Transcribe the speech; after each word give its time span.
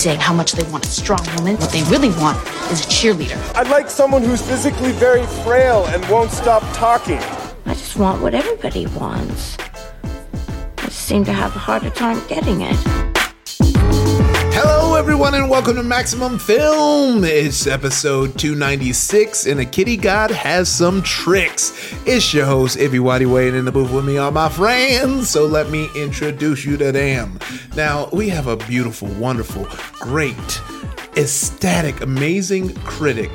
saying 0.00 0.18
how 0.18 0.32
much 0.32 0.52
they 0.52 0.62
want 0.70 0.86
a 0.86 0.88
strong 0.88 1.20
woman. 1.36 1.56
What 1.56 1.70
they 1.72 1.82
really 1.84 2.08
want 2.20 2.38
is 2.72 2.80
a 2.80 2.88
cheerleader. 2.88 3.36
I'd 3.54 3.68
like 3.68 3.90
someone 3.90 4.22
who's 4.22 4.40
physically 4.40 4.92
very 4.92 5.26
frail 5.44 5.84
and 5.88 6.02
won't 6.08 6.30
stop 6.30 6.62
talking. 6.74 7.18
I 7.66 7.74
just 7.74 7.98
want 7.98 8.22
what 8.22 8.34
everybody 8.34 8.86
wants. 8.86 9.58
I 10.78 10.84
just 10.84 11.00
seem 11.00 11.24
to 11.24 11.34
have 11.34 11.54
a 11.54 11.58
harder 11.58 11.90
time 11.90 12.26
getting 12.28 12.62
it. 12.62 13.09
Everyone, 15.00 15.32
and 15.32 15.48
welcome 15.48 15.76
to 15.76 15.82
Maximum 15.82 16.38
Film. 16.38 17.24
It's 17.24 17.66
episode 17.66 18.38
296, 18.38 19.46
and 19.46 19.58
a 19.58 19.64
kitty 19.64 19.96
god 19.96 20.30
has 20.30 20.68
some 20.68 21.00
tricks. 21.00 21.72
It's 22.04 22.34
your 22.34 22.44
host, 22.44 22.76
Ify 22.76 23.00
Nwadiwe, 23.00 23.54
in 23.54 23.64
the 23.64 23.72
booth 23.72 23.90
with 23.90 24.04
me, 24.04 24.18
all 24.18 24.30
my 24.30 24.50
friends. 24.50 25.30
So 25.30 25.46
let 25.46 25.70
me 25.70 25.88
introduce 25.96 26.66
you 26.66 26.76
to 26.76 26.92
them. 26.92 27.38
Now, 27.74 28.10
we 28.12 28.28
have 28.28 28.46
a 28.46 28.58
beautiful, 28.58 29.08
wonderful, 29.14 29.66
great, 29.92 30.60
ecstatic, 31.16 32.02
amazing 32.02 32.74
critic 32.80 33.30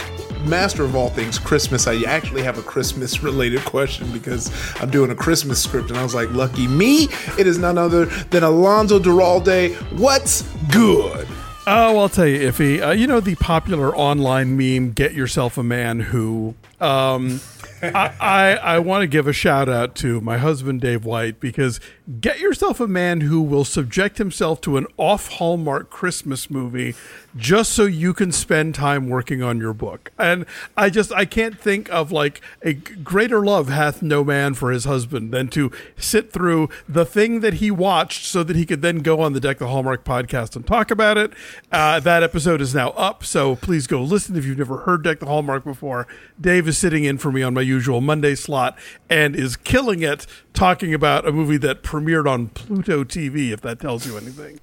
master 0.45 0.83
of 0.83 0.95
all 0.95 1.09
things 1.09 1.39
Christmas. 1.39 1.87
I 1.87 2.03
actually 2.03 2.43
have 2.43 2.59
a 2.59 2.61
Christmas 2.61 3.23
related 3.23 3.61
question 3.65 4.11
because 4.11 4.51
I'm 4.79 4.91
doing 4.91 5.09
a 5.09 5.15
Christmas 5.15 5.63
script 5.63 5.89
and 5.89 5.97
I 5.97 6.03
was 6.03 6.13
like, 6.13 6.29
lucky 6.29 6.67
me, 6.67 7.07
it 7.39 7.47
is 7.47 7.57
none 7.57 7.79
other 7.79 8.05
than 8.05 8.43
Alonso 8.43 8.99
Duralde. 8.99 9.73
What's 9.97 10.43
good? 10.71 11.27
Oh, 11.67 11.97
I'll 11.97 12.09
tell 12.09 12.27
you, 12.27 12.39
Ify. 12.51 12.85
Uh, 12.85 12.91
you 12.91 13.07
know 13.07 13.19
the 13.19 13.35
popular 13.35 13.95
online 13.95 14.55
meme, 14.55 14.91
"Get 14.91 15.13
yourself 15.13 15.57
a 15.57 15.63
man 15.63 15.99
who." 15.99 16.53
Um, 16.79 17.39
I, 17.81 18.13
I, 18.19 18.51
I 18.55 18.79
want 18.79 19.01
to 19.03 19.07
give 19.07 19.27
a 19.27 19.33
shout 19.33 19.69
out 19.69 19.95
to 19.95 20.21
my 20.21 20.37
husband 20.37 20.81
Dave 20.81 21.05
White 21.05 21.39
because 21.39 21.79
get 22.21 22.39
yourself 22.39 22.79
a 22.79 22.87
man 22.87 23.21
who 23.21 23.41
will 23.41 23.65
subject 23.65 24.17
himself 24.17 24.61
to 24.61 24.77
an 24.77 24.87
off 24.97 25.33
Hallmark 25.33 25.89
Christmas 25.89 26.49
movie 26.49 26.95
just 27.35 27.73
so 27.73 27.83
you 27.83 28.13
can 28.13 28.31
spend 28.31 28.75
time 28.75 29.09
working 29.09 29.41
on 29.41 29.59
your 29.59 29.73
book. 29.73 30.11
And 30.17 30.45
I 30.77 30.89
just 30.89 31.11
I 31.11 31.25
can't 31.25 31.59
think 31.59 31.89
of 31.91 32.11
like 32.11 32.41
a 32.61 32.73
greater 32.73 33.43
love 33.43 33.69
hath 33.69 34.01
no 34.01 34.23
man 34.23 34.53
for 34.53 34.71
his 34.71 34.85
husband 34.85 35.31
than 35.31 35.49
to 35.49 35.71
sit 35.97 36.31
through 36.31 36.69
the 36.87 37.05
thing 37.05 37.41
that 37.41 37.55
he 37.55 37.71
watched 37.71 38.25
so 38.25 38.43
that 38.43 38.55
he 38.55 38.65
could 38.65 38.81
then 38.81 38.99
go 38.99 39.19
on 39.19 39.33
the 39.33 39.39
Deck 39.39 39.57
the 39.57 39.67
Hallmark 39.67 40.05
podcast 40.05 40.55
and 40.55 40.65
talk 40.65 40.91
about 40.91 41.17
it. 41.17 41.33
Uh, 41.71 41.99
that 41.99 42.23
episode 42.23 42.61
is 42.61 42.73
now 42.73 42.89
up, 42.91 43.23
so 43.23 43.55
please 43.55 43.87
go 43.87 44.01
listen 44.01 44.35
if 44.35 44.45
you've 44.45 44.57
never 44.57 44.77
heard 44.79 45.03
Deck 45.03 45.19
the 45.19 45.25
Hallmark 45.25 45.63
before. 45.63 46.07
Dave 46.39 46.67
is 46.67 46.77
sitting 46.77 47.03
in 47.03 47.17
for 47.17 47.31
me 47.31 47.43
on 47.43 47.53
my 47.53 47.61
usual 47.65 48.01
Monday 48.01 48.35
slot 48.35 48.77
and 49.09 49.35
is 49.35 49.57
killing 49.57 50.01
it 50.01 50.25
talking 50.53 50.93
about 50.93 51.27
a 51.27 51.31
movie 51.31 51.57
that 51.57 51.83
premiered 51.83 52.27
on 52.27 52.47
Pluto 52.47 53.03
TV, 53.03 53.51
if 53.51 53.61
that 53.61 53.79
tells 53.79 54.05
you 54.05 54.17
anything. 54.17 54.59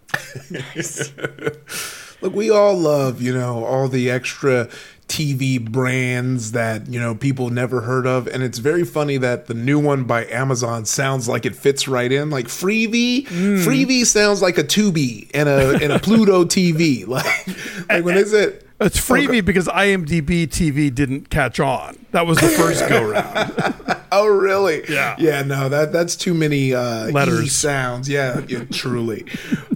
Look, 2.23 2.35
we 2.35 2.51
all 2.51 2.77
love, 2.77 3.21
you 3.21 3.35
know, 3.35 3.65
all 3.65 3.89
the 3.89 4.09
extra 4.09 4.69
TV 5.09 5.63
brands 5.63 6.53
that, 6.53 6.89
you 6.89 6.99
know, 6.99 7.15
people 7.15 7.51
never 7.51 7.83
heard 7.83 8.07
of. 8.07 8.29
And 8.29 8.43
it's 8.43 8.59
very 8.59 8.85
funny 8.85 9.17
that 9.19 9.47
the 9.47 9.55
new 9.55 9.79
one 9.79 10.05
by 10.05 10.27
Amazon 10.27 10.85
sounds 10.85 11.29
like 11.29 11.45
it 11.45 11.57
fits 11.57 11.89
right 11.89 12.11
in. 12.11 12.31
Like 12.31 12.47
Freevee, 12.47 13.27
mm. 13.27 13.65
Freevee 13.65 14.07
sounds 14.07 14.41
like 14.41 14.57
a 14.57 14.65
Tubi 14.65 15.31
and 15.35 15.49
a 15.49 15.79
and 15.83 15.93
a 15.93 15.99
Pluto 15.99 16.45
TV. 16.45 17.07
Like, 17.13 17.47
like 17.89 18.05
when 18.05 18.17
is 18.17 18.33
it? 18.33 18.67
It's 18.83 18.99
freebie 18.99 19.29
okay. 19.29 19.41
because 19.41 19.69
IMDb 19.69 20.47
TV 20.47 20.93
didn't 20.95 21.31
catch 21.31 21.61
on. 21.61 22.05
That 22.11 22.27
was 22.27 22.39
the 22.39 22.49
first 22.49 22.89
go 22.89 23.11
round. 23.11 24.03
oh, 24.13 24.27
really? 24.27 24.83
Yeah. 24.89 25.17
Yeah. 25.19 25.43
No, 25.43 25.69
that 25.69 25.93
that's 25.93 26.17
too 26.17 26.35
many 26.35 26.75
uh, 26.75 27.11
letters 27.11 27.53
sounds. 27.53 28.09
Yeah, 28.09 28.43
yeah 28.49 28.65
truly. 28.71 29.27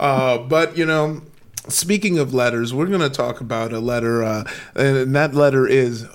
uh, 0.00 0.38
but 0.38 0.76
you 0.76 0.86
know, 0.86 1.22
speaking 1.68 2.18
of 2.18 2.34
letters, 2.34 2.74
we're 2.74 2.86
going 2.86 3.00
to 3.00 3.10
talk 3.10 3.40
about 3.40 3.72
a 3.72 3.80
letter, 3.80 4.22
uh, 4.22 4.44
and 4.74 5.14
that 5.14 5.34
letter 5.34 5.66
is 5.66 6.06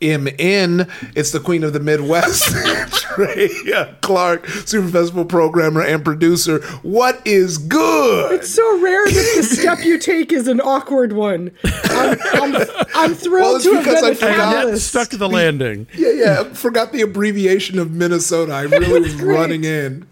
MN. 0.00 0.86
It's 1.14 1.32
the 1.32 1.40
Queen 1.40 1.64
of 1.64 1.72
the 1.72 1.80
Midwest, 1.80 2.54
Drea 3.16 3.96
Clark, 4.00 4.46
Super 4.46 4.88
Festival 4.88 5.24
programmer 5.24 5.82
and 5.82 6.04
producer. 6.04 6.60
What 6.82 7.20
is 7.26 7.58
good? 7.58 8.32
It's 8.32 8.50
so 8.50 8.80
rare 8.80 9.06
that 9.06 9.34
the 9.36 9.42
step 9.42 9.84
you 9.84 9.98
take 9.98 10.32
is 10.32 10.48
an 10.48 10.60
awkward 10.60 11.12
one. 11.12 11.52
I'm, 11.64 12.18
I'm, 12.34 12.66
I'm 12.94 13.14
thrilled 13.14 13.54
well, 13.54 13.60
to 13.60 13.74
have 13.74 13.84
been 13.84 14.04
I 14.04 14.14
forgot, 14.14 14.78
stuck 14.78 15.08
to 15.10 15.16
the 15.16 15.28
landing. 15.28 15.86
Yeah, 15.94 16.12
yeah. 16.12 16.40
I 16.40 16.44
forgot 16.54 16.92
the 16.92 17.02
abbreviation 17.02 17.78
of 17.78 17.90
Minnesota. 17.92 18.52
I 18.52 18.62
really 18.62 19.00
was 19.00 19.16
great. 19.16 19.34
running 19.34 19.64
in. 19.64 20.06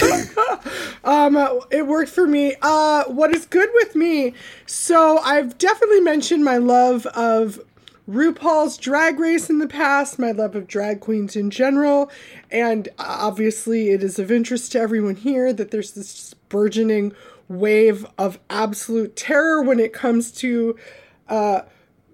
um, 1.04 1.36
it 1.70 1.86
worked 1.86 2.10
for 2.10 2.26
me. 2.26 2.54
Uh, 2.62 3.04
what 3.04 3.34
is 3.34 3.46
good 3.46 3.68
with 3.74 3.94
me? 3.94 4.34
So 4.66 5.18
I've 5.18 5.58
definitely 5.58 6.00
mentioned 6.00 6.44
my 6.44 6.58
love 6.58 7.06
of 7.06 7.60
RuPaul's 8.08 8.78
Drag 8.78 9.18
Race 9.20 9.50
in 9.50 9.58
the 9.58 9.68
past, 9.68 10.18
my 10.18 10.30
love 10.32 10.56
of 10.56 10.66
drag 10.66 11.00
queens 11.00 11.36
in 11.36 11.50
general, 11.50 12.10
and 12.50 12.88
obviously 12.98 13.90
it 13.90 14.02
is 14.02 14.18
of 14.18 14.32
interest 14.32 14.72
to 14.72 14.80
everyone 14.80 15.16
here 15.16 15.52
that 15.52 15.70
there's 15.70 15.92
this 15.92 16.32
burgeoning 16.48 17.12
wave 17.48 18.06
of 18.16 18.38
absolute 18.48 19.14
terror 19.14 19.62
when 19.62 19.78
it 19.78 19.92
comes 19.92 20.32
to 20.32 20.74
uh, 21.28 21.62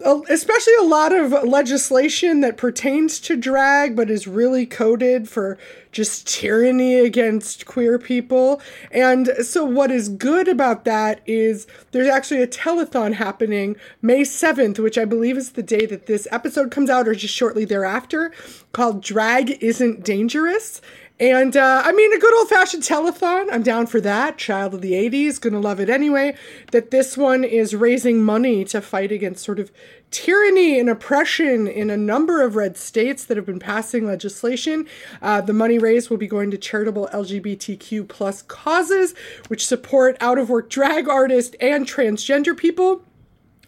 especially 0.04 0.74
a 0.80 0.82
lot 0.82 1.12
of 1.12 1.32
legislation 1.44 2.40
that 2.40 2.56
pertains 2.56 3.18
to 3.20 3.36
drag 3.36 3.96
but 3.96 4.10
is 4.10 4.26
really 4.26 4.66
coded 4.66 5.28
for 5.28 5.58
just 5.92 6.26
tyranny 6.26 6.96
against 6.96 7.64
queer 7.64 7.98
people. 7.98 8.60
And 8.90 9.28
so, 9.42 9.64
what 9.64 9.90
is 9.90 10.08
good 10.08 10.48
about 10.48 10.84
that 10.84 11.20
is 11.24 11.66
there's 11.92 12.08
actually 12.08 12.42
a 12.42 12.46
telethon 12.46 13.14
happening 13.14 13.76
May 14.02 14.22
7th, 14.22 14.78
which 14.78 14.98
I 14.98 15.04
believe 15.04 15.38
is 15.38 15.52
the 15.52 15.62
day 15.62 15.86
that 15.86 16.06
this 16.06 16.28
episode 16.30 16.70
comes 16.70 16.90
out, 16.90 17.08
or 17.08 17.14
just 17.14 17.34
shortly 17.34 17.64
thereafter, 17.64 18.32
called 18.72 19.02
Drag 19.02 19.62
Isn't 19.62 20.04
Dangerous. 20.04 20.82
And 21.20 21.56
uh, 21.56 21.82
I 21.84 21.92
mean, 21.92 22.12
a 22.12 22.18
good 22.18 22.36
old 22.36 22.48
fashioned 22.48 22.82
telethon. 22.82 23.46
I'm 23.52 23.62
down 23.62 23.86
for 23.86 24.00
that. 24.00 24.36
Child 24.36 24.74
of 24.74 24.80
the 24.82 24.92
80s, 24.92 25.40
gonna 25.40 25.60
love 25.60 25.78
it 25.78 25.88
anyway. 25.88 26.34
That 26.72 26.90
this 26.90 27.16
one 27.16 27.44
is 27.44 27.74
raising 27.74 28.20
money 28.22 28.64
to 28.66 28.80
fight 28.80 29.12
against 29.12 29.44
sort 29.44 29.60
of 29.60 29.70
tyranny 30.10 30.78
and 30.78 30.90
oppression 30.90 31.68
in 31.68 31.88
a 31.88 31.96
number 31.96 32.42
of 32.42 32.56
red 32.56 32.76
states 32.76 33.24
that 33.24 33.36
have 33.36 33.46
been 33.46 33.60
passing 33.60 34.06
legislation. 34.06 34.86
Uh, 35.22 35.40
the 35.40 35.52
money 35.52 35.78
raised 35.78 36.10
will 36.10 36.16
be 36.16 36.26
going 36.26 36.50
to 36.50 36.58
charitable 36.58 37.08
LGBTQ 37.12 38.08
plus 38.08 38.42
causes, 38.42 39.14
which 39.46 39.64
support 39.64 40.16
out 40.20 40.38
of 40.38 40.50
work 40.50 40.68
drag 40.68 41.08
artists 41.08 41.54
and 41.60 41.86
transgender 41.86 42.56
people 42.56 43.04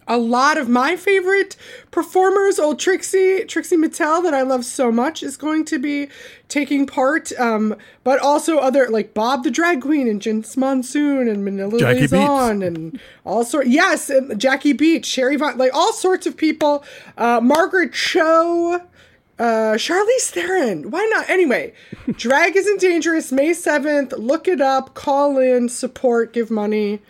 a 0.09 0.17
lot 0.19 0.57
of 0.57 0.69
my 0.69 0.97
favorite 0.97 1.57
performers, 1.91 2.59
old 2.59 2.79
Trixie, 2.79 3.45
Trixie 3.45 3.77
Mattel, 3.77 4.23
that 4.23 4.35
I 4.35 4.43
love 4.43 4.65
so 4.65 4.93
much, 4.93 5.23
is 5.23 5.37
going 5.37 5.65
to 5.67 5.79
be 5.79 6.09
taking 6.49 6.87
part. 6.87 7.33
Um, 7.39 7.77
but 8.05 8.21
also 8.21 8.59
other 8.59 8.89
like 8.89 9.15
Bob 9.15 9.43
the 9.43 9.51
Drag 9.51 9.83
Queen 9.83 10.07
and 10.07 10.21
Jinkx 10.21 10.57
Monsoon 10.57 11.29
and 11.29 11.45
Manila 11.45 11.79
Jackie 11.79 12.07
Liaison 12.07 12.63
and 12.63 13.01
all 13.25 13.45
sorts. 13.45 13.69
Yes, 13.69 14.09
and 14.09 14.41
Jackie 14.41 14.73
Beat, 14.73 15.05
Sherry 15.05 15.37
Vine, 15.37 15.59
like 15.59 15.75
all 15.75 15.93
sorts 15.93 16.27
of 16.27 16.37
people. 16.37 16.85
Uh, 17.17 17.41
Margaret 17.43 17.93
Cho. 17.93 18.81
Uh, 19.39 19.75
Charlize 19.77 20.31
Theron. 20.31 20.91
Why 20.91 21.07
not? 21.13 21.29
Anyway, 21.29 21.75
Drag 22.13 22.57
Isn't 22.57 22.81
Dangerous, 22.81 23.31
May 23.31 23.51
7th. 23.51 24.15
Look 24.17 24.49
it 24.49 24.63
up, 24.63 24.95
call 24.95 25.37
in, 25.37 25.69
support, 25.69 26.33
give 26.33 26.51
money 26.51 27.03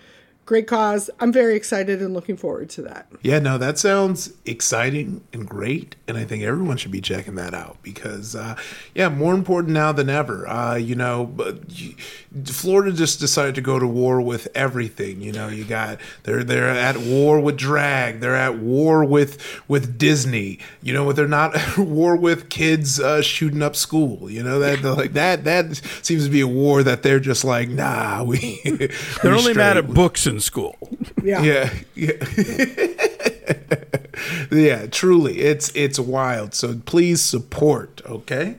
great 0.47 0.69
cause. 0.69 1.11
I'm 1.19 1.33
very 1.33 1.57
excited 1.57 2.01
and 2.01 2.15
looking 2.15 2.37
forward 2.37 2.71
to 2.71 2.83
that. 2.83 3.09
Yeah, 3.21 3.41
no, 3.41 3.59
that 3.59 3.79
sounds 3.79 4.33
exciting 4.45 5.23
and 5.33 5.47
great, 5.47 5.97
and 6.07 6.17
I 6.17 6.25
think 6.25 6.45
everyone 6.45 6.77
should 6.77 6.93
be 6.93 7.01
checking 7.01 7.35
that 7.35 7.53
out 7.53 7.79
because, 7.83 8.37
uh, 8.37 8.57
yeah, 8.95 9.09
more 9.09 9.35
important 9.35 9.75
now 9.75 9.91
than 9.91 10.09
ever. 10.09 10.49
Uh, 10.49 10.77
you 10.77 10.95
know, 10.95 11.35
Florida 12.45 12.93
just 12.93 13.19
decided 13.19 13.57
to 13.57 13.61
go 13.61 13.79
to 13.79 13.87
war 13.87 14.21
with 14.21 14.47
everything. 14.55 15.21
You 15.21 15.33
know, 15.33 15.49
you 15.49 15.65
got 15.65 15.99
they're 16.23 16.45
they're 16.45 16.69
at 16.69 16.97
war 16.97 17.41
with 17.41 17.57
drag, 17.57 18.21
they're 18.21 18.37
at 18.37 18.57
war 18.57 19.05
with 19.05 19.43
with 19.67 19.99
Disney. 19.99 20.61
You 20.81 20.95
know, 20.95 21.13
they're 21.13 21.27
not 21.27 21.57
at 21.57 21.79
war 21.79 22.17
with 22.17 22.49
kids 22.49 23.01
uh, 23.01 23.21
shooting 23.21 23.63
up 23.63 23.75
school. 23.75 24.31
You 24.31 24.45
know 24.45 24.61
that 24.61 24.85
like 24.85 25.15
that 25.15 25.43
that 25.45 25.77
seems 26.03 26.25
to 26.25 26.31
be 26.31 26.41
a 26.41 26.47
war 26.47 26.85
that 26.85 27.03
they're 27.03 27.21
just 27.21 27.45
like, 27.45 27.69
nah, 27.69 28.23
we. 28.23 28.61
they're 29.23 29.35
only 29.35 29.55
mad 29.55 29.77
at 29.77 29.93
books 29.93 30.27
and 30.27 30.36
in 30.37 30.41
school. 30.41 30.77
Yeah. 31.23 31.43
Yeah. 31.43 31.71
Yeah. 31.95 32.13
yeah, 34.53 34.87
truly. 34.87 35.41
It's 35.41 35.75
it's 35.75 35.99
wild. 35.99 36.55
So 36.55 36.79
please 36.85 37.23
support, 37.23 38.03
okay? 38.07 38.57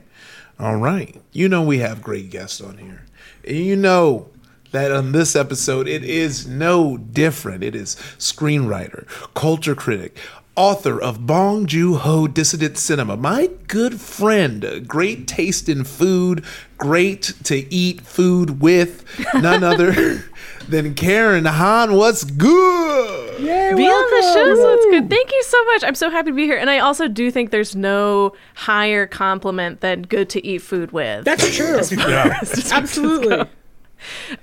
All 0.58 0.76
right. 0.76 1.16
You 1.32 1.48
know 1.48 1.62
we 1.62 1.78
have 1.78 2.02
great 2.02 2.30
guests 2.30 2.60
on 2.60 2.78
here. 2.78 3.04
And 3.46 3.56
you 3.56 3.76
know 3.76 4.28
that 4.72 4.90
on 4.92 5.12
this 5.12 5.36
episode 5.36 5.86
it 5.86 6.02
is 6.04 6.46
no 6.46 6.96
different. 6.96 7.62
It 7.62 7.76
is 7.76 7.94
screenwriter, 8.18 9.06
culture 9.34 9.76
critic, 9.76 10.18
author 10.58 11.00
of 11.00 11.24
Bong 11.24 11.66
Joon 11.66 11.94
Ho 12.00 12.26
Dissident 12.26 12.76
Cinema, 12.76 13.16
my 13.16 13.48
good 13.68 14.00
friend, 14.00 14.84
great 14.88 15.28
taste 15.28 15.68
in 15.68 15.84
food, 15.84 16.44
great 16.76 17.32
to 17.44 17.72
eat 17.72 18.00
food 18.00 18.60
with, 18.60 19.04
none 19.34 19.62
other 19.72 20.24
than 20.68 20.94
Karen 20.94 21.44
Han. 21.44 21.94
What's 21.94 22.24
good? 22.24 23.38
Hey, 23.38 23.72
Be 23.76 23.84
on 23.86 24.10
the 24.10 24.32
show, 24.34 24.54
so 24.56 24.74
it's 24.74 24.86
good. 24.86 25.08
Thank 25.08 25.30
you 25.30 25.42
so 25.44 25.64
much. 25.66 25.84
I'm 25.84 25.94
so 25.94 26.10
happy 26.10 26.32
to 26.32 26.36
be 26.36 26.44
here. 26.46 26.58
And 26.58 26.68
I 26.68 26.80
also 26.80 27.06
do 27.06 27.30
think 27.30 27.50
there's 27.50 27.76
no 27.76 28.32
higher 28.56 29.06
compliment 29.06 29.80
than 29.80 30.02
good 30.02 30.28
to 30.30 30.44
eat 30.44 30.58
food 30.58 30.90
with. 30.90 31.24
That's 31.24 31.56
true. 31.56 31.80
yeah. 31.96 32.40
Absolutely. 32.72 33.44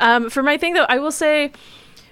Um, 0.01 0.29
for 0.29 0.43
my 0.43 0.57
thing, 0.57 0.73
though, 0.73 0.85
I 0.89 0.99
will 0.99 1.13
say 1.13 1.53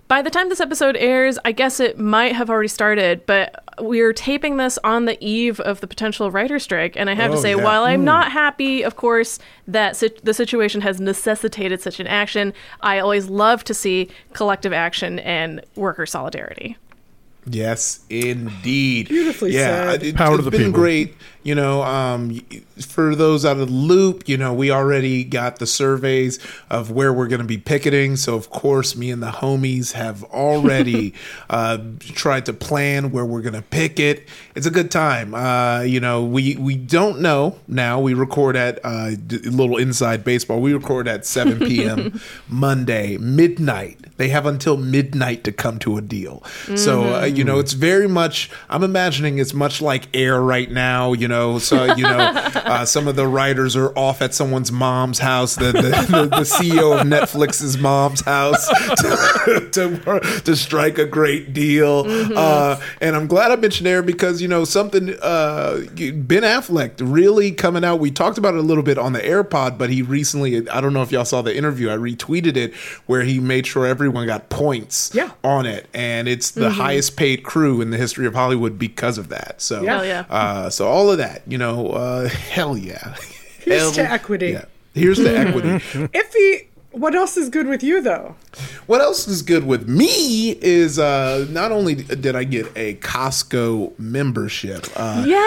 by 0.07 0.21
the 0.21 0.29
time 0.29 0.49
this 0.49 0.59
episode 0.59 0.95
airs, 0.97 1.39
I 1.45 1.51
guess 1.51 1.79
it 1.79 1.97
might 1.97 2.33
have 2.35 2.49
already 2.49 2.67
started, 2.67 3.25
but 3.25 3.63
we're 3.79 4.13
taping 4.13 4.57
this 4.57 4.77
on 4.83 5.05
the 5.05 5.17
eve 5.25 5.59
of 5.61 5.81
the 5.81 5.87
potential 5.87 6.29
writer 6.29 6.59
strike. 6.59 6.95
And 6.95 7.09
I 7.09 7.15
have 7.15 7.31
to 7.31 7.37
Oh, 7.37 7.41
say, 7.41 7.55
yeah. 7.55 7.63
while 7.63 7.83
I'm 7.85 8.01
hmm. 8.01 8.05
not 8.05 8.31
happy, 8.31 8.83
of 8.83 8.95
course, 8.95 9.39
that 9.67 9.95
sit- 9.95 10.23
the 10.23 10.33
situation 10.33 10.81
has 10.81 10.99
necessitated 10.99 11.81
such 11.81 11.99
an 11.99 12.07
action, 12.07 12.53
I 12.81 12.99
always 12.99 13.27
love 13.27 13.63
to 13.65 13.73
see 13.73 14.09
collective 14.33 14.73
action 14.73 15.19
and 15.19 15.61
worker 15.75 16.05
solidarity. 16.05 16.77
Yes, 17.45 18.05
indeed. 18.09 19.09
Beautifully 19.09 19.51
yeah, 19.53 19.91
said. 19.91 20.03
It, 20.03 20.15
Power 20.15 20.37
to 20.37 20.43
has 20.43 20.45
the 20.45 20.51
been 20.51 20.59
people. 20.67 20.73
great. 20.73 21.15
You 21.43 21.55
know, 21.55 21.83
um, 21.83 22.39
for 22.79 23.15
those 23.15 23.45
out 23.45 23.57
of 23.57 23.67
the 23.67 23.73
loop, 23.73 24.27
you 24.29 24.37
know, 24.37 24.53
we 24.53 24.71
already 24.71 25.23
got 25.23 25.59
the 25.59 25.67
surveys 25.67 26.39
of 26.69 26.89
where 26.91 27.11
we're 27.11 27.27
going 27.27 27.41
to 27.41 27.47
be 27.47 27.57
picketing. 27.57 28.15
So, 28.15 28.35
of 28.35 28.49
course, 28.49 28.95
me 28.95 29.11
and 29.11 29.21
the 29.21 29.31
homies 29.31 29.91
have 29.93 30.23
already 30.25 31.13
uh, 31.49 31.79
tried 31.99 32.45
to 32.45 32.53
plan 32.53 33.11
where 33.11 33.25
we're 33.25 33.41
going 33.41 33.53
to 33.53 33.61
picket. 33.61 34.27
It's 34.55 34.65
a 34.65 34.71
good 34.71 34.89
time. 34.91 35.33
Uh, 35.33 35.81
you 35.81 35.99
know, 35.99 36.23
we 36.23 36.55
we 36.55 36.75
don't 36.75 37.19
know 37.19 37.59
now. 37.67 37.99
We 37.99 38.13
record 38.13 38.55
at 38.55 38.79
uh, 38.83 39.11
d- 39.11 39.39
little 39.39 39.77
inside 39.77 40.23
baseball. 40.23 40.61
We 40.61 40.73
record 40.73 41.07
at 41.07 41.25
7 41.25 41.59
p.m. 41.67 42.19
Monday 42.47 43.17
midnight. 43.17 43.99
They 44.17 44.29
have 44.29 44.45
until 44.45 44.77
midnight 44.77 45.43
to 45.45 45.51
come 45.51 45.79
to 45.79 45.97
a 45.97 46.01
deal. 46.01 46.43
So 46.75 47.15
uh, 47.15 47.25
you 47.25 47.43
know, 47.43 47.59
it's 47.59 47.73
very 47.73 48.07
much. 48.07 48.49
I'm 48.69 48.83
imagining 48.83 49.39
it's 49.39 49.53
much 49.53 49.81
like 49.81 50.07
air 50.13 50.41
right 50.41 50.69
now. 50.71 51.13
You 51.13 51.27
know, 51.27 51.32
so 51.59 51.93
you 51.95 52.03
know, 52.03 52.17
uh, 52.55 52.85
some 52.85 53.07
of 53.07 53.15
the 53.15 53.27
writers 53.27 53.75
are 53.75 53.89
off 53.97 54.21
at 54.21 54.33
someone's 54.33 54.71
mom's 54.71 55.19
house. 55.19 55.55
The 55.55 55.71
the, 55.71 55.81
the, 55.81 56.27
the 56.27 56.41
CEO 56.43 56.99
of 56.99 57.07
Netflix's 57.07 57.77
mom's 57.77 58.21
house 58.21 58.67
to, 59.01 59.69
to, 59.71 60.41
to 60.45 60.55
strike 60.55 60.97
a 60.97 61.05
great 61.05 61.53
deal. 61.53 62.05
Uh, 62.07 62.79
and 63.01 63.15
I'm 63.15 63.27
glad 63.27 63.51
I 63.51 63.55
mentioned 63.55 63.87
air 63.87 64.01
because 64.01 64.41
you 64.41 64.47
know 64.47 64.65
something. 64.65 65.15
Uh, 65.21 65.81
ben 65.95 66.43
Affleck 66.43 66.93
really 67.01 67.51
coming 67.51 67.83
out. 67.83 67.99
We 67.99 68.11
talked 68.11 68.37
about 68.37 68.53
it 68.53 68.59
a 68.59 68.63
little 68.63 68.83
bit 68.83 68.97
on 68.97 69.13
the 69.13 69.19
AirPod, 69.21 69.77
but 69.77 69.89
he 69.89 70.01
recently. 70.01 70.67
I 70.69 70.81
don't 70.81 70.93
know 70.93 71.01
if 71.01 71.11
y'all 71.11 71.25
saw 71.25 71.41
the 71.41 71.55
interview. 71.55 71.89
I 71.89 71.95
retweeted 71.97 72.55
it 72.57 72.73
where 73.05 73.23
he 73.23 73.39
made 73.39 73.67
sure 73.67 73.85
everyone 73.85 74.25
got 74.27 74.49
points 74.49 75.11
Yeah. 75.13 75.31
on 75.43 75.65
it, 75.65 75.87
and 75.93 76.27
it's 76.27 76.51
the 76.51 76.69
highest 76.71 77.15
paid 77.17 77.43
crew 77.43 77.81
in 77.81 77.89
the 77.91 77.97
history 77.97 78.25
of 78.25 78.33
Hollywood 78.33 78.77
because 78.79 79.17
of 79.17 79.29
that. 79.29 79.61
So, 79.61 79.81
Yeah. 79.81 80.03
Yeah. 80.03 80.25
uh, 80.29 80.69
so 80.69 80.87
all 80.87 81.11
of 81.11 81.17
that, 81.17 81.22
you 81.47 81.57
know, 81.57 81.89
uh, 81.89 82.29
hell 82.51 82.77
yeah. 82.77 83.15
Here's 83.59 83.81
Hell 83.81 83.91
to 83.93 84.11
equity. 84.11 84.51
Yeah. 84.51 84.65
Here's 84.93 85.17
the 85.17 85.37
equity. 85.37 85.69
Ify, 86.13 86.67
what 86.93 87.13
else 87.15 87.35
is 87.37 87.49
good 87.49 87.67
with 87.67 87.83
you 87.83 88.01
though? 88.01 88.35
What 88.87 89.01
else 89.01 89.27
is 89.27 89.41
good 89.41 89.65
with 89.65 89.87
me 89.87 90.51
is 90.61 90.97
uh, 90.99 91.45
not 91.49 91.71
only 91.71 91.95
did 91.95 92.35
I 92.35 92.43
get 92.43 92.67
a 92.75 92.95
Costco 92.95 93.97
membership. 93.99 94.85
Uh, 94.95 95.23
Yeah. 95.27 95.37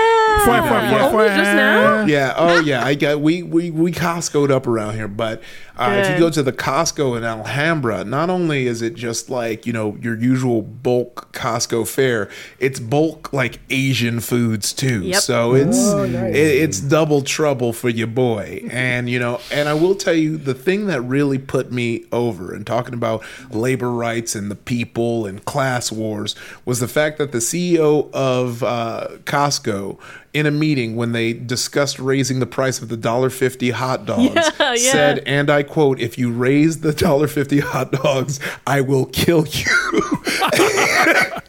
Fwah, 0.45 0.61
fwah, 0.69 0.91
fwah, 0.91 1.13
Only 1.13 1.29
just 1.29 1.55
now? 1.55 2.05
yeah. 2.05 2.35
Oh, 2.37 2.61
yeah. 2.61 2.85
I 2.85 2.95
got 2.95 3.21
we 3.21 3.43
we 3.43 3.71
we 3.71 3.93
Costco'd 3.93 4.51
up 4.51 4.67
around 4.67 4.95
here, 4.95 5.09
but 5.09 5.43
uh, 5.79 5.93
if 6.03 6.11
you 6.11 6.19
go 6.19 6.31
to 6.31 6.43
the 6.43 6.53
Costco 6.53 7.17
in 7.17 7.25
Alhambra, 7.25 8.05
not 8.05 8.29
only 8.31 8.67
is 8.67 8.83
it 8.83 8.95
just 8.95 9.31
like 9.31 9.67
you 9.67 9.73
know 9.73 9.97
your 10.01 10.17
usual 10.19 10.63
bulk 10.63 11.33
Costco 11.33 11.87
fare, 11.89 12.29
it's 12.59 12.81
bulk 12.81 13.33
like 13.33 13.61
Asian 13.71 14.21
foods 14.21 14.73
too. 14.73 15.03
Yep. 15.03 15.21
So 15.23 15.55
it's 15.55 15.79
Oh, 15.79 16.07
nice. 16.07 16.35
it, 16.35 16.39
it's 16.39 16.81
double 16.81 17.23
trouble 17.23 17.73
for 17.73 17.89
your 17.89 18.07
boy. 18.09 18.67
And 18.71 19.09
you 19.09 19.19
know, 19.19 19.41
and 19.51 19.69
I 19.69 19.75
will 19.75 19.95
tell 19.95 20.15
you 20.15 20.37
the 20.37 20.55
thing 20.55 20.87
that 20.87 21.01
really 21.03 21.36
put 21.39 21.73
me 21.73 22.05
over. 22.13 22.55
And 22.55 22.67
talking 22.67 22.95
about 22.95 23.25
labor 23.51 23.91
rights 23.91 24.35
and 24.35 24.51
the 24.51 24.57
people 24.57 25.27
and 25.27 25.45
class 25.45 25.91
wars 25.93 26.35
was 26.65 26.81
the 26.81 26.89
fact 26.89 27.19
that 27.19 27.33
the 27.33 27.39
CEO 27.39 28.11
of 28.13 28.63
uh, 28.63 29.09
Costco 29.25 29.99
in 30.37 30.45
a 30.47 30.51
meeting 30.51 30.97
when 30.97 31.13
they 31.13 31.33
discussed 31.33 31.99
raising 31.99 32.41
the 32.41 32.47
price 32.47 32.81
of 32.83 32.89
the 32.89 32.97
dollar 32.97 33.31
fifty 33.31 33.71
hot 33.71 34.05
dogs 34.05 34.35
Yeah, 34.35 34.53
yeah. 34.59 34.77
said, 34.93 35.19
and 35.27 35.49
I 35.51 35.63
quote, 35.63 35.99
"If 36.01 36.19
you 36.19 36.31
raise 36.31 36.81
the 36.81 36.93
dollar 36.93 37.27
fifty 37.27 37.61
hot 37.61 37.93
dogs, 37.93 38.39
I 38.67 38.83
will 38.83 39.07
kill 39.07 39.47
you." 39.47 39.67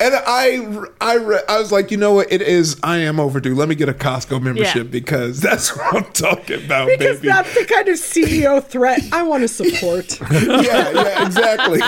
And 0.00 0.12
I, 0.14 0.86
I, 1.00 1.40
I 1.48 1.58
was 1.58 1.72
like, 1.72 1.90
you 1.90 1.96
know 1.96 2.12
what? 2.14 2.30
It 2.30 2.42
is. 2.42 2.78
I 2.82 2.98
am 2.98 3.18
overdue. 3.18 3.54
Let 3.54 3.68
me 3.68 3.74
get 3.74 3.88
a 3.88 3.94
Costco 3.94 4.42
membership 4.42 4.74
Yeah. 4.86 4.90
because 4.90 5.40
that's 5.40 5.74
what 5.74 5.94
I'm 6.04 6.12
talking 6.12 6.62
about, 6.64 6.88
Because 6.88 7.18
baby. 7.20 7.28
that's 7.28 7.54
the 7.54 7.64
kind 7.64 7.88
of 7.88 7.94
CEO 7.94 8.62
threat 8.62 9.00
I 9.12 9.22
want 9.22 9.42
to 9.42 9.48
support. 9.48 10.20
yeah, 10.30 10.90
yeah, 10.90 11.24
exactly. 11.26 11.78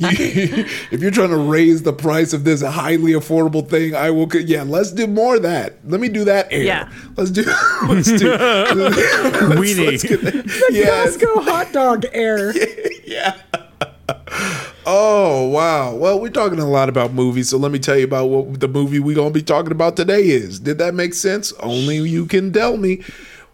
You- 0.00 0.64
if 0.90 1.00
you're 1.00 1.10
trying 1.12 1.28
to 1.30 1.36
raise 1.36 1.82
the 1.82 1.92
price 1.92 2.32
of 2.32 2.42
this 2.44 2.62
highly 2.62 3.12
affordable 3.12 3.68
thing, 3.68 3.94
I 3.94 4.10
will. 4.10 4.34
Yeah, 4.34 4.62
let's 4.62 4.90
do 4.90 5.06
more 5.06 5.36
of 5.36 5.42
that. 5.42 5.71
Let 5.84 6.00
me 6.00 6.08
do 6.08 6.24
that. 6.24 6.52
Air. 6.52 6.62
Yeah. 6.62 6.92
let's 7.16 7.30
do. 7.30 7.42
Let's 7.88 8.12
do. 8.12 8.30
let's, 8.30 8.96
Weenie. 9.58 9.86
let's 9.86 10.02
get 10.02 10.20
that. 10.22 10.68
Yes. 10.70 11.16
Costco 11.16 11.44
hot 11.44 11.72
dog 11.72 12.04
air. 12.12 12.52
yeah. 13.04 13.36
Oh 14.84 15.48
wow! 15.48 15.94
Well, 15.94 16.20
we're 16.20 16.30
talking 16.30 16.58
a 16.58 16.68
lot 16.68 16.88
about 16.88 17.12
movies, 17.12 17.48
so 17.48 17.56
let 17.56 17.70
me 17.70 17.78
tell 17.78 17.96
you 17.96 18.04
about 18.04 18.26
what 18.26 18.58
the 18.58 18.66
movie 18.66 18.98
we're 18.98 19.14
gonna 19.14 19.30
be 19.30 19.42
talking 19.42 19.70
about 19.70 19.96
today 19.96 20.22
is. 20.22 20.58
Did 20.58 20.78
that 20.78 20.94
make 20.94 21.14
sense? 21.14 21.52
Only 21.60 21.98
you 21.98 22.26
can 22.26 22.52
tell 22.52 22.76
me. 22.76 23.02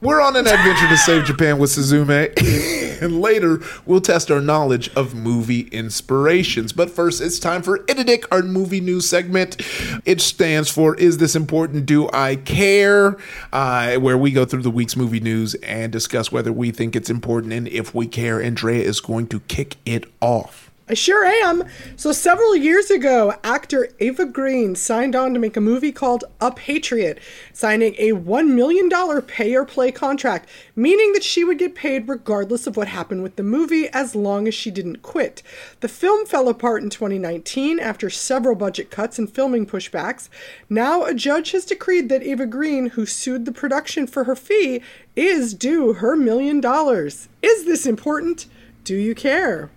We're 0.01 0.21
on 0.21 0.37
an 0.37 0.47
adventure 0.47 0.87
to 0.87 0.97
save 0.97 1.25
Japan 1.25 1.59
with 1.59 1.71
Suzume, 1.71 3.01
and 3.03 3.21
later 3.21 3.61
we'll 3.85 4.01
test 4.01 4.31
our 4.31 4.41
knowledge 4.41 4.95
of 4.95 5.13
movie 5.13 5.63
inspirations. 5.73 6.73
But 6.73 6.89
first, 6.89 7.21
it's 7.21 7.41
time 7.41 7.63
for 7.63 7.81
ITIDIC, 7.81 8.27
our 8.31 8.43
movie 8.43 8.81
news 8.81 9.09
segment. 9.09 9.61
It 10.05 10.21
stands 10.21 10.71
for 10.71 10.95
Is 10.95 11.19
This 11.19 11.35
Important? 11.35 11.85
Do 11.87 12.09
I 12.13 12.37
Care? 12.37 13.17
Uh, 13.53 13.97
where 13.97 14.17
we 14.17 14.31
go 14.31 14.45
through 14.45 14.63
the 14.63 14.71
week's 14.71 14.95
movie 14.95 15.19
news 15.19 15.57
and 15.57 15.91
discuss 15.91 16.31
whether 16.31 16.53
we 16.53 16.71
think 16.71 16.95
it's 16.95 17.11
important 17.11 17.53
and 17.53 17.67
if 17.67 17.93
we 17.93 18.07
care. 18.07 18.41
Andrea 18.41 18.85
is 18.85 19.01
going 19.01 19.27
to 19.27 19.41
kick 19.41 19.79
it 19.85 20.05
off. 20.21 20.68
I 20.91 20.95
sure 20.95 21.27
am. 21.27 21.65
So, 21.97 22.13
several 22.13 22.57
years 22.57 22.91
ago, 22.91 23.35
actor 23.45 23.91
Eva 23.99 24.25
Green 24.25 24.75
signed 24.75 25.15
on 25.15 25.35
to 25.35 25.39
make 25.39 25.55
a 25.55 25.61
movie 25.61 25.93
called 25.93 26.25
A 26.41 26.51
Patriot, 26.51 27.19
signing 27.53 27.95
a 27.99 28.13
$1 28.13 28.49
million 28.49 29.23
pay 29.23 29.55
or 29.55 29.67
play 29.67 29.93
contract, 29.93 30.49
meaning 30.75 31.13
that 31.13 31.23
she 31.23 31.45
would 31.45 31.59
get 31.59 31.75
paid 31.75 32.09
regardless 32.09 32.67
of 32.67 32.79
what 32.79 32.89
happened 32.89 33.23
with 33.23 33.37
the 33.37 33.43
movie 33.43 33.89
as 33.89 34.15
long 34.15 34.49
as 34.49 34.55
she 34.55 34.71
didn't 34.71 35.03
quit. 35.03 35.43
The 35.81 35.89
film 35.89 36.25
fell 36.25 36.49
apart 36.49 36.83
in 36.83 36.89
2019 36.89 37.79
after 37.79 38.09
several 38.09 38.55
budget 38.55 38.91
cuts 38.91 39.19
and 39.19 39.31
filming 39.31 39.67
pushbacks. 39.67 40.31
Now, 40.71 41.05
a 41.05 41.13
judge 41.13 41.51
has 41.51 41.67
decreed 41.67 42.09
that 42.09 42.23
Eva 42.23 42.47
Green, 42.47 42.91
who 42.91 43.05
sued 43.05 43.45
the 43.45 43.53
production 43.53 44.07
for 44.07 44.25
her 44.25 44.37
fee, 44.37 44.81
is 45.15 45.53
due 45.53 45.95
her 45.95 46.17
million 46.17 46.63
dollars. 46.63 47.29
Is 47.43 47.67
this 47.67 47.85
important? 47.85 48.47
Do 48.85 48.95
you 48.95 49.15
care? 49.15 49.71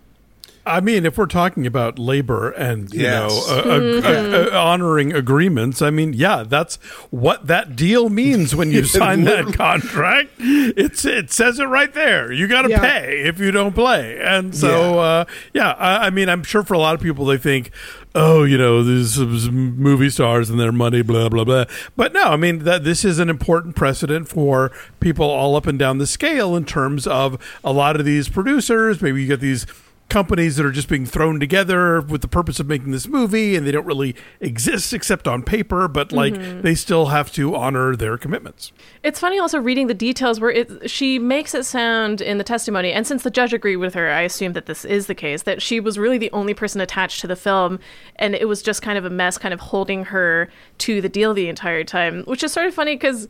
I 0.65 0.80
mean, 0.80 1.06
if 1.08 1.18
we're 1.18 1.25
talking 1.25 1.65
about 1.65 1.98
labor 1.98 2.51
and 2.51 2.94
you 2.94 3.01
Yes. 3.01 3.32
know 3.48 3.56
uh, 3.56 3.62
uh, 3.65 4.01
uh, 4.08 4.50
uh, 4.56 4.60
honoring 4.63 5.12
agreements, 5.12 5.82
I 5.82 5.89
mean, 5.89 6.13
yeah, 6.13 6.44
that's 6.48 6.75
what 7.10 7.48
that 7.48 7.75
deal 7.75 8.10
means 8.10 8.56
when 8.56 8.70
you 8.72 8.84
sign 9.00 9.24
that 9.24 9.53
contract. 9.53 10.30
It's 10.39 11.03
it 11.03 11.32
says 11.32 11.58
it 11.60 11.65
right 11.65 11.94
there. 11.94 12.32
You 12.32 12.48
got 12.48 12.63
to 12.63 12.70
Yeah. 12.70 12.80
pay 12.82 13.22
if 13.25 13.39
you 13.39 13.51
don't 13.51 13.74
play, 13.74 14.20
and 14.22 14.56
so 14.56 15.00
uh, 15.00 15.25
yeah, 15.53 15.72
I, 15.72 16.08
I 16.08 16.10
mean, 16.12 16.30
I'm 16.30 16.44
sure 16.44 16.63
for 16.63 16.75
a 16.75 16.80
lot 16.80 16.94
of 16.96 17.01
people 17.01 17.25
they 17.25 17.38
think, 17.38 17.72
oh, 18.13 18.44
you 18.44 18.58
know, 18.58 18.84
these 18.84 19.18
movie 19.50 20.10
stars 20.12 20.50
and 20.51 20.60
their 20.60 20.72
money, 20.72 21.01
blah 21.01 21.27
blah 21.30 21.44
blah. 21.44 21.65
But 21.96 22.13
no, 22.13 22.25
I 22.25 22.36
mean 22.38 22.60
that 22.65 22.84
this 22.84 23.03
is 23.03 23.18
an 23.18 23.30
important 23.30 23.75
precedent 23.75 24.27
for 24.27 24.72
people 25.00 25.25
all 25.25 25.56
up 25.56 25.65
and 25.65 25.80
down 25.80 25.98
the 25.98 26.08
scale 26.08 26.56
in 26.56 26.65
terms 26.65 27.08
of 27.08 27.38
a 27.63 27.74
lot 27.74 27.96
of 28.00 28.06
these 28.06 28.30
producers. 28.30 29.01
Maybe 29.01 29.22
you 29.24 29.27
get 29.27 29.39
these 29.39 29.65
companies 30.12 30.58
that 30.58 30.65
are 30.65 30.72
just 30.72 30.89
being 30.89 31.06
thrown 31.06 31.39
together 31.39 32.01
with 32.01 32.22
the 32.22 32.27
purpose 32.27 32.60
of 32.60 32.68
making 32.68 32.91
this 32.91 33.08
movie 33.08 33.56
and 33.56 33.65
they 33.65 33.72
don't 33.72 33.86
really 33.86 34.13
exist 34.41 34.91
except 34.91 35.25
on 35.25 35.41
paper 35.41 35.88
but 35.88 36.12
like 36.12 36.34
mm-hmm. 36.34 36.62
they 36.62 36.75
still 36.75 37.08
have 37.08 37.32
to 37.32 37.56
honor 37.56 37.96
their 37.96 38.18
commitments. 38.18 38.74
It's 39.03 39.22
funny 39.22 39.39
also 39.39 39.58
reading 39.58 39.88
the 39.88 39.94
details 39.94 40.39
where 40.39 40.51
it 40.51 40.89
she 40.89 41.18
makes 41.18 41.56
it 41.56 41.63
sound 41.63 42.20
in 42.20 42.38
the 42.38 42.44
testimony, 42.44 42.91
and 42.91 43.08
since 43.08 43.24
the 43.24 43.32
judge 43.32 43.53
agreed 43.53 43.77
with 43.77 43.94
her, 43.94 44.12
I 44.12 44.22
assume 44.22 44.53
that 44.53 44.65
this 44.65 44.84
is 44.84 45.08
the 45.08 45.15
case, 45.15 45.44
that 45.44 45.62
she 45.62 45.80
was 45.80 45.98
really 45.98 46.18
the 46.18 46.32
only 46.32 46.53
person 46.53 46.82
attached 46.82 47.22
to 47.22 47.27
the 47.27 47.36
film, 47.36 47.80
and 48.18 48.36
it 48.36 48.48
was 48.48 48.62
just 48.62 48.82
kind 48.82 48.98
of 48.98 49.06
a 49.06 49.10
mess, 49.10 49.38
kind 49.38 49.53
of 49.53 49.60
holding 49.60 50.06
her 50.06 50.50
to 50.80 51.01
the 51.01 51.10
deal 51.10 51.34
the 51.34 51.48
entire 51.48 51.84
time, 51.84 52.24
which 52.24 52.44
is 52.44 52.51
sort 52.51 52.65
of 52.65 52.74
funny 52.74 52.96
because 52.96 53.27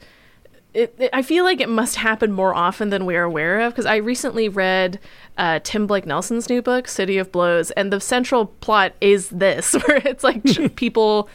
it, 0.74 0.96
it- 0.98 1.10
I 1.13 1.22
feel 1.22 1.44
like 1.44 1.60
it 1.62 1.70
must 1.70 1.96
happen 1.98 2.32
more 2.32 2.54
often 2.56 2.90
than 2.90 3.06
we're 3.06 3.24
aware 3.24 3.60
of 3.62 3.74
because 3.74 3.86
I 3.86 3.98
recently 3.98 4.48
read 4.50 5.00
uh, 5.38 5.60
Tim 5.63 5.88
Blake 5.88 6.06
Nelson's 6.06 6.50
new 6.50 6.62
book, 6.62 6.88
City 6.88 7.18
of 7.18 7.32
Blows, 7.32 7.72
and 7.72 7.92
the 7.92 8.00
central 8.00 8.46
plot 8.48 8.94
is 9.01 9.30
this, 9.30 9.74
where 9.88 9.98
it's 10.06 10.24
like 10.24 10.44
people 10.75 11.28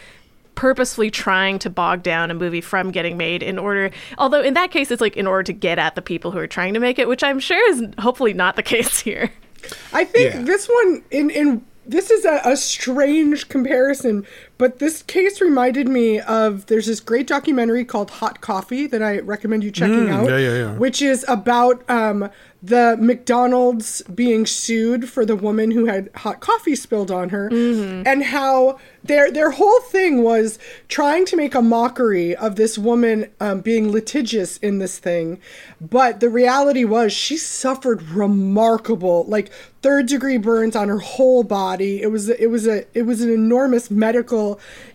purposefully 0.55 1.11
trying 1.11 1.59
to 1.59 1.69
bog 1.69 2.03
down 2.03 2.31
a 2.31 2.35
movie 2.35 2.63
from 2.63 2.91
getting 2.91 3.19
made 3.19 3.43
in 3.43 3.59
order 3.59 3.91
although 4.17 4.41
in 4.41 4.55
that 4.55 4.71
case 4.71 4.91
it's 4.91 5.03
like 5.03 5.15
in 5.15 5.27
order 5.27 5.43
to 5.43 5.53
get 5.53 5.79
at 5.79 5.95
the 5.97 6.01
people 6.01 6.31
who 6.31 6.39
are 6.39 6.47
trying 6.47 6.73
to 6.73 6.81
make 6.81 6.99
it 6.99 7.07
which 7.07 7.23
i'm 7.23 7.39
sure 7.39 7.71
is 7.73 7.83
hopefully 7.99 8.33
not 8.33 8.57
the 8.57 8.63
case 8.75 8.99
here 9.01 9.31
I 9.93 10.05
think 10.07 10.33
Yeah. 10.33 10.43
this 10.45 10.67
one 10.67 11.03
in 11.11 11.29
in 11.29 11.67
this 11.85 12.11
is 12.11 12.25
a, 12.25 12.41
a 12.45 12.57
strange 12.57 13.49
comparison, 13.49 14.25
but 14.59 14.79
this 14.79 15.03
case 15.03 15.41
reminded 15.41 15.89
me 15.89 16.21
of 16.21 16.67
there's 16.67 16.87
this 16.87 17.01
great 17.01 17.27
documentary 17.27 17.85
called 17.85 18.11
Hot 18.11 18.41
Coffee 18.41 18.87
that 18.87 19.03
I 19.03 19.19
recommend 19.19 19.65
you 19.65 19.71
checking 19.71 20.09
out. 20.09 20.27
Mm, 20.27 20.31
yeah, 20.31 20.39
yeah, 20.39 20.55
yeah. 20.55 20.73
Which 20.79 21.03
is 21.03 21.25
about 21.29 21.89
um, 21.91 22.31
the 22.63 22.97
McDonald's 22.99 24.03
being 24.03 24.47
sued 24.47 25.09
for 25.09 25.25
the 25.27 25.37
woman 25.37 25.71
who 25.71 25.87
had 25.87 26.11
hot 26.17 26.41
coffee 26.41 26.75
spilled 26.75 27.11
on 27.11 27.29
her, 27.29 27.49
and 27.49 28.25
how 28.25 28.79
their 29.05 29.31
their 29.31 29.53
whole 29.53 29.81
thing 29.81 30.23
was 30.23 30.59
trying 30.89 31.27
to 31.27 31.37
make 31.37 31.55
a 31.55 31.63
mockery 31.63 32.35
of 32.35 32.57
this 32.57 32.79
woman 32.79 33.31
um, 33.41 33.61
being 33.61 33.93
litigious 33.93 34.57
in 34.59 34.79
this 34.79 34.99
thing, 34.99 35.39
but 35.81 36.21
the 36.21 36.31
reality 36.31 36.85
was 36.85 37.13
she 37.13 37.37
suffered 37.37 38.03
remarkable 38.03 39.25
like 39.29 39.53
third 39.83 40.07
degree 40.07 40.39
burns 40.39 40.75
on 40.75 40.89
her 40.89 40.99
whole 40.99 41.45
body. 41.45 42.03
It 42.03 42.09
was 42.09 42.29
it 42.29 42.51
was 42.51 42.67
a 42.67 42.85
it 42.99 43.03
was 43.03 43.21
an 43.21 43.31
enormous 43.31 43.91
medical 43.91 44.46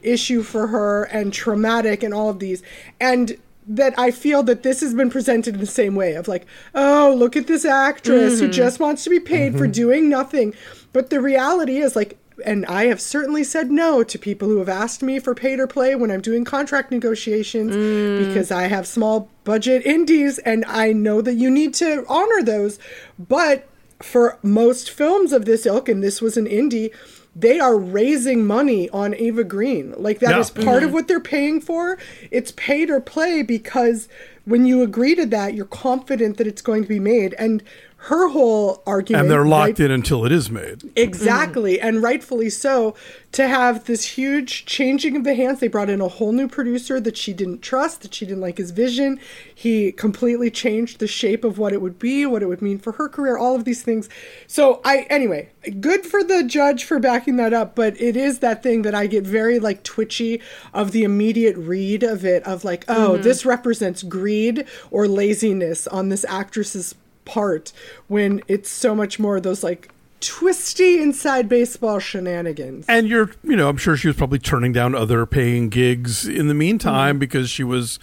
issue 0.01 0.41
for 0.41 0.67
her 0.67 1.03
and 1.05 1.33
traumatic 1.33 2.03
and 2.03 2.13
all 2.13 2.29
of 2.29 2.39
these 2.39 2.61
and 2.99 3.37
that 3.67 3.97
I 3.97 4.11
feel 4.11 4.43
that 4.43 4.63
this 4.63 4.81
has 4.81 4.93
been 4.93 5.09
presented 5.09 5.53
in 5.53 5.59
the 5.59 5.67
same 5.67 5.95
way 5.95 6.15
of 6.15 6.27
like, 6.27 6.45
oh, 6.73 7.15
look 7.17 7.35
at 7.35 7.47
this 7.47 7.63
actress 7.63 8.39
who 8.39 8.45
mm-hmm. 8.45 8.53
just 8.53 8.79
wants 8.79 9.03
to 9.03 9.09
be 9.09 9.19
paid 9.19 9.53
for 9.53 9.65
mm-hmm. 9.65 9.71
doing 9.71 10.09
nothing. 10.09 10.53
But 10.93 11.09
the 11.09 11.21
reality 11.21 11.77
is 11.77 11.95
like 11.95 12.17
and 12.45 12.65
I 12.65 12.85
have 12.85 13.01
certainly 13.01 13.43
said 13.43 13.71
no 13.71 14.03
to 14.03 14.19
people 14.19 14.47
who 14.47 14.57
have 14.59 14.69
asked 14.69 15.03
me 15.03 15.19
for 15.19 15.35
pay 15.35 15.55
to 15.55 15.67
play 15.67 15.95
when 15.95 16.11
I'm 16.11 16.21
doing 16.21 16.43
contract 16.43 16.91
negotiations 16.91 17.75
mm. 17.75 18.27
because 18.27 18.51
I 18.51 18.63
have 18.63 18.87
small 18.87 19.29
budget 19.43 19.85
indies 19.85 20.39
and 20.39 20.65
I 20.65 20.93
know 20.93 21.21
that 21.21 21.35
you 21.35 21.49
need 21.49 21.73
to 21.75 22.05
honor 22.09 22.43
those. 22.43 22.79
But 23.19 23.67
for 24.01 24.39
most 24.41 24.89
films 24.89 25.31
of 25.33 25.45
this 25.45 25.65
ilk, 25.65 25.89
and 25.89 26.03
this 26.03 26.21
was 26.21 26.37
an 26.37 26.47
indie, 26.47 26.91
they 27.35 27.59
are 27.59 27.77
raising 27.77 28.45
money 28.45 28.89
on 28.89 29.13
Eva 29.13 29.43
Green. 29.43 29.93
Like 29.97 30.19
that 30.19 30.37
is 30.39 30.51
Yeah. 30.55 30.65
part 30.65 30.83
of 30.83 30.89
mm-hmm. 30.89 30.95
what 30.95 31.07
they're 31.07 31.19
paying 31.19 31.61
for. 31.61 31.97
It's 32.29 32.51
paid 32.51 32.89
or 32.89 32.99
play 32.99 33.41
because 33.41 34.09
when 34.45 34.65
you 34.65 34.81
agree 34.81 35.15
to 35.15 35.25
that, 35.27 35.53
you're 35.53 35.65
confident 35.65 36.37
that 36.37 36.47
it's 36.47 36.61
going 36.61 36.83
to 36.83 36.89
be 36.89 36.99
made. 36.99 37.33
And 37.37 37.63
her 38.05 38.29
whole 38.29 38.81
argument, 38.87 39.21
and 39.21 39.31
they're 39.31 39.45
locked 39.45 39.77
right- 39.77 39.85
in 39.85 39.91
until 39.91 40.25
it 40.25 40.31
is 40.31 40.49
made. 40.49 40.89
Exactly, 40.95 41.79
and 41.79 42.01
rightfully 42.01 42.49
so. 42.49 42.95
To 43.33 43.47
have 43.47 43.85
this 43.85 44.17
huge 44.17 44.65
changing 44.65 45.15
of 45.15 45.23
the 45.23 45.35
hands, 45.35 45.59
they 45.59 45.67
brought 45.67 45.89
in 45.89 46.01
a 46.01 46.07
whole 46.07 46.31
new 46.31 46.47
producer 46.47 46.99
that 46.99 47.15
she 47.15 47.31
didn't 47.31 47.61
trust, 47.61 48.01
that 48.01 48.13
she 48.13 48.25
didn't 48.25 48.41
like 48.41 48.57
his 48.57 48.71
vision. 48.71 49.19
He 49.53 49.91
completely 49.91 50.49
changed 50.49 50.99
the 50.99 51.07
shape 51.07 51.43
of 51.43 51.57
what 51.57 51.73
it 51.73 51.81
would 51.81 51.99
be, 51.99 52.25
what 52.25 52.41
it 52.41 52.47
would 52.47 52.61
mean 52.61 52.79
for 52.79 52.93
her 52.93 53.07
career, 53.07 53.37
all 53.37 53.55
of 53.55 53.63
these 53.63 53.83
things. 53.83 54.09
So 54.47 54.81
I, 54.83 55.05
anyway, 55.09 55.49
good 55.79 56.05
for 56.05 56.23
the 56.23 56.43
judge 56.43 56.83
for 56.83 56.99
backing 56.99 57.37
that 57.37 57.53
up, 57.53 57.75
but 57.75 58.01
it 58.01 58.17
is 58.17 58.39
that 58.39 58.63
thing 58.63 58.81
that 58.81 58.95
I 58.95 59.05
get 59.07 59.25
very 59.25 59.59
like 59.59 59.83
twitchy 59.83 60.41
of 60.73 60.91
the 60.91 61.03
immediate 61.03 61.55
read 61.55 62.03
of 62.03 62.25
it, 62.25 62.43
of 62.43 62.65
like, 62.65 62.83
oh, 62.89 63.11
mm-hmm. 63.11 63.21
this 63.21 63.45
represents 63.45 64.03
greed 64.03 64.65
or 64.89 65.07
laziness 65.07 65.87
on 65.87 66.09
this 66.09 66.25
actress's 66.27 66.95
part, 67.25 67.71
when 68.07 68.41
it's 68.47 68.69
so 68.69 68.95
much 68.95 69.19
more 69.19 69.39
those 69.39 69.63
like 69.63 69.89
twisty 70.21 71.01
inside 71.01 71.49
baseball 71.49 71.99
shenanigans. 71.99 72.85
And 72.87 73.07
you're, 73.07 73.31
you 73.43 73.55
know, 73.55 73.69
I'm 73.69 73.77
sure 73.77 73.97
she 73.97 74.07
was 74.07 74.15
probably 74.17 74.39
turning 74.39 74.71
down 74.71 74.93
other 74.93 75.25
paying 75.25 75.69
gigs 75.69 76.27
in 76.27 76.47
the 76.47 76.53
meantime 76.53 77.15
Mm-hmm. 77.15 77.19
because 77.19 77.49
she 77.49 77.63
was 77.63 77.97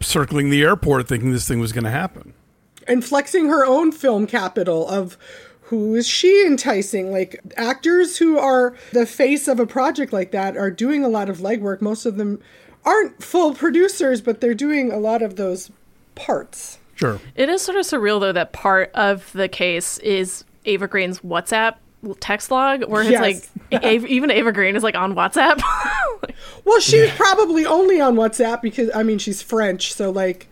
circling 0.00 0.50
the 0.50 0.62
airport 0.62 1.08
thinking 1.08 1.32
this 1.32 1.48
thing 1.48 1.58
was 1.60 1.72
going 1.72 1.84
to 1.84 1.90
happen. 1.90 2.34
and 2.86 3.02
flexing 3.04 3.48
her 3.48 3.64
own 3.64 3.90
film 3.90 4.26
capital 4.26 4.86
of 4.88 5.16
who 5.62 5.94
is 5.96 6.06
she 6.06 6.46
enticing 6.46 7.10
like 7.10 7.40
actors 7.56 8.18
who 8.18 8.38
are 8.38 8.76
the 8.92 9.06
face 9.06 9.48
of 9.48 9.58
a 9.58 9.66
project 9.66 10.12
like 10.12 10.30
that 10.30 10.56
are 10.56 10.70
doing 10.70 11.02
a 11.02 11.08
lot 11.08 11.28
of 11.30 11.38
legwork 11.38 11.80
most 11.80 12.06
of 12.06 12.16
them 12.16 12.38
aren't 12.84 13.20
full 13.24 13.52
producers 13.54 14.20
but 14.20 14.40
they're 14.40 14.54
doing 14.54 14.92
a 14.92 14.98
lot 14.98 15.22
of 15.22 15.34
those 15.36 15.70
parts 16.14 16.78
Sure. 16.96 17.20
It 17.36 17.48
is 17.48 17.62
sort 17.62 17.78
of 17.78 17.86
surreal 17.86 18.18
though 18.20 18.32
that 18.32 18.52
part 18.52 18.90
of 18.94 19.32
the 19.32 19.48
case 19.48 19.98
is 19.98 20.44
Eva 20.64 20.88
Green's 20.88 21.20
WhatsApp 21.20 21.76
text 22.20 22.50
log, 22.50 22.84
where 22.84 23.02
it's 23.02 23.10
Yes. 23.10 23.48
like 23.70 23.82
Eva, 23.84 24.06
even 24.06 24.30
Eva 24.30 24.52
Green 24.52 24.76
is 24.76 24.82
like 24.82 24.94
on 24.96 25.14
WhatsApp. 25.14 25.60
well 26.64 26.80
she's 26.80 27.10
probably 27.12 27.64
only 27.66 28.00
on 28.00 28.14
whatsapp 28.16 28.60
because 28.62 28.90
i 28.94 29.02
mean 29.02 29.18
she's 29.18 29.42
french 29.42 29.92
so 29.92 30.10
like 30.10 30.48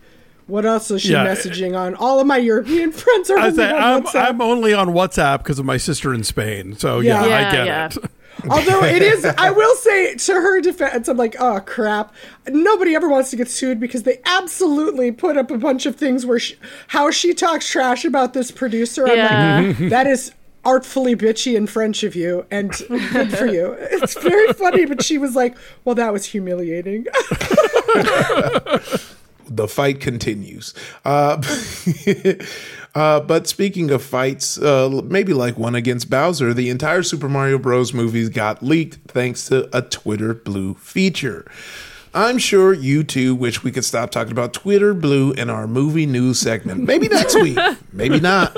what 0.47 0.65
else 0.65 0.89
is 0.91 1.01
she 1.01 1.11
Yeah. 1.11 1.25
messaging 1.25 1.77
on 1.77 1.95
all 1.95 2.19
of 2.19 2.27
my 2.27 2.37
european 2.37 2.91
friends 3.03 3.29
are 3.29 3.37
I 3.37 3.45
only 3.47 3.55
say 3.57 3.71
on 3.71 3.81
I'm, 3.81 4.03
WhatsApp. 4.03 4.29
I'm 4.29 4.41
only 4.41 4.73
on 4.73 4.89
WhatsApp 4.89 5.39
because 5.39 5.59
of 5.59 5.65
my 5.65 5.77
sister 5.77 6.13
in 6.13 6.23
Spain. 6.23 6.75
So 6.77 6.99
yeah, 6.99 7.25
Yeah. 7.25 7.35
I 7.35 7.51
get 7.51 7.65
yeah. 7.65 7.85
it. 7.87 7.97
Although 8.49 8.83
it 8.83 9.01
is, 9.01 9.25
I 9.37 9.51
will 9.51 9.75
say 9.75 10.15
to 10.15 10.33
her 10.33 10.61
defense, 10.61 11.07
I'm 11.07 11.17
like, 11.17 11.35
oh 11.39 11.59
crap. 11.61 12.13
Nobody 12.47 12.95
ever 12.95 13.09
wants 13.09 13.29
to 13.31 13.35
get 13.35 13.49
sued 13.49 13.79
because 13.79 14.03
they 14.03 14.19
absolutely 14.25 15.11
put 15.11 15.37
up 15.37 15.51
a 15.51 15.57
bunch 15.57 15.85
of 15.85 15.95
things 15.95 16.25
where 16.25 16.39
she, 16.39 16.55
how 16.87 17.11
she 17.11 17.33
talks 17.33 17.67
trash 17.69 18.05
about 18.05 18.33
this 18.33 18.51
producer. 18.51 19.07
I'm 19.07 19.17
Yeah. 19.17 19.61
like, 19.77 19.77
that 19.89 20.07
is 20.07 20.31
artfully 20.63 21.15
bitchy 21.15 21.55
and 21.55 21.69
French 21.69 22.03
of 22.03 22.15
you, 22.15 22.45
and 22.49 22.71
good 22.89 23.31
for 23.37 23.45
you. 23.45 23.75
It's 23.79 24.15
very 24.19 24.51
funny, 24.53 24.85
but 24.85 25.03
she 25.03 25.17
was 25.19 25.35
like, 25.35 25.55
well, 25.83 25.93
that 25.95 26.11
was 26.11 26.25
humiliating. 26.25 27.05
the 29.47 29.67
fight 29.67 29.99
continues. 30.01 30.73
Uh, 31.05 31.41
uh, 32.95 33.19
but 33.19 33.45
speaking 33.47 33.91
of 33.91 34.01
fights, 34.01 34.57
uh, 34.57 35.01
maybe 35.05 35.33
like 35.33 35.57
one 35.57 35.75
against 35.75 36.09
Bowser, 36.09 36.53
the 36.53 36.69
entire 36.69 37.03
Super 37.03 37.27
Mario 37.29 37.57
Bros. 37.57 37.93
movies 37.93 38.29
got 38.29 38.63
leaked 38.63 38.97
thanks 39.11 39.47
to 39.49 39.69
a 39.77 39.81
Twitter 39.81 40.33
Blue 40.33 40.73
feature. 40.75 41.45
I'm 42.13 42.37
sure 42.37 42.71
you 42.71 43.03
too 43.03 43.35
wish 43.35 43.61
we 43.63 43.71
could 43.73 43.83
stop 43.83 44.09
talking 44.09 44.31
about 44.31 44.53
Twitter 44.53 44.93
Blue 44.93 45.33
in 45.33 45.49
our 45.49 45.67
movie 45.67 46.05
news 46.05 46.39
segment. 46.39 46.83
Maybe 46.83 47.09
next 47.09 47.35
week, 47.41 47.59
maybe 47.91 48.21
not. 48.21 48.55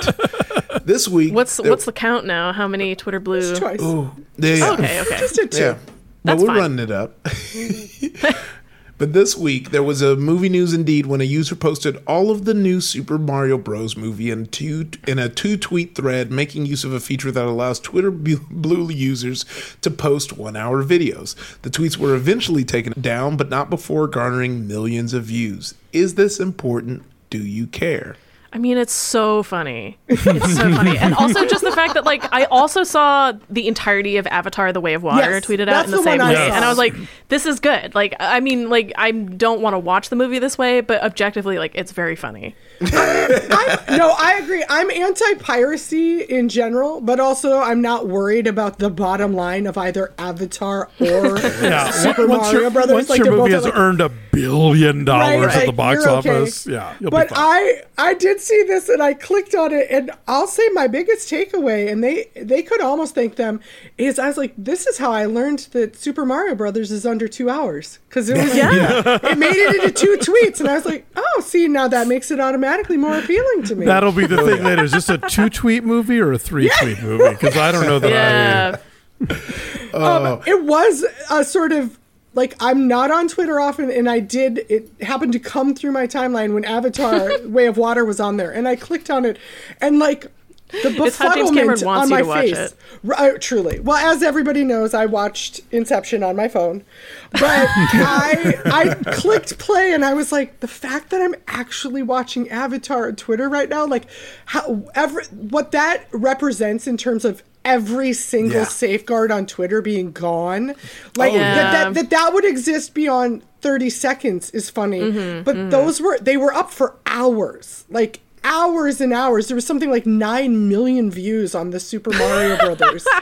This 0.86 1.08
week, 1.08 1.34
what's 1.34 1.58
there- 1.58 1.70
what's 1.72 1.86
the 1.86 1.92
count 1.92 2.26
now? 2.28 2.54
How 2.54 2.68
many 2.68 2.96
Twitter 2.96 3.20
blue? 3.20 3.56
Twice. 3.56 3.82
yeah, 3.82 4.74
Okay, 4.74 5.02
okay. 5.02 5.18
Just 5.20 5.36
did 5.36 5.52
two. 5.52 5.60
Yeah. 5.60 5.78
That's 6.24 6.40
but 6.44 6.48
we're 6.48 6.48
fine. 6.48 6.58
running 6.58 6.80
it 6.80 6.92
up. 6.92 7.18
but 8.98 9.14
this 9.14 9.38
week 9.38 9.72
there 9.72 9.84
was 9.84 10.02
a 10.02 10.16
movie 10.16 10.50
news 10.50 10.74
indeed 10.74 11.06
when 11.06 11.22
a 11.22 11.26
user 11.26 11.56
posted 11.56 12.02
all 12.08 12.32
of 12.32 12.46
the 12.46 12.54
new 12.54 12.82
Super 12.82 13.18
Mario 13.18 13.58
Bros. 13.58 13.96
movie 13.96 14.32
in 14.32 14.48
two 14.48 14.90
in 15.08 15.20
a 15.20 15.30
two 15.30 15.58
tweet 15.58 15.96
thread, 15.96 16.32
making 16.32 16.66
use 16.66 16.84
of 16.84 16.94
a 16.94 17.00
feature 17.00 17.32
that 17.32 17.46
allows 17.46 17.80
Twitter 17.80 18.12
Blue 18.12 18.90
users 18.90 19.46
to 19.82 19.92
post 19.92 20.38
one 20.38 20.56
hour 20.56 20.84
videos. 20.84 21.36
The 21.62 21.70
tweets 21.70 21.98
were 21.98 22.16
eventually 22.16 22.64
taken 22.64 22.94
down, 23.00 23.38
but 23.38 23.50
not 23.50 23.70
before 23.70 24.08
garnering 24.08 24.68
millions 24.68 25.14
of 25.14 25.26
views. 25.26 25.76
Is 25.94 26.16
this 26.16 26.40
important? 26.40 27.04
Do 27.30 27.40
you 27.40 27.68
care? 27.68 28.16
I 28.54 28.60
mean, 28.60 28.78
it's 28.78 28.94
so 28.94 29.44
funny. 29.44 29.98
It's 30.08 30.24
so 30.24 30.72
funny, 30.74 30.98
and 30.98 31.14
also 31.14 31.46
just 31.46 31.64
the 31.64 31.72
fact 31.72 31.94
that 31.96 32.06
like 32.06 32.24
I 32.34 32.46
also 32.46 32.84
saw 32.84 33.34
the 33.50 33.68
entirety 33.68 34.18
of 34.18 34.26
Avatar: 34.28 34.72
The 34.72 34.80
Way 34.82 34.94
of 34.94 35.04
Water 35.04 35.32
Yes, 35.32 35.46
tweeted 35.46 35.68
out 35.68 35.86
in 35.86 35.92
the, 35.92 35.98
the 35.98 36.04
same 36.04 36.20
one 36.20 36.30
I 36.30 36.34
way, 36.34 36.50
and 36.52 36.64
I 36.64 36.70
was 36.70 36.78
like, 36.78 36.94
"This 37.28 37.46
is 37.46 37.60
good." 37.60 37.94
Like, 37.94 38.16
I 38.20 38.40
mean, 38.40 38.70
like 38.70 38.94
I 38.98 39.12
don't 39.12 39.62
want 39.62 39.74
to 39.74 39.80
watch 39.80 40.10
the 40.10 40.16
movie 40.16 40.40
this 40.40 40.58
way, 40.58 40.82
but 40.82 41.04
objectively, 41.04 41.60
like 41.60 41.74
it's 41.76 41.92
very 41.92 42.16
funny. 42.16 42.56
I'm, 42.82 43.98
no, 43.98 44.14
I 44.18 44.40
agree. 44.42 44.64
I'm 44.70 44.90
anti 44.92 45.34
piracy 45.36 46.22
in 46.22 46.48
general, 46.50 47.02
but 47.02 47.20
also 47.20 47.58
I'm 47.60 47.82
not 47.82 48.08
worried 48.08 48.48
about 48.48 48.80
the 48.80 48.90
bottom 48.90 49.34
line 49.34 49.68
of 49.68 49.78
either 49.78 50.14
Avatar 50.18 50.90
or 51.00 51.38
Yeah. 51.62 51.90
Super 51.92 52.28
once 52.28 52.44
Mario 52.44 52.62
your, 52.62 52.72
Brothers. 52.72 52.94
Once 52.94 53.10
like 53.10 53.20
your 53.20 53.36
movie 53.36 53.52
has 53.52 53.64
like- 53.66 53.76
earned 53.76 54.02
a 54.02 54.10
billion 54.32 55.04
dollars 55.04 55.48
Right, 55.48 55.56
at 55.58 55.66
the 55.66 55.72
box 55.72 56.04
you're 56.04 56.10
okay. 56.18 56.30
office, 56.30 56.68
yeah, 56.68 56.94
you'll 57.00 57.10
but 57.10 57.30
be 57.30 57.36
fine. 57.36 57.44
I 57.44 57.82
I 57.98 58.14
did 58.14 58.37
see 58.40 58.64
this 58.64 58.90
and 58.90 59.02
I 59.02 59.14
clicked 59.14 59.54
on 59.56 59.72
it 59.74 59.88
and 59.90 60.12
I'll 60.28 60.48
say 60.48 60.68
my 60.74 60.88
biggest 60.88 61.30
takeaway 61.30 61.92
and 61.92 62.04
they 62.04 62.30
they 62.36 62.62
could 62.62 62.82
almost 62.82 63.16
thank 63.16 63.36
them 63.36 63.60
is 63.98 64.18
I 64.20 64.28
was 64.28 64.38
like 64.38 64.54
this 64.58 64.88
is 64.88 64.98
how 64.98 65.12
I 65.12 65.26
learned 65.26 65.60
that 65.72 65.96
Super 65.96 66.26
Mario 66.26 66.56
Brothers 66.56 66.92
is 66.92 67.06
under 67.06 67.28
two 67.28 67.50
hours 67.50 68.00
because 68.10 68.30
it 68.30 68.38
was 68.38 68.56
Yeah. 68.56 69.20
it 69.24 69.38
made 69.38 69.56
it 69.56 69.76
into 69.76 69.92
two 69.92 70.18
tweets 70.20 70.60
and 70.60 70.70
I 70.70 70.76
was 70.76 70.86
like 70.86 71.06
oh 71.16 71.42
see 71.46 71.68
now 71.68 71.88
that 71.88 72.08
makes 72.08 72.32
it 72.32 72.40
automatically 72.40 72.98
more 72.98 73.18
appealing 73.18 73.64
to 73.64 73.76
me. 73.76 73.86
That'll 73.86 74.12
be 74.12 74.26
the 74.28 74.38
thing 74.46 74.64
later. 74.64 74.84
Is 74.84 74.92
this 74.92 75.10
a 75.10 75.18
two 75.18 75.50
tweet 75.50 75.84
movie 75.84 76.20
or 76.20 76.32
a 76.34 76.40
three 76.40 76.70
tweet 76.80 77.02
movie? 77.02 77.30
Because 77.30 77.58
I 77.58 77.72
don't 77.72 77.86
know 77.86 78.00
that 78.00 78.82
Yeah, 79.20 79.28
um, 79.94 80.42
it 80.46 80.64
was 80.64 81.06
a 81.32 81.44
sort 81.44 81.72
of 81.72 81.98
like 82.38 82.54
I'm 82.60 82.88
not 82.88 83.10
on 83.10 83.28
Twitter 83.28 83.60
often, 83.60 83.90
and 83.90 84.08
I 84.08 84.20
did. 84.20 84.60
It 84.70 84.90
happened 85.02 85.34
to 85.34 85.40
come 85.40 85.74
through 85.74 85.92
my 85.92 86.06
timeline 86.06 86.54
when 86.54 86.64
Avatar: 86.64 87.32
Way 87.48 87.66
of 87.66 87.78
Water 87.78 88.06
was 88.06 88.20
on 88.20 88.38
there, 88.38 88.52
and 88.52 88.68
I 88.68 88.76
clicked 88.76 89.10
on 89.10 89.26
it, 89.26 89.40
and 89.82 89.98
like 89.98 90.28
the 90.72 90.90
befuddlement 90.90 91.86
on 91.88 92.10
my 92.10 92.22
face. 92.22 92.56
it. 92.56 92.76
Right, 93.04 93.36
uh, 93.36 93.38
truly. 93.40 93.80
Well, 93.80 93.98
as 93.98 94.22
everybody 94.22 94.64
knows, 94.64 94.94
I 94.94 95.08
watched 95.08 95.62
Inception 95.72 96.22
on 96.22 96.36
my 96.36 96.48
phone, 96.48 96.84
but 97.32 97.42
I 97.44 98.62
I 98.66 98.94
clicked 99.14 99.58
play, 99.58 99.94
and 99.94 100.06
I 100.06 100.14
was 100.14 100.32
like, 100.32 100.60
the 100.60 100.68
fact 100.68 101.10
that 101.10 101.22
I'm 101.22 101.34
actually 101.48 102.04
watching 102.04 102.50
Avatar 102.50 103.08
on 103.08 103.16
Twitter 103.16 103.50
right 103.50 103.68
now, 103.68 103.88
like, 103.88 104.06
how 104.46 104.86
ever 104.94 105.24
what 105.32 105.72
that 105.72 106.06
represents 106.12 106.86
in 106.86 106.98
terms 106.98 107.26
of 107.26 107.42
every 107.68 108.14
single 108.14 108.62
Yeah. 108.62 108.68
safeguard 108.68 109.32
on 109.32 109.46
Twitter 109.46 109.82
being 109.82 110.12
gone, 110.14 110.74
like 111.18 111.34
yeah. 111.34 111.54
that, 111.54 111.72
that 111.72 111.94
that 111.94 112.10
that 112.10 112.34
would 112.34 112.46
exist 112.46 112.94
beyond 112.94 113.44
30 113.62 113.90
seconds 113.90 114.50
is 114.52 114.70
funny, 114.70 115.02
mm-hmm, 115.02 115.44
but 115.44 115.56
mm-hmm. 115.56 115.70
those 115.70 116.00
were 116.00 116.18
they 116.20 116.38
were 116.38 116.54
up 116.54 116.72
for 116.72 116.96
hours, 117.06 117.86
like 117.90 118.22
hours 118.44 119.02
and 119.02 119.14
hours. 119.14 119.48
There 119.48 119.56
was 119.56 119.66
something 119.66 119.92
like 119.92 120.06
nine 120.06 120.70
million 120.70 121.12
views 121.12 121.54
on 121.54 121.72
the 121.72 121.80
Super 121.80 122.12
Mario 122.12 122.58
Brothers. 122.58 123.06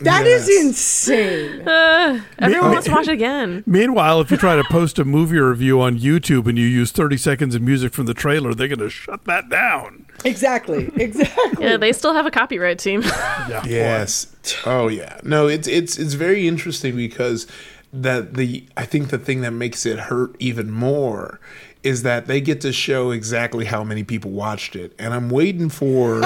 That 0.00 0.26
is 0.26 0.48
Yes. 0.48 0.62
insane. 0.64 1.68
Uh, 1.68 2.20
everyone 2.38 2.72
wants 2.72 2.86
to 2.86 2.92
watch 2.92 3.08
it 3.08 3.12
again. 3.12 3.62
Meanwhile, 3.66 4.20
if 4.20 4.30
you 4.30 4.36
try 4.36 4.56
to 4.56 4.64
post 4.64 4.98
a 4.98 5.04
movie 5.04 5.38
review 5.38 5.80
on 5.80 5.98
YouTube 5.98 6.46
and 6.46 6.58
you 6.58 6.66
use 6.66 6.90
30 6.90 7.16
seconds 7.16 7.54
of 7.54 7.62
music 7.62 7.92
from 7.92 8.06
the 8.06 8.14
trailer, 8.14 8.54
they're 8.54 8.68
going 8.68 8.78
to 8.80 8.90
shut 8.90 9.24
that 9.26 9.48
down. 9.48 10.06
Exactly. 10.24 10.90
Exactly. 10.96 11.64
Yeah, 11.64 11.76
they 11.76 11.92
still 11.92 12.14
have 12.14 12.26
a 12.26 12.30
copyright 12.30 12.78
team. 12.78 13.02
Yeah. 13.48 13.62
Yes. 13.66 14.34
Oh 14.64 14.86
yeah. 14.88 15.18
No, 15.24 15.48
it's 15.48 15.66
it's 15.66 15.98
it's 15.98 16.14
very 16.14 16.46
interesting 16.46 16.94
because 16.96 17.46
that 17.92 18.34
the 18.34 18.64
I 18.76 18.84
think 18.86 19.08
the 19.10 19.18
thing 19.18 19.40
that 19.40 19.50
makes 19.52 19.84
it 19.84 19.98
hurt 19.98 20.36
even 20.38 20.70
more 20.70 21.40
is 21.82 22.02
that 22.04 22.26
they 22.28 22.40
get 22.40 22.60
to 22.60 22.72
show 22.72 23.10
exactly 23.10 23.64
how 23.64 23.82
many 23.82 24.04
people 24.04 24.30
watched 24.30 24.76
it, 24.76 24.94
and 24.98 25.12
I'm 25.12 25.28
waiting 25.28 25.68
for 25.68 26.20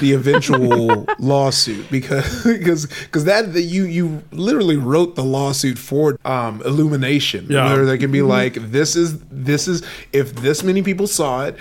the 0.00 0.12
eventual 0.12 1.06
lawsuit 1.18 1.88
because 1.90 2.44
because 2.44 2.86
because 2.86 3.24
that 3.24 3.52
that 3.54 3.62
you 3.62 3.84
you 3.84 4.22
literally 4.32 4.76
wrote 4.76 5.14
the 5.14 5.24
lawsuit 5.24 5.78
for 5.78 6.18
um, 6.24 6.60
Illumination, 6.62 7.46
Yeah. 7.48 7.72
where 7.72 7.86
they 7.86 7.96
can 7.98 8.10
be 8.10 8.22
like, 8.22 8.54
this 8.54 8.96
is 8.96 9.18
this 9.30 9.68
is 9.68 9.82
if 10.12 10.34
this 10.34 10.62
many 10.62 10.82
people 10.82 11.06
saw 11.06 11.44
it 11.46 11.56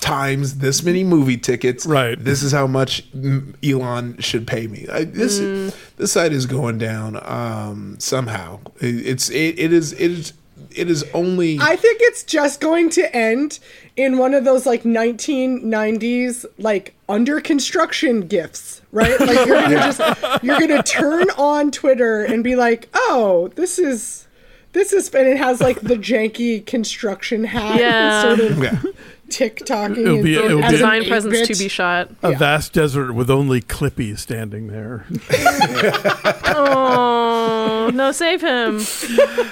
times 0.00 0.58
this 0.58 0.82
many 0.82 1.04
movie 1.04 1.36
tickets, 1.38 1.86
Right. 1.86 2.22
This 2.22 2.42
is 2.42 2.52
how 2.52 2.66
much 2.66 3.10
mm, 3.12 3.54
Elon 3.68 4.18
should 4.18 4.46
pay 4.46 4.66
me. 4.66 4.86
I, 4.92 5.04
this 5.04 5.38
this 5.96 6.12
site 6.12 6.32
is 6.32 6.46
going 6.46 6.78
down 6.78 7.18
um, 7.24 7.96
somehow. 7.98 8.60
It, 8.80 9.06
it's 9.06 9.30
it, 9.30 9.58
it 9.58 9.72
is 9.72 9.92
it 9.94 10.10
is 10.10 10.32
it 10.74 10.90
is 10.90 11.04
only 11.14 11.58
I 11.60 11.76
think 11.76 11.98
it's 12.02 12.22
just 12.24 12.60
going 12.60 12.90
to 12.90 13.14
end 13.16 13.58
in 13.96 14.18
one 14.18 14.34
of 14.34 14.44
those 14.44 14.66
like 14.66 14.82
1990s 14.84 16.44
like 16.58 16.94
under 17.08 17.40
construction 17.40 18.26
gifts, 18.26 18.82
right? 18.92 19.18
Like 19.20 19.46
you're 19.46 19.60
gonna 19.60 19.74
just 19.92 20.00
you're 20.42 20.60
gonna 20.60 20.82
turn 20.82 21.28
on 21.36 21.70
Twitter 21.70 22.22
and 22.24 22.42
be 22.44 22.56
like, 22.56 22.88
oh, 22.94 23.50
this 23.56 23.78
is 23.78 24.26
this 24.72 24.92
is 24.92 25.12
and 25.14 25.26
it 25.26 25.36
has 25.36 25.60
like 25.60 25.80
the 25.80 25.96
janky 25.96 26.64
construction 26.64 27.44
hat, 27.44 27.78
Yeah. 27.80 28.22
sort 28.22 28.40
of 28.40 28.58
yeah. 28.62 28.80
TikToking. 29.28 29.98
It'll 29.98 30.22
be- 30.22 30.36
and- 30.36 30.44
it'll 30.46 30.58
as 30.64 30.70
be- 30.70 30.74
an 30.76 30.80
Design 30.80 31.04
presence 31.06 31.34
8-bit. 31.36 31.54
to 31.56 31.62
be 31.62 31.68
shot. 31.68 32.10
A 32.22 32.32
vast 32.34 32.72
desert 32.72 33.12
with 33.12 33.30
only 33.30 33.60
Clippy 33.60 34.18
standing 34.18 34.66
there. 34.68 35.06
Oh 36.52 37.59
no, 37.94 38.12
save 38.12 38.40
him! 38.40 38.78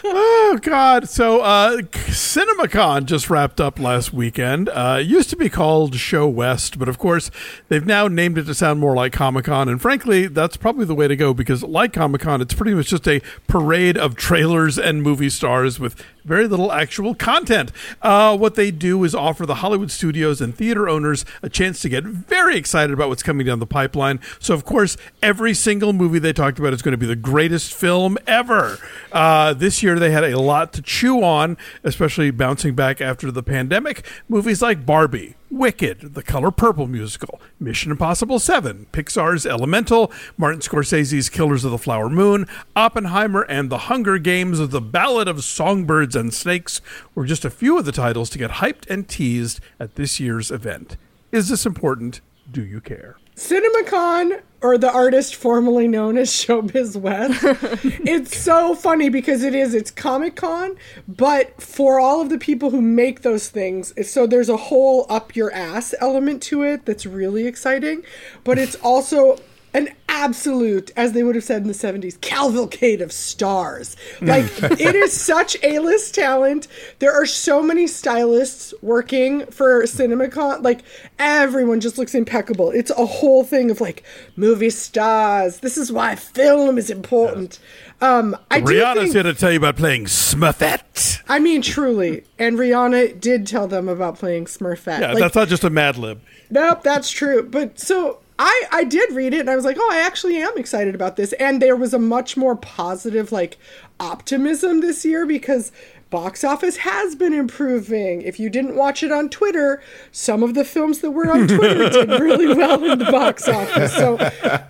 Oh 0.05 0.59
God! 0.63 1.09
So 1.09 1.41
uh, 1.41 1.79
CinemaCon 1.79 3.07
just 3.07 3.31
wrapped 3.31 3.61
up 3.61 3.79
last 3.79 4.13
weekend. 4.13 4.69
Uh, 4.69 4.99
it 5.01 5.07
used 5.07 5.31
to 5.31 5.37
be 5.37 5.49
called 5.49 5.95
ShoWest, 5.95 6.79
but 6.79 6.89
of 6.89 6.99
course 6.99 7.31
they've 7.69 7.85
now 7.85 8.09
named 8.09 8.39
it 8.39 8.45
to 8.45 8.55
sound 8.55 8.81
more 8.81 8.95
like 8.95 9.13
Comic 9.13 9.47
Con. 9.47 9.69
And 9.69 9.81
frankly, 9.81 10.27
that's 10.27 10.57
probably 10.57 10.85
the 10.85 10.95
way 10.95 11.09
to 11.09 11.17
go 11.17 11.35
because, 11.35 11.63
like 11.63 11.93
Comic 11.93 12.21
Con, 12.23 12.41
it's 12.41 12.55
pretty 12.55 12.75
much 12.75 12.89
just 12.89 13.09
a 13.09 13.21
parade 13.47 13.97
of 13.97 14.15
trailers 14.17 14.79
and 14.79 15.03
movie 15.03 15.31
stars 15.31 15.81
with 15.81 16.03
very 16.25 16.47
little 16.47 16.71
actual 16.71 17.15
content. 17.15 17.73
Uh, 18.03 18.37
what 18.37 18.55
they 18.55 18.71
do 18.71 19.03
is 19.03 19.15
offer 19.15 19.47
the 19.47 19.57
Hollywood 19.57 19.91
studios 19.91 20.41
and 20.41 20.55
theater 20.55 20.89
owners 20.89 21.25
a 21.43 21.49
chance 21.49 21.81
to 21.81 21.89
get 21.89 22.05
very 22.05 22.57
excited 22.57 22.93
about 22.93 23.09
what's 23.09 23.23
coming 23.23 23.47
down 23.47 23.59
the 23.59 23.67
pipeline. 23.67 24.21
So, 24.39 24.55
of 24.55 24.65
course, 24.65 24.97
every 25.23 25.55
single 25.55 25.93
movie 25.93 26.19
they 26.19 26.33
talked 26.33 26.59
about 26.59 26.73
is 26.73 26.83
going 26.83 26.93
to 26.93 26.99
be 26.99 27.07
the 27.07 27.17
greatest 27.17 27.73
film 27.75 27.98
ever. 28.27 28.79
Uh, 29.11 29.55
this 29.55 29.83
year, 29.83 29.99
they 29.99 30.11
had 30.11 30.25
a 30.25 30.39
lot 30.39 30.73
to 30.75 30.83
chew 30.83 31.23
on, 31.23 31.57
especially 31.83 32.31
bouncing 32.31 32.75
back 32.75 33.01
after 33.01 33.31
the 33.31 33.43
pandemic. 33.43 34.07
Movies 34.29 34.63
like 34.63 34.87
Barbie. 34.87 35.35
Wicked, 35.51 36.15
the 36.15 36.23
Color 36.23 36.51
Purple 36.51 36.87
musical, 36.87 37.41
Mission 37.59 37.91
Impossible 37.91 38.39
7, 38.39 38.87
Pixar's 38.93 39.47
Elemental, 39.47 40.13
Martin 40.37 40.61
Scorsese's 40.61 41.31
Killers 41.31 41.65
of 41.65 41.71
the 41.71 41.79
Flower 41.79 42.11
Moon, 42.11 42.47
Oppenheimer, 42.77 43.43
and 43.43 43.71
The 43.71 43.79
Hunger 43.79 44.19
Games 44.19 44.61
of 44.61 44.73
the 44.73 44.81
Ballad 44.83 45.27
of 45.27 45.43
Songbirds 45.43 46.15
and 46.15 46.35
Snakes 46.35 46.83
were 47.15 47.25
just 47.25 47.47
a 47.47 47.51
few 47.51 47.79
of 47.79 47.87
the 47.87 47.93
titles 47.93 48.29
to 48.31 48.39
get 48.39 48.53
hyped 48.53 48.89
and 48.91 49.09
teased 49.09 49.61
at 49.81 49.95
this 49.95 50.21
year's 50.21 50.51
event. 50.51 50.99
Is 51.33 51.49
this 51.49 51.65
important? 51.65 52.21
Do 52.51 52.63
you 52.63 52.81
care? 52.81 53.17
CinemaCon, 53.39 54.43
or 54.61 54.77
the 54.77 54.91
artist 54.91 55.37
formerly 55.37 55.87
known 55.87 56.19
as 56.19 56.29
Showbiz 56.29 56.97
West, 56.97 57.39
it's 58.05 58.37
so 58.37 58.75
funny 58.75 59.09
because 59.09 59.45
it 59.45 59.55
is, 59.55 59.75
it's 59.75 59.93
Comic 59.93 60.35
Con, 60.35 60.77
but 61.07 61.63
for 61.63 62.01
all 62.01 62.21
of 62.21 62.31
the 62.31 62.39
people 62.39 62.71
who 62.71 62.83
make 62.83 63.23
those 63.23 63.49
things, 63.49 63.93
it's- 63.93 64.11
so 64.11 64.27
there's 64.27 64.49
a 64.49 64.57
whole 64.57 65.07
up 65.09 65.37
your 65.37 65.53
ass 65.53 65.95
element 66.01 66.43
to 66.45 66.65
it 66.65 66.85
that's 66.85 67.07
really 67.07 67.47
exciting, 67.47 68.03
but 68.43 68.59
it's 68.59 68.75
also 68.77 69.37
an 69.75 69.91
absolute, 70.09 70.91
as 70.97 71.13
they 71.13 71.23
would 71.23 71.35
have 71.35 71.45
said 71.45 71.63
in 71.63 71.69
the 71.69 71.75
70s, 71.75 72.21
cavalcade 72.21 73.01
of 73.01 73.13
stars. 73.13 73.97
Like, 74.21 74.47
it 74.63 74.95
is 74.95 75.13
such 75.13 75.57
A 75.63 75.79
list 75.79 76.15
talent. 76.15 76.67
There 76.99 77.13
are 77.13 77.27
so 77.27 77.63
many 77.63 77.87
stylists 77.87 78.75
working 78.83 79.47
for 79.47 79.83
CinemaCon. 79.85 80.63
Like, 80.63 80.81
everyone 81.19 81.81
just 81.81 81.99
looks 81.99 82.15
impeccable. 82.15 82.71
It's 82.71 82.91
a 82.91 83.07
whole 83.07 83.45
thing 83.45 83.71
of 83.71 83.81
like 83.81 84.03
movie 84.37 84.71
stars. 84.71 85.61
This 85.61 85.77
is 85.79 85.93
why 85.93 86.15
film 86.17 86.79
is 86.79 86.91
important. 86.91 87.59
Um, 88.01 88.37
I 88.51 88.61
do 88.61 88.67
Rihanna's 88.67 88.99
think- 89.01 89.13
here 89.15 89.23
to 89.25 89.35
tell 89.35 89.51
you 89.51 89.59
about 89.59 89.77
playing 89.77 90.05
Smurfette. 90.07 91.21
I 91.29 91.39
mean, 91.39 91.63
truly. 91.63 92.25
And 92.39 92.57
Rihanna 92.57 93.21
did 93.21 93.47
tell 93.47 93.67
them 93.67 93.89
about 93.89 94.19
playing 94.19 94.47
Smurfette. 94.47 95.01
Yeah, 95.01 95.13
Like, 95.13 95.19
that's 95.21 95.35
not 95.35 95.49
just 95.49 95.65
a 95.65 95.71
Mad 95.71 95.97
Lib. 95.97 96.21
Nope, 96.51 96.83
that's 96.83 97.11
true. 97.11 97.43
But 97.43 97.79
so 97.79 98.21
I 98.39 98.65
I 98.71 98.85
did 98.85 99.13
read 99.13 99.35
it 99.35 99.41
and 99.41 99.51
I 99.51 99.57
was 99.57 99.65
like, 99.65 99.77
oh, 99.79 99.91
I 99.93 99.99
actually 99.99 100.37
am 100.37 100.57
excited 100.57 100.95
about 100.95 101.17
this. 101.17 101.33
And 101.35 101.61
there 101.61 101.77
was 101.77 101.93
a 101.93 101.99
much 101.99 102.37
more 102.37 102.55
positive 102.55 103.33
like 103.33 103.59
optimism 103.99 104.81
this 104.81 105.05
year 105.05 105.27
because 105.27 105.73
box 106.11 106.45
office 106.45 106.79
has 106.79 107.15
been 107.15 107.33
improving. 107.33 108.23
If 108.23 108.41
you 108.41 108.49
didn't 108.49 108.77
watch 108.77 109.03
it 109.03 109.13
on 109.13 109.29
Twitter, 109.29 109.83
some 110.13 110.43
of 110.43 110.55
the 110.55 110.65
films 110.65 111.01
that 111.01 111.11
were 111.11 111.31
on 111.31 111.49
Twitter 111.49 111.91
did 111.91 112.09
really 112.21 112.55
well 112.55 112.83
in 112.85 112.99
the 112.99 113.07
box 113.07 113.49
office. 113.49 113.95
So 113.95 114.17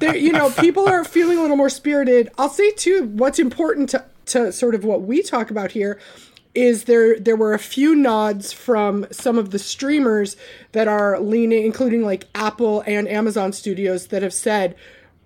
there, 0.00 0.16
you 0.16 0.32
know, 0.32 0.50
people 0.50 0.88
are 0.88 1.04
feeling 1.04 1.38
a 1.38 1.42
little 1.42 1.56
more 1.56 1.70
spirited. 1.70 2.30
I'll 2.38 2.48
say 2.48 2.70
too, 2.72 3.04
what's 3.04 3.38
important 3.38 3.90
to 3.90 4.04
to 4.26 4.52
sort 4.52 4.74
of 4.74 4.84
what 4.84 5.02
we 5.02 5.22
talk 5.22 5.50
about 5.50 5.72
here 5.72 5.98
is 6.54 6.84
there 6.84 7.18
there 7.18 7.36
were 7.36 7.54
a 7.54 7.58
few 7.58 7.94
nods 7.94 8.52
from 8.52 9.06
some 9.10 9.38
of 9.38 9.50
the 9.50 9.58
streamers 9.58 10.36
that 10.72 10.88
are 10.88 11.20
leaning 11.20 11.64
including 11.64 12.02
like 12.02 12.26
Apple 12.34 12.82
and 12.86 13.08
Amazon 13.08 13.52
studios 13.52 14.08
that 14.08 14.22
have 14.22 14.34
said 14.34 14.74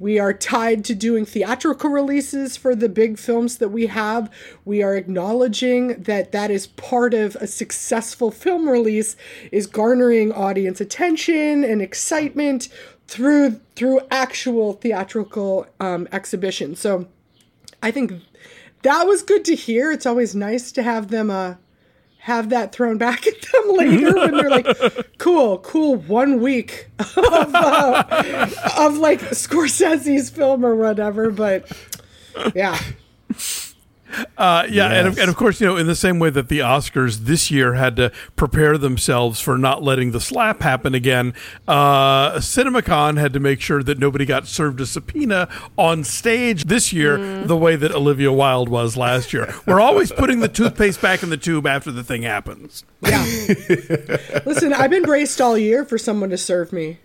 we 0.02 0.18
are 0.18 0.32
tied 0.32 0.85
to 0.87 0.96
doing 0.96 1.24
theatrical 1.24 1.88
releases 1.88 2.56
for 2.56 2.74
the 2.74 2.88
big 2.88 3.20
films 3.20 3.58
that 3.58 3.68
we 3.68 3.87
have. 3.87 4.28
We 4.64 4.82
are 4.82 4.96
acknowledging 4.96 6.02
that 6.02 6.32
that 6.32 6.50
is 6.50 6.66
part 6.66 7.14
of 7.14 7.37
a 7.37 7.46
successful 7.46 8.32
film 8.32 8.68
release 8.68 9.14
is 9.52 9.68
garnering 9.68 10.32
audience 10.32 10.80
attention 10.80 11.62
and 11.62 11.80
excitement 11.80 12.68
through 13.06 13.61
through 13.76 14.00
actual 14.11 14.72
theatrical 14.72 15.68
um, 15.78 16.08
exhibition. 16.11 16.74
So 16.74 17.06
I 17.80 17.92
think 17.92 18.14
that 18.83 19.07
was 19.07 19.23
good 19.23 19.45
to 19.47 19.55
hear. 19.55 19.90
It's 19.92 20.07
always 20.07 20.35
nice 20.35 20.73
to 20.73 20.83
have 20.83 21.09
them 21.09 21.31
uh 21.31 21.55
have 22.23 22.51
that 22.51 22.73
thrown 22.73 22.99
back 22.99 23.27
at 23.27 23.35
them 23.42 23.77
later 23.77 24.14
when 24.14 24.37
they're 24.37 24.51
like, 24.51 24.66
cool, 25.18 25.59
cool, 25.59 25.97
one 25.97 26.40
week 26.40 26.88
of, 27.01 27.55
uh, 27.55 28.05
of 28.79 28.97
like 28.99 29.18
Scorsese's 29.21 30.31
film 30.31 30.64
or 30.64 30.77
whatever. 30.77 31.33
But 31.33 31.71
yeah, 32.55 32.79
Uh, 34.37 34.66
yeah, 34.70 34.92
and, 34.92 35.09
of, 35.09 35.18
and 35.18 35.29
of 35.29 35.37
course, 35.37 35.61
you 35.61 35.66
know, 35.66 35.77
in 35.77 35.87
the 35.87 35.94
same 35.94 36.18
way 36.18 36.31
that 36.31 36.48
the 36.48 36.61
Oscars 36.61 37.18
this 37.18 37.51
year 37.51 37.75
had 37.75 37.96
to 37.96 38.12
prepare 38.37 38.77
themselves 38.79 39.40
for 39.40 39.57
not 39.59 39.83
letting 39.83 40.12
the 40.12 40.20
slap 40.20 40.62
happen 40.62 40.94
again, 40.94 41.35
uh, 41.68 42.33
CinemaCon 42.33 43.18
had 43.18 43.33
to 43.33 43.40
make 43.40 43.61
sure 43.61 43.83
that 43.83 43.98
nobody 43.98 44.25
got 44.25 44.46
served 44.46 44.81
a 44.81 44.87
subpoena 44.87 45.48
on 45.77 46.05
stage 46.05 46.64
this 46.64 46.92
year 46.92 47.44
the 47.44 47.57
way 47.57 47.77
that 47.77 47.92
Olivia 47.92 48.33
Wilde 48.33 48.68
was 48.68 48.96
last 48.96 49.33
year. 49.33 49.55
We're 49.66 49.81
always 49.81 50.12
putting 50.12 50.40
the 50.40 50.48
toothpaste 50.48 51.01
back 51.01 51.22
in 51.22 51.31
the 51.31 51.37
tube 51.37 51.66
after 51.66 51.90
the 51.90 52.05
thing 52.05 52.22
happens. 52.22 52.85
Yeah. 53.03 53.25
Listen, 54.44 54.72
I've 54.72 54.90
been 54.90 55.03
braced 55.03 55.40
all 55.40 55.57
year 55.57 55.85
for 55.85 55.98
someone 55.98 56.31
to 56.31 56.38
serve 56.38 56.72
me. 56.72 56.98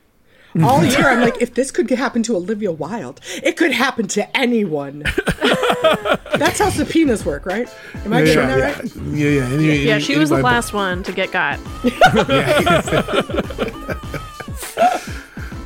All 0.64 0.84
year, 0.86 1.08
I'm 1.10 1.22
like, 1.22 1.42
if 1.42 1.54
this 1.54 1.72
could 1.72 1.90
happen 1.90 2.24
to 2.24 2.36
Olivia 2.36 2.72
Wilde, 2.72 3.20
it 3.44 3.58
could 3.58 3.72
happen 3.72 4.08
to 4.10 4.38
anyone. 4.38 5.00
That's 6.38 6.60
how 6.60 6.70
subpoenas 6.70 7.26
work, 7.26 7.46
right? 7.46 7.68
Am 8.06 8.14
I 8.14 8.24
getting 8.24 8.48
that 8.48 8.80
right? 8.80 8.96
Yeah, 9.14 9.30
yeah. 9.30 9.46
Any- 9.54 9.78
Yeah, 9.84 9.94
any- 9.96 10.04
she 10.04 10.18
was 10.18 10.30
the 10.30 10.36
anybody- 10.36 10.54
last 10.56 10.74
one 10.74 11.04
to 11.04 11.12
get 11.12 11.32
got. 11.32 11.60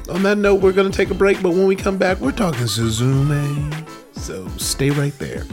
On 0.09 0.23
that 0.23 0.37
note, 0.37 0.61
we're 0.61 0.73
going 0.73 0.91
to 0.91 0.95
take 0.95 1.09
a 1.09 1.13
break, 1.13 1.41
but 1.41 1.51
when 1.51 1.67
we 1.67 1.75
come 1.75 1.97
back, 1.97 2.19
we're 2.19 2.33
talking 2.33 2.65
Suzume. 2.65 3.87
So 4.13 4.45
stay 4.57 4.89
right 4.89 5.17
there. 5.19 5.45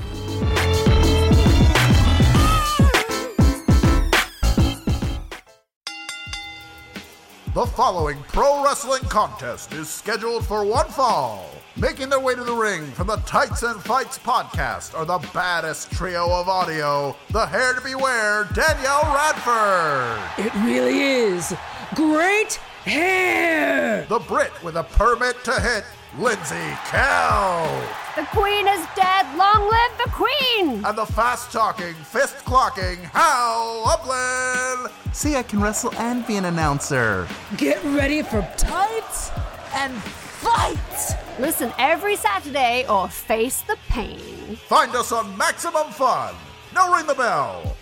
Following 7.78 8.18
pro 8.26 8.64
wrestling 8.64 9.02
contest 9.02 9.72
is 9.72 9.88
scheduled 9.88 10.44
for 10.44 10.64
one 10.64 10.88
fall. 10.88 11.48
Making 11.76 12.08
their 12.08 12.18
way 12.18 12.34
to 12.34 12.42
the 12.42 12.52
ring 12.52 12.84
from 12.86 13.06
the 13.06 13.18
Tights 13.18 13.62
and 13.62 13.80
Fights 13.80 14.18
podcast 14.18 14.98
are 14.98 15.04
the 15.04 15.24
baddest 15.32 15.92
trio 15.92 16.28
of 16.28 16.48
audio, 16.48 17.14
the 17.30 17.46
hair 17.46 17.74
to 17.74 17.80
beware, 17.80 18.48
Danielle 18.52 19.04
Radford, 19.14 20.44
It 20.44 20.52
really 20.64 21.02
is. 21.02 21.54
Great 21.94 22.54
hair! 22.82 24.04
the 24.08 24.18
Brit 24.18 24.50
with 24.64 24.74
a 24.74 24.82
permit 24.82 25.36
to 25.44 25.60
hit, 25.60 25.84
Lindsey 26.16 26.56
Kelk, 26.86 27.86
The 28.16 28.24
queen 28.30 28.66
is 28.66 28.84
dead. 28.96 29.26
Long 29.36 29.68
live 29.68 29.98
the 30.04 30.10
queen! 30.10 30.84
and 30.84 30.96
the 30.96 31.04
fast 31.04 31.52
talking, 31.52 31.94
fist 31.94 32.36
clocking 32.46 32.96
Hal 33.12 33.84
Lublin. 33.84 34.90
See, 35.12 35.36
I 35.36 35.42
can 35.42 35.60
wrestle 35.60 35.92
and 35.96 36.26
be 36.26 36.36
an 36.36 36.46
announcer. 36.46 37.28
Get 37.58 37.82
ready 37.84 38.22
for 38.22 38.40
tights 38.56 39.30
and 39.74 39.92
fight! 40.02 41.16
Listen 41.38 41.72
every 41.78 42.16
Saturday 42.16 42.86
or 42.88 43.08
face 43.08 43.60
the 43.62 43.76
pain. 43.88 44.56
Find 44.66 44.94
us 44.96 45.12
on 45.12 45.36
Maximum 45.36 45.90
Fun. 45.90 46.34
Now 46.74 46.92
ring 46.94 47.06
the 47.06 47.14
bell. 47.14 47.76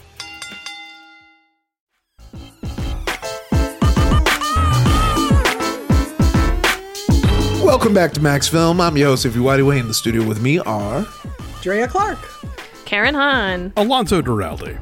Welcome 7.67 7.95
back 7.95 8.13
to 8.13 8.21
Max 8.21 8.47
Film. 8.47 8.81
I'm 8.81 8.97
your 8.97 9.09
host, 9.09 9.27
Ify 9.27 9.39
Nwadiwe 9.43 9.81
In 9.81 9.89
the 9.89 9.93
studio 9.93 10.25
with 10.25 10.41
me 10.41 10.61
are. 10.61 11.05
Drea 11.63 11.89
Clark. 11.89 12.21
Karen 12.85 13.17
Han. 13.17 13.73
Alonso 13.77 14.23
Duralde. 14.23 14.79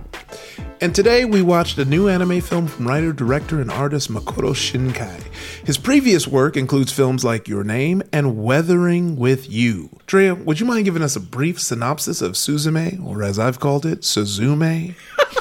And 0.82 0.94
today 0.94 1.24
we 1.24 1.40
watched 1.40 1.78
a 1.78 1.86
new 1.86 2.10
anime 2.10 2.42
film 2.42 2.66
from 2.66 2.86
writer, 2.86 3.14
director, 3.14 3.58
and 3.58 3.70
artist 3.70 4.12
Makoto 4.12 4.52
Shinkai. 4.52 5.18
His 5.64 5.78
previous 5.78 6.28
work 6.28 6.58
includes 6.58 6.92
films 6.92 7.24
like 7.24 7.48
Your 7.48 7.64
Name 7.64 8.02
and 8.12 8.44
Weathering 8.44 9.16
with 9.16 9.50
You. 9.50 9.88
Drea, 10.04 10.34
would 10.34 10.60
you 10.60 10.66
mind 10.66 10.84
giving 10.84 11.02
us 11.02 11.16
a 11.16 11.20
brief 11.20 11.58
synopsis 11.58 12.20
of 12.20 12.32
Suzume, 12.32 13.02
or 13.02 13.22
as 13.22 13.38
I've 13.38 13.60
called 13.60 13.86
it, 13.86 14.02
Suzume? 14.02 14.94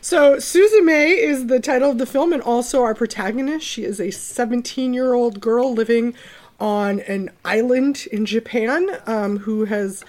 So, 0.00 0.36
Suzume 0.36 1.18
is 1.18 1.48
the 1.48 1.60
title 1.60 1.90
of 1.90 1.98
the 1.98 2.06
film 2.06 2.32
and 2.32 2.40
also 2.40 2.82
our 2.82 2.94
protagonist. 2.94 3.66
She 3.66 3.84
is 3.84 4.00
a 4.00 4.10
17 4.10 4.94
year 4.94 5.12
old 5.12 5.40
girl 5.40 5.74
living 5.74 6.14
on 6.58 7.00
an 7.00 7.30
island 7.44 8.06
in 8.10 8.26
Japan 8.26 8.88
um, 9.06 9.38
who 9.38 9.64
has 9.64 10.04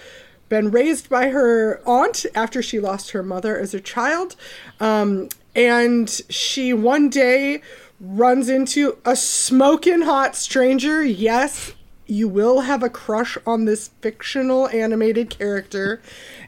been 0.50 0.72
raised 0.72 1.10
by 1.10 1.30
her 1.30 1.82
aunt 1.86 2.26
after 2.34 2.62
she 2.62 2.80
lost 2.80 3.12
her 3.12 3.22
mother 3.22 3.58
as 3.58 3.74
a 3.74 3.80
child. 3.80 4.36
Um, 4.80 5.30
and 5.56 6.10
she 6.30 6.74
one 6.74 7.10
day 7.10 7.62
runs 8.00 8.50
into 8.50 8.98
a 9.06 9.16
smoking 9.16 10.02
hot 10.02 10.36
stranger. 10.36 11.04
Yes, 11.04 11.74
you 12.08 12.28
will 12.28 12.62
have 12.62 12.82
a 12.82 12.90
crush 12.90 13.38
on 13.46 13.66
this 13.66 13.90
fictional 14.02 14.68
animated 14.70 15.30
character. 15.30 16.02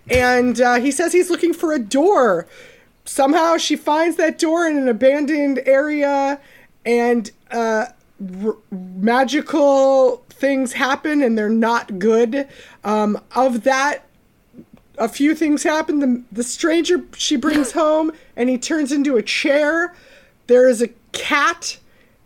And 0.10 0.60
uh, 0.60 0.76
he 0.76 0.90
says 0.90 1.14
he's 1.14 1.30
looking 1.30 1.54
for 1.54 1.74
a 1.74 1.80
door 1.80 2.48
somehow 3.06 3.58
she 3.58 3.76
finds 3.76 4.18
that 4.18 4.38
door 4.38 4.68
in 4.68 4.78
an 4.78 4.88
abandoned 4.88 5.60
area 5.66 6.40
and 6.86 7.32
uh, 7.52 7.86
r- 8.44 8.58
magical 8.72 10.24
things 10.30 10.74
happen 10.74 11.22
and 11.22 11.38
they're 11.38 11.50
not 11.50 12.00
good. 12.00 12.48
Um, 12.84 13.20
of 13.36 13.64
that 13.64 14.06
a 14.98 15.08
few 15.08 15.34
things 15.34 15.64
happen. 15.64 16.00
The, 16.00 16.24
the 16.32 16.44
stranger 16.44 17.04
she 17.16 17.36
brings 17.36 17.72
home 17.84 18.12
and 18.36 18.50
he 18.50 18.58
turns 18.58 18.92
into 18.92 19.18
a 19.18 19.24
chair. 19.24 19.96
There 20.48 20.68
is 20.68 20.82
a 20.82 20.90
cat 21.12 21.78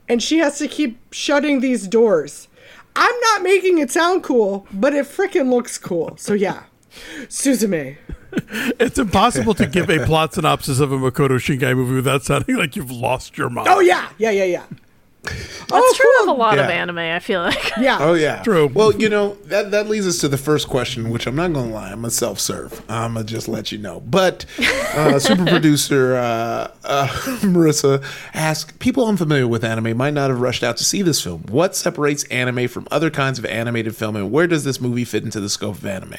and 0.10 0.22
she 0.22 0.40
has 0.40 0.58
to 0.60 0.68
keep 0.68 0.98
shutting 1.14 1.62
these 1.62 1.88
doors. 1.88 2.48
I'm 2.96 3.20
not 3.22 3.42
making 3.42 3.78
it 3.78 3.92
sound 3.92 4.24
cool 4.24 4.68
but 4.74 4.94
it 4.94 5.06
freaking 5.06 5.50
looks 5.50 5.78
cool. 5.78 6.16
So 6.18 6.34
yeah. 6.34 6.64
Suzume 7.28 7.98
It's 8.80 8.98
impossible 8.98 9.54
to 9.56 9.66
give 9.68 9.90
a 9.90 10.06
plot 10.06 10.34
synopsis 10.34 10.80
of 10.80 10.92
a 10.92 10.98
Makoto 10.98 11.38
Shinkai 11.38 11.76
movie 11.76 11.96
without 11.96 12.24
sounding 12.24 12.56
like 12.56 12.76
you've 12.76 12.92
lost 12.92 13.38
your 13.38 13.50
mind. 13.50 13.68
oh 13.70 13.80
yeah. 13.80 14.10
Yeah 14.18 14.32
yeah 14.32 14.46
yeah 14.46 14.66
That's 15.26 15.98
true 15.98 16.12
of 16.22 16.28
a 16.30 16.32
lot 16.34 16.58
of 16.58 16.66
anime, 16.66 17.00
I 17.00 17.20
feel 17.20 17.42
like. 17.42 17.72
yeah 17.80 17.98
Oh 18.00 18.14
yeah, 18.14 18.44
True. 18.44 18.68
Well, 18.68 18.94
you 18.96 19.10
know 19.10 19.36
that 19.46 19.72
that 19.72 19.88
leads 19.88 20.08
us 20.08 20.20
to 20.20 20.28
the 20.28 20.38
first 20.38 20.68
question, 20.68 21.10
which 21.10 21.28
I'm 21.28 21.36
not 21.36 21.54
gonna 21.54 21.72
lie, 21.72 21.92
I'm 21.92 22.06
a 22.06 22.12
self-serve. 22.12 22.84
I'm 22.90 23.14
gonna 23.14 23.26
just 23.26 23.48
let 23.48 23.72
you 23.72 23.78
know. 23.78 24.00
But 24.02 24.46
uh, 24.60 25.20
super 25.26 25.46
producer 25.46 26.16
uh, 26.16 26.72
uh, 26.84 27.08
Marissa 27.42 28.04
asked, 28.34 28.80
people 28.80 29.08
unfamiliar 29.08 29.48
with 29.48 29.64
anime 29.64 29.98
might 29.98 30.14
not 30.14 30.30
have 30.30 30.40
rushed 30.40 30.64
out 30.64 30.78
to 30.78 30.84
see 30.84 31.02
this 31.02 31.22
film. 31.22 31.44
What 31.50 31.76
separates 31.76 32.24
anime 32.26 32.68
from 32.68 32.88
other 32.92 33.10
kinds 33.10 33.40
of 33.40 33.46
animated 33.46 33.96
film, 33.96 34.16
and 34.16 34.32
where 34.32 34.48
does 34.48 34.64
this 34.64 34.80
movie 34.80 35.06
fit 35.06 35.24
into 35.24 35.40
the 35.40 35.50
scope 35.50 35.76
of 35.76 35.86
anime? 35.86 36.16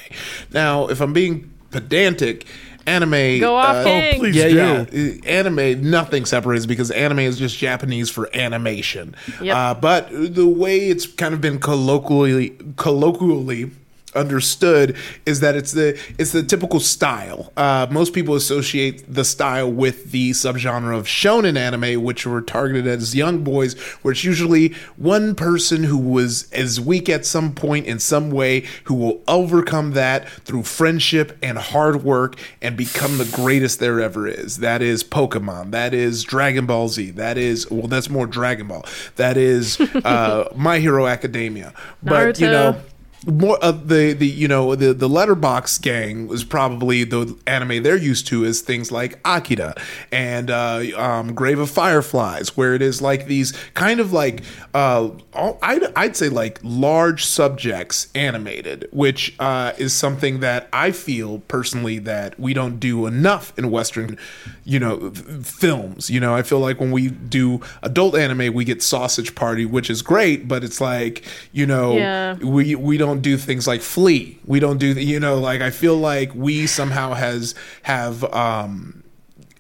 Now, 0.53 0.88
if 0.88 1.01
I'm 1.01 1.12
being 1.12 1.53
pedantic, 1.71 2.47
anime 2.87 3.40
Go 3.40 3.57
off, 3.57 3.77
uh, 3.77 3.85
King. 3.85 4.18
please 4.20 4.37
yeah, 4.37 4.49
do. 4.49 4.55
yeah. 4.96 5.20
Uh, 5.22 5.27
Anime, 5.27 5.90
nothing 5.90 6.25
separates 6.25 6.66
because 6.66 6.90
anime 6.90 7.20
is 7.20 7.38
just 7.38 7.59
Japanese 7.59 8.11
for 8.11 8.29
animation. 8.35 9.14
Yep. 9.40 9.57
Uh, 9.57 9.75
but 9.75 10.09
the 10.11 10.46
way 10.46 10.88
it's 10.88 11.07
kind 11.07 11.35
of 11.35 11.40
been 11.40 11.59
colloquially 11.59 12.57
colloquially 12.77 13.70
understood 14.16 14.96
is 15.24 15.40
that 15.40 15.55
it's 15.55 15.72
the 15.72 15.98
it's 16.18 16.33
the 16.33 16.42
typical 16.42 16.81
style. 16.81 17.52
Uh, 17.57 17.87
most 17.90 18.12
people 18.12 18.35
associate 18.35 19.05
the 19.12 19.24
style 19.24 19.70
with 19.70 20.11
the 20.11 20.31
subgenre 20.31 20.96
of 20.96 21.07
shonen 21.07 21.57
anime, 21.57 22.02
which 22.02 22.26
were 22.26 22.40
targeted 22.40 22.87
as 22.87 23.14
young 23.14 23.44
boys, 23.44 23.79
where 24.02 24.12
it's 24.12 24.24
usually 24.24 24.74
one 24.96 25.35
person 25.35 25.85
who 25.85 25.98
was 25.98 26.50
as 26.52 26.81
weak 26.81 27.09
at 27.09 27.24
some 27.26 27.55
point 27.55 27.87
in 27.87 27.98
some 27.98 28.31
way 28.31 28.64
who 28.85 28.94
will 28.94 29.22
overcome 29.29 29.92
that 29.92 30.29
through 30.29 30.62
friendship 30.62 31.37
and 31.42 31.59
hard 31.59 32.02
work 32.02 32.37
and 32.62 32.76
become 32.76 33.18
the 33.18 33.24
greatest 33.24 33.79
there 33.81 34.00
ever 34.00 34.26
is. 34.26 34.59
That 34.59 34.83
is 34.83 35.05
Pokemon. 35.05 35.70
That 35.70 35.94
is 35.94 36.24
Dragon 36.24 36.66
Ball 36.66 36.88
Z. 36.88 37.12
That 37.12 37.38
is 37.38 37.70
well, 37.70 37.88
that's 37.88 38.11
more 38.11 38.26
Dragon 38.26 38.68
Ball. 38.68 38.85
That 39.16 39.37
is 39.37 39.81
uh, 40.05 40.52
My 40.57 40.79
Hero 40.79 41.07
Academia. 41.07 41.72
But 42.02 42.40
you 42.40 42.46
know 42.46 42.81
more 43.24 43.59
the 43.59 44.12
the 44.16 44.26
you 44.26 44.46
know 44.48 44.74
the 44.74 44.92
the 44.92 45.09
letterbox 45.09 45.79
gang 45.79 46.29
was 46.29 46.44
probably 46.44 47.02
the 47.05 47.37
anime 47.46 47.83
they're 47.83 47.96
used 47.96 48.26
to 48.29 48.44
is 48.44 48.61
things 48.61 48.92
like 48.92 49.18
Akira 49.24 49.74
and 50.12 50.50
uh, 50.50 50.83
um, 50.96 51.35
Grave 51.35 51.59
of 51.59 51.70
Fireflies, 51.70 52.57
where 52.57 52.74
it 52.74 52.83
is 52.83 53.00
like 53.00 53.26
these 53.26 53.52
kind 53.74 54.00
of 54.00 54.12
like 54.12 54.42
uh, 54.74 55.11
all, 55.33 55.59
I'd 55.62 55.83
I'd 55.96 56.16
say 56.16 56.29
like 56.29 56.61
large 56.62 57.24
subjects 57.24 58.09
animated, 58.14 58.88
which 58.92 59.35
uh, 59.40 59.72
is 59.79 59.92
something 59.92 60.40
that 60.40 60.68
I 60.72 60.90
feel 60.90 61.40
personally 61.48 61.98
that 62.00 62.38
we 62.38 62.55
don't 62.55 62.79
do 62.79 63.07
enough 63.07 63.52
in 63.59 63.70
Western, 63.70 64.18
you 64.64 64.79
know, 64.79 65.12
f- 65.14 65.46
films. 65.46 66.11
You 66.11 66.20
know, 66.20 66.35
I 66.35 66.42
feel 66.42 66.61
like 66.61 66.79
when 66.79 66.90
we 66.92 67.09
do 67.09 67.61
adult 67.83 68.14
anime, 68.14 68.52
we 68.55 68.64
get 68.64 68.83
Sausage 68.83 69.35
Party, 69.35 69.64
which 69.64 69.88
is 69.90 70.02
great, 70.02 70.46
but 70.46 70.62
it's 70.62 70.81
like 70.81 71.24
you 71.52 71.66
know 71.66 71.96
Yeah. 71.96 72.35
we 72.35 72.74
we 72.74 72.96
don't 72.98 73.06
do 73.23 73.37
things 73.37 73.66
like 73.66 73.81
flee. 73.81 74.38
We 74.45 74.59
don't 74.61 74.79
do 74.79 74.88
you 74.92 75.21
know 75.21 75.38
like 75.38 75.61
I 75.61 75.71
feel 75.71 75.97
like 75.97 76.35
we 76.35 76.66
somehow 76.66 77.14
has 77.14 77.55
have 77.83 78.23
um 78.35 79.03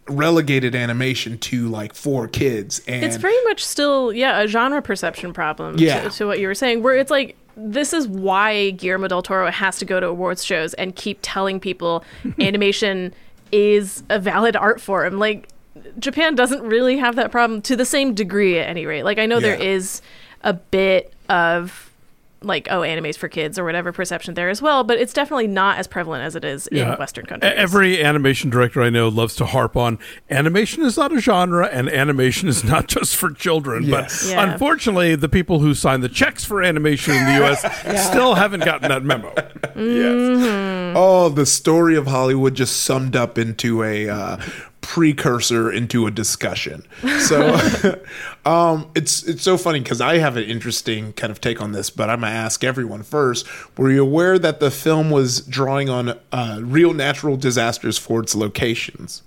relegated 0.08 0.74
animation 0.76 1.36
to 1.38 1.68
like 1.68 1.92
for 1.94 2.28
kids 2.28 2.80
and 2.86 3.04
It's 3.04 3.16
very 3.16 3.42
much 3.44 3.64
still, 3.64 4.12
yeah, 4.12 4.40
a 4.40 4.46
genre 4.46 4.80
perception 4.80 5.32
problem 5.32 5.76
Yeah. 5.78 6.02
to, 6.02 6.10
to 6.10 6.26
what 6.26 6.38
you 6.38 6.46
were 6.46 6.54
saying, 6.54 6.82
where 6.82 6.96
it's 6.96 7.10
like 7.10 7.36
this 7.56 7.92
is 7.92 8.06
why 8.06 8.70
Guillermo 8.70 9.08
del 9.08 9.22
Toro 9.22 9.50
has 9.50 9.78
to 9.78 9.84
go 9.84 9.98
to 9.98 10.06
awards 10.06 10.44
shows 10.44 10.74
and 10.74 10.94
keep 10.94 11.18
telling 11.22 11.58
people 11.58 12.04
animation 12.40 13.14
is 13.50 14.02
a 14.10 14.18
valid 14.20 14.54
art 14.56 14.80
form. 14.80 15.18
Like 15.18 15.48
Japan 15.98 16.34
doesn't 16.36 16.62
really 16.62 16.98
have 16.98 17.16
that 17.16 17.32
problem 17.32 17.60
to 17.62 17.74
the 17.76 17.84
same 17.84 18.14
degree 18.14 18.58
at 18.58 18.68
any 18.68 18.86
rate. 18.86 19.02
Like 19.04 19.18
I 19.18 19.26
know 19.26 19.40
there 19.40 19.56
Yeah. 19.58 19.70
is 19.70 20.02
a 20.42 20.52
bit 20.52 21.12
of 21.28 21.85
like 22.46 22.68
oh 22.70 22.80
animes 22.80 23.16
for 23.16 23.28
kids 23.28 23.58
or 23.58 23.64
whatever 23.64 23.92
perception 23.92 24.34
there 24.34 24.48
as 24.48 24.62
well, 24.62 24.84
but 24.84 24.98
it's 24.98 25.12
definitely 25.12 25.46
not 25.48 25.78
as 25.78 25.86
prevalent 25.86 26.24
as 26.24 26.34
it 26.36 26.44
is 26.44 26.66
in 26.68 26.88
Western 26.98 27.26
countries. 27.26 27.52
Every 27.56 28.02
animation 28.02 28.50
director 28.50 28.82
I 28.82 28.90
know 28.90 29.08
loves 29.08 29.34
to 29.36 29.46
harp 29.46 29.76
on 29.76 29.98
animation 30.30 30.82
is 30.84 30.96
not 30.96 31.12
a 31.12 31.20
genre 31.20 31.66
and 31.66 31.88
animation 31.88 32.48
is 32.48 32.64
not 32.64 32.86
just 32.96 33.16
for 33.16 33.30
children. 33.32 33.82
Yes. 33.84 34.24
But 34.24 34.30
Yeah. 34.30 34.52
unfortunately, 34.52 35.14
the 35.16 35.28
people 35.28 35.58
who 35.58 35.74
sign 35.74 36.00
the 36.00 36.08
checks 36.08 36.44
for 36.44 36.62
animation 36.62 37.14
in 37.14 37.24
the 37.26 37.44
US 37.44 37.60
still 38.10 38.34
haven't 38.34 38.64
gotten 38.64 38.88
that 38.88 39.02
memo. 39.02 39.34
Yes. 39.76 40.94
Oh, 40.96 41.28
the 41.28 41.44
story 41.44 41.96
of 41.96 42.06
Hollywood 42.06 42.54
just 42.54 42.82
summed 42.84 43.14
up 43.14 43.36
into 43.36 43.82
a 43.82 44.08
uh, 44.08 44.38
precursor 44.86 45.68
into 45.68 46.06
a 46.06 46.12
discussion. 46.12 46.86
So, 47.18 47.58
um, 48.46 48.88
it's 48.94 49.24
it's 49.24 49.42
so 49.42 49.58
funny 49.58 49.80
because 49.80 50.00
I 50.00 50.18
have 50.18 50.36
an 50.36 50.44
interesting 50.44 51.12
kind 51.14 51.32
of 51.32 51.40
take 51.40 51.60
on 51.60 51.72
this, 51.72 51.90
but 51.90 52.08
I'm 52.08 52.20
gonna 52.20 52.32
ask 52.32 52.62
everyone 52.62 53.02
first. 53.02 53.46
Were 53.76 53.90
you 53.90 54.02
aware 54.02 54.38
that 54.38 54.60
the 54.60 54.70
film 54.70 55.10
was 55.10 55.40
drawing 55.40 55.90
on 55.90 56.16
uh, 56.30 56.60
real 56.62 56.94
natural 56.94 57.36
disasters 57.36 57.98
for 57.98 58.20
its 58.20 58.36
locations? 58.36 59.22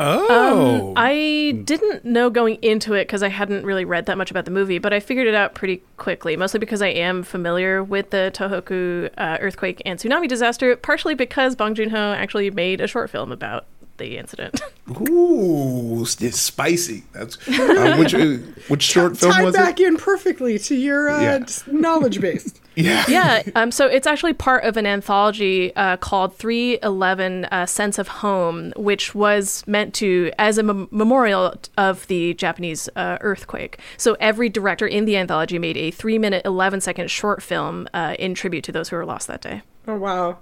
Oh. 0.00 0.94
I 0.96 1.60
didn't 1.64 2.04
know 2.04 2.28
going 2.28 2.56
into 2.56 2.94
it 2.94 3.06
because 3.06 3.22
I 3.22 3.28
hadn't 3.28 3.64
really 3.64 3.84
read 3.84 4.06
that 4.06 4.18
much 4.18 4.30
about 4.30 4.44
the 4.44 4.50
movie, 4.50 4.78
but 4.78 4.92
I 4.92 5.00
figured 5.00 5.26
it 5.26 5.34
out 5.34 5.54
pretty 5.54 5.82
quickly, 5.96 6.36
mostly 6.36 6.60
because 6.60 6.82
I 6.82 6.88
am 6.88 7.22
familiar 7.22 7.82
with 7.82 8.10
the 8.10 8.30
Tohoku 8.34 9.10
uh, 9.16 9.38
earthquake 9.40 9.80
and 9.84 9.98
tsunami 9.98 10.28
disaster, 10.28 10.76
partially 10.76 11.14
because 11.14 11.56
Bong 11.56 11.74
Joon 11.74 11.90
Ho 11.90 12.12
actually 12.12 12.50
made 12.50 12.80
a 12.80 12.86
short 12.86 13.10
film 13.10 13.32
about 13.32 13.66
the 13.98 14.16
incident. 14.18 14.60
Ooh, 15.08 16.02
it's 16.02 16.40
spicy. 16.40 17.04
That's 17.12 17.36
uh, 17.48 17.96
which 17.98 18.14
uh, 18.14 18.36
which 18.68 18.82
short 18.82 19.16
film 19.18 19.32
Tied 19.32 19.44
was 19.44 19.54
back 19.54 19.78
it? 19.80 19.86
in 19.86 19.96
perfectly 19.96 20.58
to 20.60 20.74
your 20.74 21.08
uh, 21.10 21.20
Yeah. 21.20 21.46
knowledge 21.66 22.20
base. 22.20 22.54
Yeah. 22.78 23.04
yeah, 23.08 23.42
um, 23.56 23.72
so 23.72 23.86
it's 23.88 24.06
actually 24.06 24.34
part 24.34 24.62
of 24.62 24.76
an 24.76 24.86
anthology 24.86 25.74
uh, 25.74 25.96
called 25.96 26.36
311 26.36 27.46
uh, 27.46 27.66
Sense 27.66 27.98
of 27.98 28.06
Home, 28.06 28.72
which 28.76 29.16
was 29.16 29.64
meant 29.66 29.94
to, 29.94 30.30
as 30.38 30.58
a 30.58 30.62
mem- 30.62 30.86
memorial 30.92 31.54
of 31.76 32.06
the 32.06 32.34
Japanese 32.34 32.88
uh, 32.94 33.18
earthquake. 33.20 33.80
So 33.96 34.16
every 34.20 34.48
director 34.48 34.86
in 34.86 35.06
the 35.06 35.16
anthology 35.16 35.58
made 35.58 35.76
a 35.76 35.90
three 35.90 36.18
minute, 36.18 36.42
11 36.44 36.80
second 36.82 37.10
short 37.10 37.42
film 37.42 37.88
uh, 37.94 38.14
in 38.16 38.32
tribute 38.34 38.62
to 38.62 38.70
those 38.70 38.90
who 38.90 38.96
were 38.96 39.04
lost 39.06 39.26
that 39.26 39.40
day. 39.40 39.62
Oh 39.88 39.96
wow. 39.96 40.38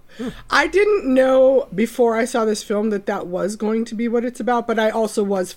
I 0.50 0.66
didn't 0.66 1.06
know 1.06 1.68
before 1.72 2.16
I 2.16 2.24
saw 2.24 2.44
this 2.44 2.64
film 2.64 2.90
that 2.90 3.06
that 3.06 3.28
was 3.28 3.54
going 3.54 3.84
to 3.86 3.94
be 3.94 4.08
what 4.08 4.24
it's 4.24 4.40
about, 4.40 4.66
but 4.66 4.76
I 4.76 4.90
also 4.90 5.22
was 5.22 5.54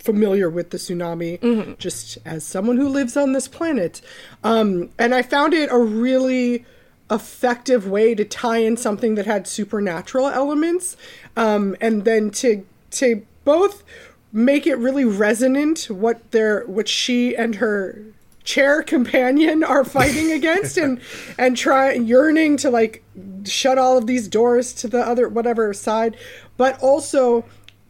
familiar 0.00 0.50
with 0.50 0.70
the 0.70 0.78
tsunami 0.78 1.78
just 1.78 2.18
as 2.24 2.44
someone 2.44 2.76
who 2.76 2.88
lives 2.88 3.16
on 3.16 3.32
this 3.32 3.46
planet. 3.46 4.00
Um, 4.42 4.90
and 4.98 5.14
I 5.14 5.22
found 5.22 5.54
it 5.54 5.70
a 5.70 5.78
really 5.78 6.64
effective 7.08 7.86
way 7.88 8.16
to 8.16 8.24
tie 8.24 8.58
in 8.58 8.76
something 8.76 9.14
that 9.14 9.26
had 9.26 9.46
supernatural 9.46 10.28
elements 10.28 10.96
um, 11.36 11.76
and 11.80 12.04
then 12.04 12.30
to 12.30 12.66
to 12.90 13.24
both 13.44 13.84
make 14.32 14.66
it 14.66 14.76
really 14.76 15.04
resonant 15.04 15.84
what 15.88 16.30
their 16.32 16.64
what 16.66 16.88
she 16.88 17.36
and 17.36 17.56
her 17.56 18.02
chair 18.50 18.82
companion 18.82 19.62
are 19.74 19.84
fighting 19.84 20.32
against 20.32 20.76
and 20.76 21.00
and 21.38 21.56
try 21.56 21.92
yearning 21.92 22.56
to 22.56 22.68
like 22.68 23.02
shut 23.44 23.78
all 23.78 23.96
of 23.96 24.06
these 24.06 24.26
doors 24.28 24.72
to 24.72 24.88
the 24.88 25.00
other 25.00 25.28
whatever 25.28 25.72
side. 25.72 26.16
But 26.56 26.80
also 26.82 27.44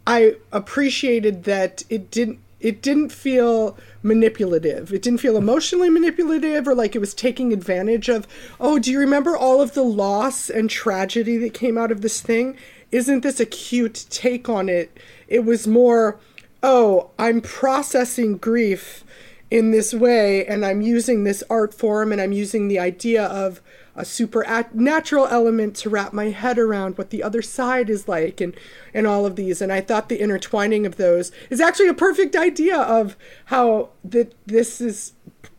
i 0.07 0.35
appreciated 0.53 1.45
that 1.45 1.83
it 1.89 2.11
didn't 2.11 2.39
it 2.61 2.83
didn't 2.83 3.09
feel 3.09 3.79
manipulative. 4.03 4.93
It 4.93 5.01
didn't 5.01 5.21
feel 5.21 5.39
emotionally 5.39 5.89
manipulative 5.89 6.69
or 6.69 6.75
like 6.75 6.95
it 6.95 6.99
was 6.99 7.15
taking 7.15 7.55
advantage 7.55 8.11
of 8.11 8.29
oh 8.59 8.79
do 8.79 8.91
you 8.91 8.99
remember 8.99 9.37
all 9.37 9.63
of 9.63 9.73
the 9.73 9.83
loss 9.83 10.51
and 10.51 10.69
tragedy 10.69 11.39
that 11.39 11.55
came 11.55 11.79
out 11.79 11.91
of 11.91 12.03
this 12.03 12.21
thing? 12.21 12.57
Isn't 12.93 13.23
this 13.23 13.41
a 13.41 13.47
cute 13.47 14.07
take 14.11 14.49
on 14.49 14.69
it? 14.69 14.97
It 15.27 15.45
was 15.45 15.67
more 15.67 16.19
oh 16.63 17.11
i'm 17.19 17.41
processing 17.41 18.37
grief 18.37 19.03
in 19.51 19.71
this 19.71 19.93
way 19.93 20.47
and 20.47 20.65
i'm 20.65 20.81
using 20.81 21.25
this 21.25 21.43
art 21.51 21.75
form 21.75 22.13
and 22.13 22.21
i'm 22.21 22.33
using 22.33 22.69
the 22.69 22.79
idea 22.79 23.25
of 23.25 23.61
a 23.97 24.05
supernatural 24.05 25.27
element 25.27 25.77
to 25.77 25.91
wrap 25.91 26.13
my 26.13 26.31
head 26.31 26.59
around 26.59 26.97
what 26.97 27.11
the 27.11 27.23
other 27.23 27.43
side 27.43 27.91
is 27.91 28.09
like 28.09 28.41
and 28.41 28.57
and 28.95 29.07
all 29.07 29.27
of 29.27 29.37
these. 29.37 29.61
And 29.61 29.73
i 29.73 29.81
thought 29.81 30.09
the 30.09 30.21
intertwining 30.21 30.87
of 30.87 30.97
those 30.97 31.33
is 31.51 31.61
actually 31.61 31.89
a 31.89 31.95
perfect 31.95 32.35
idea 32.37 32.79
of 32.79 33.17
how 33.47 33.91
that 34.05 34.35
this 34.47 34.81
is 34.81 35.13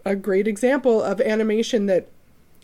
a 0.06 0.16
great 0.16 0.48
example 0.48 1.02
of 1.02 1.22
animation 1.22 1.86
that 1.86 2.08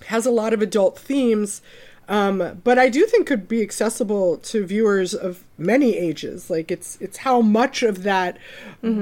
has 0.07 0.25
a 0.25 0.31
lot 0.31 0.53
of 0.53 0.61
adult 0.61 0.97
themes 0.97 1.61
um, 2.09 2.61
but 2.63 2.79
I 2.79 2.89
do 2.89 3.05
think 3.05 3.27
could 3.27 3.47
be 3.47 3.61
accessible 3.61 4.37
to 4.37 4.65
viewers 4.65 5.13
of 5.13 5.43
many 5.57 5.97
ages. 5.97 6.49
Like 6.49 6.71
it's 6.71 6.97
it's 7.01 7.17
how 7.17 7.41
much 7.41 7.83
of 7.83 8.03
that 8.03 8.37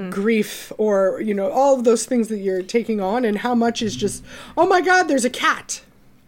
grief 0.09 0.71
or 0.77 1.21
you 1.21 1.33
know 1.33 1.51
all 1.51 1.75
of 1.75 1.83
those 1.83 2.05
things 2.05 2.27
that 2.29 2.39
you're 2.39 2.63
taking 2.63 2.99
on, 2.99 3.23
and 3.23 3.39
how 3.39 3.53
much 3.53 3.81
is 3.81 3.95
just 3.95 4.23
oh 4.57 4.67
my 4.67 4.81
god, 4.81 5.03
there's 5.03 5.25
a 5.25 5.29
cat. 5.29 5.81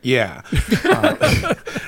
Yeah. 0.08 0.42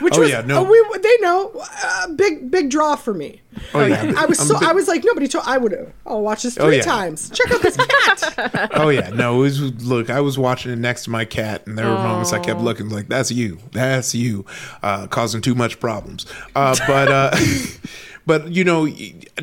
Which 0.01 0.15
Oh, 0.17 0.19
was 0.21 0.29
yeah, 0.29 0.41
no. 0.41 0.60
oh, 0.60 0.63
we 0.69 0.99
they 0.99 1.17
know 1.21 1.51
uh, 1.84 2.08
big 2.10 2.51
big 2.51 2.69
draw 2.69 2.95
for 2.97 3.13
me. 3.13 3.41
Oh, 3.73 3.86
yeah. 3.86 4.13
I 4.17 4.25
was 4.25 4.38
so 4.39 4.55
a 4.58 4.65
I 4.69 4.73
was 4.73 4.88
like 4.89 5.03
nobody 5.05 5.27
told 5.27 5.45
I 5.47 5.58
would 5.58 5.71
have 5.71 5.91
I'll 6.05 6.21
watch 6.21 6.43
this 6.43 6.58
Oh, 6.58 6.65
three 6.67 6.77
yeah. 6.77 6.84
times. 6.84 7.29
Check 7.29 7.49
out 7.51 7.62
this 7.62 7.77
cat. 7.77 8.71
oh 8.75 8.89
yeah, 8.89 9.10
no. 9.12 9.38
It 9.39 9.43
was 9.43 9.86
look. 9.86 10.10
I 10.10 10.19
was 10.21 10.38
watching 10.38 10.71
it 10.71 10.77
next 10.79 11.03
to 11.05 11.10
my 11.12 11.23
cat, 11.25 11.65
and 11.65 11.77
there 11.77 11.88
were 11.88 11.95
moments 11.97 12.34
I 12.34 12.39
kept 12.39 12.60
looking 12.60 12.89
like, 12.89 13.08
"That's 13.08 13.32
you, 13.32 13.60
that's 13.71 14.13
you," 14.13 14.45
uh, 14.84 15.08
causing 15.08 15.39
too 15.41 15.55
much 15.55 15.79
problems. 15.79 16.25
Uh, 16.55 16.75
but 16.88 17.08
uh, 17.10 17.32
but 18.25 18.49
you 18.51 18.63
know, 18.65 18.88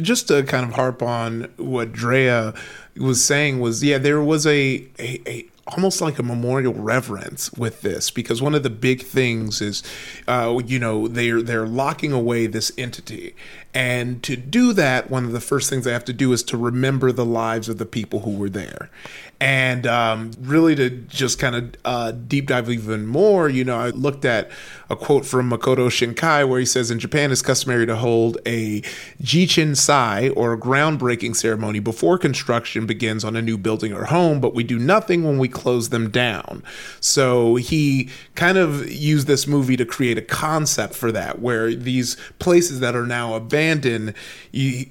just 0.02 0.28
to 0.28 0.42
kind 0.42 0.64
of 0.68 0.74
harp 0.74 1.02
on 1.02 1.48
what 1.56 1.92
Drea 1.92 2.52
was 2.98 3.24
saying 3.24 3.60
was, 3.60 3.82
yeah, 3.82 3.96
there 3.98 4.20
was 4.20 4.46
a 4.46 4.86
a. 4.98 5.20
a 5.26 5.46
almost 5.68 6.00
like 6.00 6.18
a 6.18 6.22
memorial 6.22 6.74
reverence 6.74 7.52
with 7.54 7.82
this 7.82 8.10
because 8.10 8.40
one 8.40 8.54
of 8.54 8.62
the 8.62 8.70
big 8.70 9.02
things 9.02 9.60
is 9.60 9.82
uh, 10.28 10.60
you 10.64 10.78
know 10.78 11.08
they're 11.08 11.42
they're 11.42 11.66
locking 11.66 12.12
away 12.12 12.46
this 12.46 12.70
entity 12.78 13.34
and 13.76 14.22
to 14.22 14.36
do 14.36 14.72
that 14.72 15.10
one 15.10 15.26
of 15.26 15.32
the 15.32 15.40
first 15.40 15.68
things 15.68 15.86
I 15.86 15.92
have 15.92 16.06
to 16.06 16.14
do 16.14 16.32
is 16.32 16.42
to 16.44 16.56
remember 16.56 17.12
the 17.12 17.26
lives 17.26 17.68
of 17.68 17.76
the 17.76 17.84
people 17.84 18.20
who 18.20 18.30
were 18.30 18.48
there. 18.48 18.88
And 19.38 19.86
um, 19.86 20.30
really 20.40 20.74
to 20.76 20.88
just 20.88 21.38
kind 21.38 21.54
of 21.54 21.74
uh, 21.84 22.12
deep 22.12 22.46
dive 22.46 22.70
even 22.70 23.06
more 23.06 23.50
you 23.50 23.64
know 23.64 23.78
i 23.78 23.90
looked 23.90 24.24
at 24.24 24.50
a 24.88 24.96
quote 24.96 25.26
from 25.26 25.50
makoto 25.50 25.88
shinkai 25.88 26.48
where 26.48 26.58
he 26.58 26.64
says 26.64 26.90
in 26.90 26.98
japan 26.98 27.30
it's 27.30 27.42
customary 27.42 27.84
to 27.84 27.96
hold 27.96 28.38
a 28.46 28.80
jichin 29.22 29.76
sai 29.76 30.30
or 30.30 30.54
a 30.54 30.58
groundbreaking 30.58 31.36
ceremony 31.36 31.78
before 31.80 32.16
construction 32.16 32.86
begins 32.86 33.24
on 33.24 33.36
a 33.36 33.42
new 33.42 33.58
building 33.58 33.92
or 33.92 34.06
home 34.06 34.40
but 34.40 34.54
we 34.54 34.64
do 34.64 34.78
nothing 34.78 35.22
when 35.22 35.36
we 35.36 35.48
close 35.48 35.90
them 35.90 36.10
down. 36.10 36.62
So 37.00 37.56
he 37.56 38.08
kind 38.34 38.56
of 38.58 38.90
used 38.90 39.26
this 39.26 39.46
movie 39.46 39.76
to 39.76 39.84
create 39.84 40.16
a 40.16 40.22
concept 40.22 40.94
for 40.94 41.12
that 41.12 41.40
where 41.40 41.74
these 41.74 42.16
places 42.38 42.80
that 42.80 42.96
are 42.96 43.06
now 43.06 43.34
abandoned 43.34 43.65
you, 44.52 44.86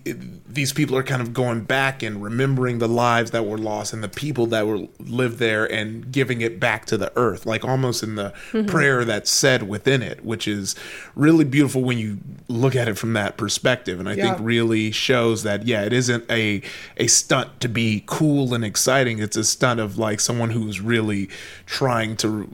these 0.48 0.74
people 0.74 0.96
are 0.96 1.04
kind 1.04 1.22
of 1.22 1.34
going 1.34 1.62
back 1.62 2.04
and 2.04 2.22
remembering 2.22 2.80
the 2.80 2.88
lives 2.88 3.32
that 3.32 3.46
were 3.46 3.58
lost 3.58 3.94
and 3.94 4.04
the 4.04 4.10
people 4.10 4.46
that 4.48 4.66
were 4.68 4.88
lived 5.00 5.40
there 5.40 5.66
and 5.72 6.12
giving 6.12 6.42
it 6.42 6.60
back 6.60 6.86
to 6.86 6.98
the 6.98 7.12
earth 7.16 7.46
like 7.46 7.64
almost 7.66 8.04
in 8.04 8.16
the 8.16 8.34
mm-hmm. 8.52 8.66
prayer 8.68 9.06
that's 9.06 9.30
said 9.32 9.64
within 9.68 10.02
it 10.02 10.24
which 10.24 10.48
is 10.48 10.76
really 11.16 11.46
beautiful 11.46 11.84
when 11.84 11.98
you 11.98 12.18
look 12.48 12.76
at 12.76 12.88
it 12.88 12.98
from 12.98 13.14
that 13.14 13.38
perspective. 13.38 14.00
And 14.00 14.08
i 14.10 14.14
Yeah. 14.14 14.36
think 14.36 14.48
really 14.48 14.92
shows 14.92 15.44
that 15.44 15.66
yeah 15.66 15.84
it 15.84 15.94
isn't 15.94 16.30
a 16.30 16.62
a 16.98 17.08
stunt 17.08 17.60
to 17.62 17.68
be 17.68 18.04
cool 18.06 18.54
and 18.54 18.64
exciting. 18.64 19.20
It's 19.20 19.38
a 19.38 19.44
stunt 19.44 19.80
of 19.80 19.98
like 19.98 20.20
someone 20.20 20.52
who's 20.52 20.82
really 20.82 21.30
trying 21.66 22.16
to 22.18 22.50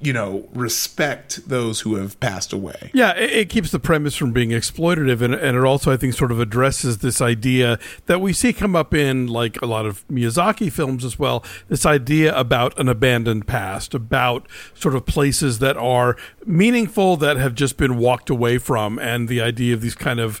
you 0.00 0.12
know 0.12 0.48
respect 0.54 1.48
those 1.48 1.80
who 1.80 1.96
have 1.96 2.18
passed 2.20 2.52
away 2.52 2.90
Yeah, 2.94 3.14
it, 3.16 3.30
it 3.30 3.48
keeps 3.48 3.70
the 3.70 3.78
premise 3.78 4.14
from 4.14 4.32
being 4.32 4.50
exploitative, 4.50 5.20
and, 5.20 5.34
and 5.34 5.56
it 5.56 5.64
also, 5.64 5.92
I 5.92 5.96
think, 5.96 6.14
sort 6.14 6.32
of 6.32 6.40
addresses 6.40 6.98
this 6.98 7.20
idea 7.20 7.78
that 8.06 8.20
we 8.20 8.32
see 8.32 8.52
come 8.52 8.76
up 8.76 8.94
in 8.94 9.26
like 9.26 9.60
a 9.60 9.66
lot 9.66 9.86
of 9.86 10.06
Miyazaki 10.08 10.70
films 10.70 11.04
as 11.04 11.18
well. 11.18 11.44
This 11.68 11.84
idea 11.84 12.36
about 12.36 12.78
an 12.78 12.88
abandoned 12.88 13.46
past, 13.46 13.94
about 13.94 14.48
sort 14.74 14.94
of 14.94 15.06
places 15.06 15.58
that 15.58 15.76
are 15.76 16.16
meaningful 16.46 17.16
that 17.18 17.36
have 17.36 17.54
just 17.54 17.76
been 17.76 17.98
walked 17.98 18.30
away 18.30 18.58
from, 18.58 18.98
and 18.98 19.28
the 19.28 19.40
idea 19.40 19.74
of 19.74 19.80
these 19.80 19.94
kind 19.94 20.20
of 20.20 20.40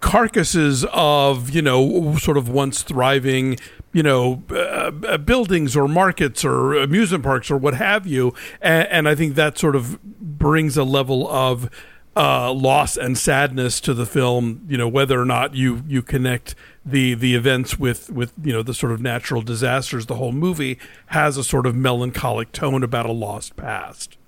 carcasses 0.00 0.84
of 0.92 1.50
you 1.50 1.60
know 1.60 2.16
sort 2.16 2.36
of 2.38 2.48
once 2.48 2.82
thriving 2.82 3.58
you 3.94 4.02
know, 4.02 4.42
uh, 4.50 4.90
uh, 5.08 5.16
buildings 5.16 5.74
or 5.76 5.88
markets 5.88 6.44
or 6.44 6.74
amusement 6.74 7.24
parks 7.24 7.50
or 7.50 7.56
what 7.56 7.74
have 7.74 8.06
you. 8.06 8.34
And, 8.60 8.88
and 8.88 9.08
I 9.08 9.14
think 9.14 9.36
that 9.36 9.56
sort 9.56 9.76
of 9.76 10.02
brings 10.02 10.76
a 10.76 10.84
level 10.84 11.26
of 11.30 11.70
uh, 12.16 12.52
loss 12.52 12.96
and 12.96 13.16
sadness 13.16 13.80
to 13.80 13.94
the 13.94 14.04
film. 14.04 14.66
You 14.68 14.76
know, 14.76 14.88
whether 14.88 15.20
or 15.20 15.24
not 15.24 15.54
you 15.54 15.84
you 15.86 16.02
connect 16.02 16.56
the 16.84 17.14
the 17.14 17.34
events 17.34 17.78
with 17.78 18.10
with 18.10 18.32
you 18.42 18.52
know 18.52 18.62
the 18.62 18.74
sort 18.74 18.92
of 18.92 19.00
natural 19.00 19.42
disasters. 19.42 20.06
The 20.06 20.16
whole 20.16 20.32
movie 20.32 20.78
has 21.06 21.36
a 21.36 21.44
sort 21.44 21.64
of 21.64 21.74
melancholic 21.74 22.52
tone 22.52 22.82
about 22.82 23.06
a 23.06 23.12
lost 23.12 23.56
past. 23.56 24.18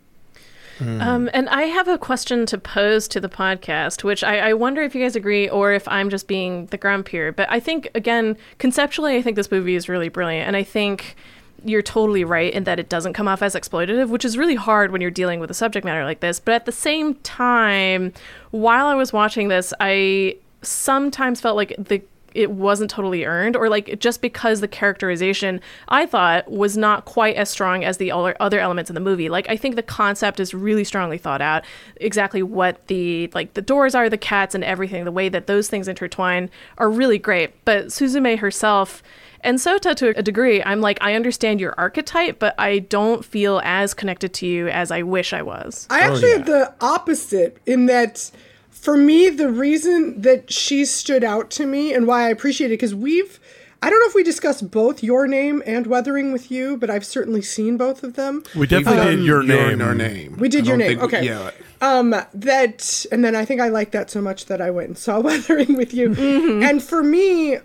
Um, 0.81 1.31
and 1.33 1.49
I 1.49 1.63
have 1.63 1.89
a 1.89 1.99
question 1.99 2.47
to 2.47 2.59
pose 2.59 3.09
to 3.09 3.21
the 3.21 3.29
podcast, 3.29 4.05
which 4.05 4.23
I, 4.23 4.51
I 4.51 4.53
wonder 4.53 4.83
if 4.83 4.95
you 4.95 5.03
guys 5.03 5.17
agree 5.17 5.49
or 5.49 5.73
if 5.73 5.87
I'm 5.89 6.11
just 6.11 6.27
being 6.27 6.67
the 6.67 6.77
grump 6.77 7.09
here. 7.09 7.33
But 7.33 7.51
I 7.51 7.61
think, 7.61 7.89
again, 7.95 8.37
conceptually, 8.59 9.17
I 9.17 9.23
think 9.23 9.37
this 9.37 9.51
movie 9.51 9.75
is 9.75 9.89
really 9.89 10.09
brilliant. 10.09 10.47
And 10.47 10.57
I 10.57 10.63
think 10.63 11.17
you're 11.65 11.83
totally 11.83 12.25
right 12.25 12.53
in 12.53 12.65
that 12.65 12.79
it 12.79 12.89
doesn't 12.89 13.15
come 13.15 13.27
off 13.27 13.43
as 13.43 13.55
exploitative, 13.55 14.09
which 14.09 14.25
is 14.25 14.37
really 14.37 14.55
hard 14.55 14.93
when 14.93 15.01
you're 15.01 15.11
dealing 15.11 15.41
with 15.41 15.51
a 15.51 15.55
subject 15.55 15.85
matter 15.85 16.05
like 16.05 16.21
this. 16.21 16.39
But 16.39 16.55
at 16.55 16.67
the 16.67 16.73
same 16.73 17.15
time, 17.17 18.13
while 18.51 18.87
I 18.87 18.95
was 18.95 19.13
watching 19.13 19.49
this, 19.49 19.73
I 19.81 20.37
sometimes 20.63 21.41
felt 21.41 21.57
like 21.57 21.75
the 21.79 22.03
it 22.37 22.51
wasn't 22.51 22.91
totally 22.91 23.25
earned 23.25 23.57
or 23.57 23.69
like 23.69 23.99
just 23.99 24.21
because 24.21 24.61
the 24.61 24.69
characterization 24.69 25.61
I 25.89 26.07
thought 26.07 26.51
was 26.51 26.77
not 26.77 27.07
quite 27.07 27.37
as 27.37 27.49
strong 27.49 27.83
as 27.83 27.97
the 27.97 28.13
other 28.13 28.37
other 28.39 28.61
elements 28.61 28.91
in 28.91 28.95
the 28.95 29.01
movie. 29.01 29.29
Like 29.29 29.49
I 29.49 29.57
think 29.57 29.75
the 29.75 29.83
concept 29.83 30.39
is 30.39 30.53
really 30.55 30.85
strongly 30.85 31.19
thought 31.19 31.41
out. 31.41 31.65
Exactly 31.97 32.43
what 32.43 32.87
the 32.89 33.31
like 33.35 33.55
the 33.55 33.63
doors 33.63 33.95
are, 33.95 34.09
the 34.09 34.19
cats 34.19 34.55
and 34.55 34.63
everything, 34.63 35.05
the 35.05 35.13
way 35.13 35.29
that 35.29 35.47
those 35.47 35.69
things 35.69 35.89
intertwine 35.89 36.51
are 36.79 36.91
really 36.91 37.19
great. 37.19 37.53
But 37.65 37.87
Suzume 37.87 38.39
herself 38.39 39.03
and 39.41 39.59
Sota 39.59 39.95
to 39.97 40.19
a 40.19 40.23
degree, 40.23 40.63
I'm 40.63 40.81
like, 40.81 40.99
I 41.01 41.15
understand 41.15 41.61
your 41.61 41.75
archetype, 41.79 42.39
but 42.39 42.55
I 42.59 42.81
don't 42.81 43.25
feel 43.25 43.61
as 43.65 43.95
connected 43.95 44.35
to 44.35 44.47
you 44.47 44.69
as 44.69 44.91
I 44.91 45.03
wish 45.03 45.33
I 45.33 45.43
was. 45.43 45.87
I 45.89 46.01
oh, 46.01 46.13
actually 46.13 46.33
have 46.33 46.47
the 46.47 46.75
opposite 46.81 47.59
in 47.65 47.87
that 47.87 48.31
for 48.77 48.97
me, 48.97 49.31
the 49.31 49.49
reason 49.51 50.21
that 50.23 50.53
she 50.53 50.85
stood 50.85 51.25
out 51.25 51.51
to 51.53 51.67
me 51.67 51.93
and 51.93 52.07
why 52.07 52.27
I 52.27 52.29
appreciate 52.29 52.69
it, 52.69 52.75
because 52.75 52.95
we've, 52.95 53.41
I 53.83 53.91
don't 53.91 53.99
know 54.01 54.07
if 54.07 54.15
we 54.15 54.23
discussed 54.23 54.71
both 54.71 55.03
your 55.03 55.27
name 55.27 55.63
and 55.67 55.87
Weathering 55.87 56.33
with 56.33 56.51
You, 56.51 56.77
but 56.77 56.89
I've 56.91 57.05
certainly 57.05 57.43
seen 57.43 57.77
both 57.77 58.03
of 58.03 58.15
them. 58.15 58.45
We 58.55 58.67
definitely 58.67 59.17
did 59.17 59.25
your 59.25 59.43
name. 59.43 59.81
Your 59.81 59.95
name. 59.95 60.37
We 60.39 60.49
did 60.49 60.67
your 60.67 60.77
name. 60.77 60.99
think 60.99 61.01
we- 61.01 61.07
okay. 61.19 61.27
yeah. 61.27 61.51
Um, 61.81 62.15
that, 62.33 63.07
and 63.11 63.25
then 63.25 63.35
I 63.35 63.45
think 63.45 63.61
I 63.61 63.69
liked 63.69 63.93
that 63.93 64.11
so 64.11 64.21
much 64.23 64.47
that 64.47 64.61
I 64.61 64.71
went 64.71 64.89
and 64.89 64.99
saw 64.99 65.21
Weathering 65.29 65.77
with 65.77 65.93
You. 65.93 66.15
And 66.63 66.83
for 66.83 67.03
me, 67.03 67.59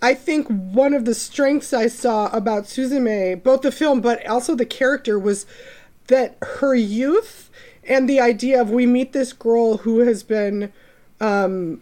I 0.00 0.14
think 0.14 0.48
one 0.48 0.94
of 0.94 1.04
the 1.04 1.14
strengths 1.14 1.72
I 1.72 1.88
saw 1.88 2.28
about 2.28 2.64
Suzume, 2.64 3.42
both 3.42 3.62
the 3.62 3.72
film 3.72 4.00
but 4.00 4.26
also 4.26 4.54
the 4.54 4.66
character, 4.66 5.18
was 5.18 5.46
that 6.08 6.36
her 6.42 6.74
youth 6.74 7.43
and 7.88 8.08
the 8.08 8.20
idea 8.20 8.60
of 8.60 8.70
we 8.70 8.86
meet 8.86 9.12
this 9.12 9.32
girl 9.32 9.78
who 9.78 10.00
has 10.00 10.22
been 10.22 10.72
um 11.20 11.80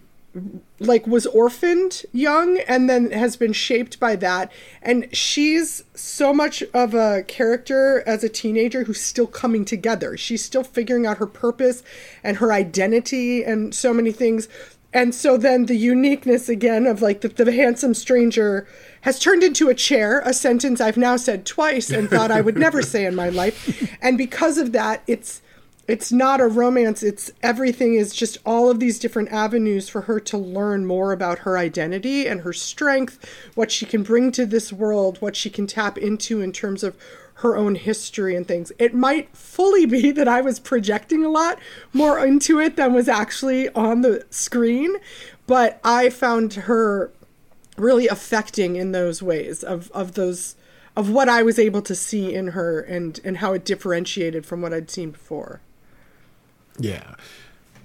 like 0.79 1.07
was 1.07 1.27
orphaned 1.27 2.03
young 2.13 2.59
and 2.67 2.89
then 2.89 3.11
has 3.11 3.37
been 3.37 3.53
shaped 3.53 4.01
by 4.01 4.17
that. 4.17 4.51
And 4.81 5.15
she's 5.15 5.85
so 5.95 6.33
much 6.33 6.63
of 6.73 6.95
a 6.95 7.23
character 7.25 8.03
as 8.07 8.25
a 8.25 8.29
teenager 8.29 8.85
who's 8.85 9.01
still 9.01 9.27
coming 9.27 9.65
together. 9.65 10.17
She's 10.17 10.45
still 10.45 10.65
figuring 10.65 11.07
out 11.07 11.19
her 11.19 11.27
purpose 11.27 11.83
and 12.25 12.39
her 12.39 12.53
identity 12.53 13.45
and 13.45 13.75
so 13.75 13.93
many 13.93 14.11
things. 14.11 14.49
And 14.95 15.15
so 15.15 15.37
then 15.37 15.67
the 15.67 15.77
uniqueness 15.77 16.49
again 16.49 16.87
of 16.87 17.03
like 17.03 17.21
the, 17.21 17.29
the 17.29 17.53
handsome 17.53 17.95
stranger 17.95 18.67
has 19.03 19.19
turned 19.19 19.43
into 19.43 19.69
a 19.69 19.75
chair 19.75 20.21
a 20.21 20.33
sentence 20.33 20.81
i've 20.81 20.99
now 20.99 21.17
said 21.17 21.45
twice 21.45 21.91
and 21.91 22.09
thought 22.09 22.31
i 22.31 22.41
would 22.41 22.57
never 22.57 22.83
say 22.93 23.05
in 23.05 23.15
my 23.15 23.29
life. 23.31 23.91
And 24.03 24.19
because 24.19 24.59
of 24.59 24.73
that 24.73 25.03
it's 25.07 25.41
it's 25.89 26.13
not 26.13 26.41
a 26.41 26.47
romance 26.47 27.03
it's 27.03 27.31
everything 27.43 27.95
is 27.95 28.15
just 28.15 28.39
all 28.47 28.71
of 28.71 28.79
these 28.79 28.99
different 28.99 29.31
avenues 29.31 29.89
for 29.89 30.03
her 30.03 30.21
to 30.21 30.39
learn 30.39 30.87
more 30.87 31.13
about 31.13 31.41
her 31.41 31.59
identity 31.59 32.27
and 32.27 32.43
her 32.43 32.53
strength 32.53 33.19
what 33.55 33.71
she 33.71 33.85
can 33.85 34.03
bring 34.03 34.31
to 34.31 34.47
this 34.47 34.73
world 34.73 35.19
what 35.21 35.35
she 35.35 35.51
can 35.51 35.67
tap 35.67 35.99
into 35.99 36.41
in 36.41 36.53
terms 36.53 36.83
of 36.83 36.97
her 37.35 37.57
own 37.57 37.75
history 37.75 38.37
and 38.37 38.47
things 38.47 38.71
it 38.79 38.95
might 38.95 39.35
fully 39.37 39.85
be 39.87 40.13
that 40.13 40.29
i 40.29 40.41
was 40.41 40.61
projecting 40.61 41.25
a 41.25 41.29
lot 41.29 41.59
more 41.93 42.25
into 42.25 42.61
it 42.61 42.77
than 42.77 42.93
was 42.93 43.09
actually 43.09 43.69
on 43.71 44.03
the 44.03 44.25
screen 44.31 44.97
but 45.47 45.81
i 45.83 46.09
found 46.09 46.55
her 46.55 47.11
really 47.77 48.07
affecting 48.07 48.77
in 48.77 48.93
those 48.93 49.23
ways 49.23 49.65
of 49.65 49.91
of 49.91 50.15
those 50.15 50.55
of 50.95 51.11
what 51.11 51.29
I 51.29 51.43
was 51.43 51.59
able 51.59 51.83
to 51.83 51.95
see 51.95 52.35
in 52.35 52.49
her 52.49 52.81
and 52.81 53.19
and 53.25 53.39
how 53.39 53.55
it 53.55 53.65
differentiated 53.65 54.45
from 54.45 54.61
what 54.61 54.75
I'd 54.75 54.91
seen 54.91 55.11
before. 55.11 55.61
Yeah. 56.79 57.15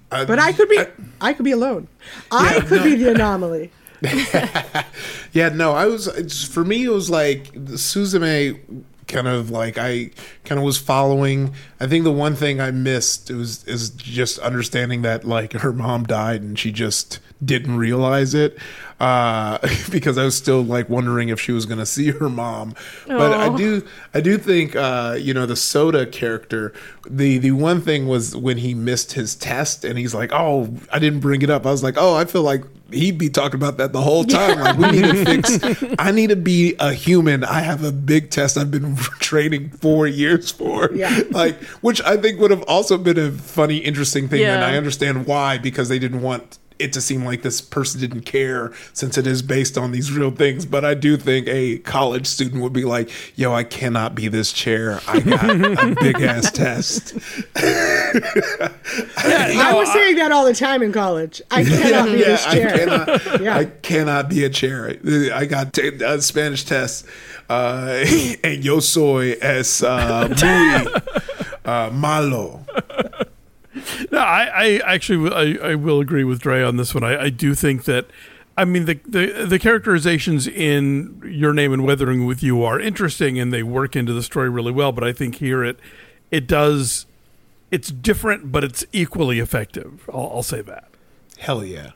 But 0.09 0.39
I 0.39 0.53
could 0.53 0.69
be 0.69 0.79
I, 1.19 1.33
could 1.33 1.43
be 1.43 1.51
alone. 1.51 1.87
I 2.31 2.55
Yeah, 2.55 2.61
could 2.61 2.77
no. 2.77 2.83
be 2.83 2.95
the 2.95 3.11
anomaly. 3.11 3.71
Yeah, 5.33 5.49
no, 5.49 5.73
I 5.73 5.85
was 5.85 6.07
it's, 6.07 6.43
for 6.43 6.63
me. 6.63 6.85
It 6.85 6.89
was 6.89 7.09
like 7.09 7.51
Suzume, 7.53 8.59
kind 9.07 9.27
of 9.27 9.49
like 9.49 9.77
I 9.77 10.11
kind 10.43 10.59
of 10.59 10.65
was 10.65 10.77
following. 10.77 11.53
I 11.79 11.87
think 11.87 12.03
the 12.03 12.11
one 12.11 12.35
thing 12.35 12.59
I 12.59 12.71
missed 12.71 13.31
was 13.31 13.63
is 13.65 13.89
just 13.89 14.39
understanding 14.39 15.01
that 15.03 15.25
like 15.25 15.53
her 15.53 15.73
mom 15.73 16.05
died 16.05 16.41
and 16.41 16.57
she 16.57 16.71
just 16.71 17.19
didn't 17.43 17.77
realize 17.77 18.33
it 18.33 18.57
uh, 18.99 19.59
because 19.91 20.17
I 20.17 20.23
was 20.23 20.35
still 20.35 20.63
like 20.63 20.89
wondering 20.89 21.29
if 21.29 21.39
she 21.39 21.51
was 21.51 21.65
going 21.65 21.79
to 21.79 21.85
see 21.85 22.11
her 22.11 22.29
mom. 22.29 22.73
But 23.05 23.33
I 23.33 23.55
do 23.55 23.87
I 24.13 24.21
do 24.21 24.37
think 24.37 24.75
uh, 24.75 25.17
you 25.19 25.33
know 25.33 25.45
the 25.45 25.53
Sota 25.53 26.11
character. 26.11 26.73
The 27.09 27.37
the 27.37 27.51
one 27.51 27.81
thing 27.81 28.07
was 28.07 28.35
when 28.35 28.57
he 28.57 28.73
missed 28.73 29.13
his 29.13 29.35
test 29.35 29.85
and 29.85 29.97
he's 29.97 30.13
like, 30.13 30.31
"Oh, 30.33 30.75
I 30.91 30.99
didn't 30.99 31.19
bring 31.19 31.41
it 31.41 31.49
up." 31.49 31.65
I 31.65 31.71
was 31.71 31.83
like, 31.83 31.95
"Oh, 31.97 32.15
I 32.15 32.25
feel 32.25 32.43
like 32.43 32.63
he'd 32.91 33.17
be 33.17 33.29
talking 33.29 33.55
about 33.55 33.77
that 33.77 33.93
the 33.93 34.01
whole 34.01 34.23
time. 34.23 34.59
Like 34.59 34.77
we 34.77 34.91
need 34.91 35.03
to 35.03 35.25
fix. 35.25 35.93
I 35.99 36.11
need 36.11 36.29
to 36.29 36.35
be 36.35 36.75
a 36.79 36.93
human. 36.93 37.43
I 37.43 37.61
have 37.61 37.83
a 37.83 37.91
big 37.91 38.29
test 38.29 38.57
I've 38.57 38.71
been 38.71 38.95
training 39.19 39.69
four 39.69 40.07
years 40.07 40.51
for. 40.51 40.91
Yeah. 40.93 41.21
like 41.31 41.61
which 41.81 42.01
I 42.01 42.17
think 42.17 42.39
would 42.39 42.51
have 42.51 42.63
also 42.63 42.97
been 42.97 43.17
a 43.17 43.31
funny, 43.31 43.77
interesting 43.77 44.27
thing. 44.27 44.41
Yeah. 44.41 44.55
And 44.55 44.63
I 44.63 44.77
understand 44.77 45.25
why 45.25 45.57
because 45.57 45.89
they 45.89 45.99
didn't 45.99 46.21
want 46.21 46.59
it 46.79 46.93
to 46.93 47.01
seem 47.01 47.25
like 47.25 47.41
this 47.41 47.61
person 47.61 48.01
didn't 48.01 48.21
care 48.21 48.71
since 48.93 49.17
it 49.17 49.27
is 49.27 49.41
based 49.41 49.77
on 49.77 49.91
these 49.91 50.11
real 50.11 50.31
things. 50.31 50.65
But 50.65 50.85
I 50.85 50.93
do 50.93 51.17
think 51.17 51.47
a 51.47 51.79
college 51.79 52.27
student 52.27 52.61
would 52.61 52.73
be 52.73 52.85
like, 52.85 53.09
yo, 53.35 53.53
I 53.53 53.63
cannot 53.63 54.15
be 54.15 54.27
this 54.27 54.53
chair. 54.53 54.99
I 55.07 55.19
got 55.19 55.49
a 55.49 55.95
big 56.01 56.21
ass 56.21 56.51
test. 56.51 57.15
I 57.55 59.73
was 59.73 59.91
saying 59.91 60.15
that 60.17 60.31
all 60.31 60.45
the 60.45 60.55
time 60.55 60.81
in 60.81 60.91
college. 60.91 61.41
I 61.51 61.63
cannot 61.63 62.05
be 62.05 62.17
this 62.17 62.45
chair. 62.45 62.73
I 62.73 62.77
cannot, 62.77 63.31
Yeah. 63.41 63.57
I 63.57 63.65
cannot 63.65 64.29
be 64.29 64.43
a 64.43 64.49
chair. 64.49 64.97
I 65.33 65.45
got 65.45 65.73
t- 65.73 65.87
a 66.03 66.21
Spanish 66.21 66.63
test. 66.63 67.05
Uh, 67.49 68.03
and 68.43 68.63
yo 68.63 68.79
soy 68.79 69.31
es 69.41 69.81
uh, 69.81 70.27
muy 70.27 71.01
uh, 71.65 71.89
malo. 71.91 72.65
No, 74.11 74.19
I, 74.19 74.43
I 74.53 74.81
actually 74.85 75.31
I, 75.31 75.71
I 75.71 75.75
will 75.75 75.99
agree 75.99 76.23
with 76.23 76.39
Dre 76.39 76.63
on 76.63 76.77
this 76.77 76.93
one. 76.93 77.03
I, 77.03 77.23
I 77.23 77.29
do 77.29 77.55
think 77.55 77.85
that 77.85 78.07
I 78.55 78.65
mean 78.65 78.85
the, 78.85 78.99
the 79.05 79.45
the 79.45 79.59
characterizations 79.59 80.47
in 80.47 81.21
Your 81.25 81.53
Name 81.53 81.73
and 81.73 81.83
Weathering 81.83 82.25
with 82.25 82.41
You 82.41 82.63
are 82.63 82.79
interesting 82.79 83.39
and 83.39 83.51
they 83.53 83.63
work 83.63 83.95
into 83.95 84.13
the 84.13 84.23
story 84.23 84.49
really 84.49 84.71
well. 84.71 84.91
But 84.91 85.03
I 85.03 85.13
think 85.13 85.35
here 85.35 85.63
it 85.63 85.79
it 86.31 86.47
does 86.47 87.05
it's 87.71 87.89
different, 87.89 88.51
but 88.51 88.63
it's 88.63 88.85
equally 88.93 89.39
effective. 89.39 90.09
I'll, 90.13 90.31
I'll 90.35 90.43
say 90.43 90.61
that. 90.61 90.89
Hell 91.37 91.63
yeah. 91.63 91.91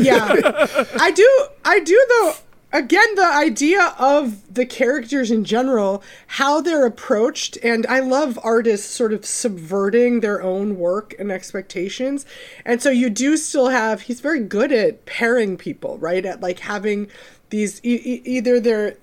yeah 0.00 0.56
i 0.98 1.12
do 1.12 1.46
i 1.64 1.78
do 1.78 2.06
though 2.08 2.34
again 2.76 3.14
the 3.14 3.26
idea 3.26 3.94
of 3.98 4.52
the 4.52 4.66
characters 4.66 5.30
in 5.30 5.44
general 5.44 6.02
how 6.26 6.60
they're 6.60 6.86
approached 6.86 7.56
and 7.62 7.86
i 7.86 8.00
love 8.00 8.38
artists 8.42 8.94
sort 8.94 9.12
of 9.12 9.24
subverting 9.24 10.20
their 10.20 10.42
own 10.42 10.78
work 10.78 11.14
and 11.18 11.30
expectations. 11.30 12.26
And 12.64 12.82
so 12.82 12.90
you 12.90 13.10
do 13.10 13.36
still 13.36 13.68
have 13.68 14.02
he's 14.02 14.20
very 14.20 14.40
good 14.40 14.72
at 14.72 15.06
pairing 15.06 15.56
people 15.56 15.98
right? 15.98 16.24
At 16.24 16.40
like 16.40 16.60
having 16.60 17.08
these 17.50 17.80
e- 17.84 18.02
e- 18.04 18.22
either 18.24 18.58
they're 18.58 18.96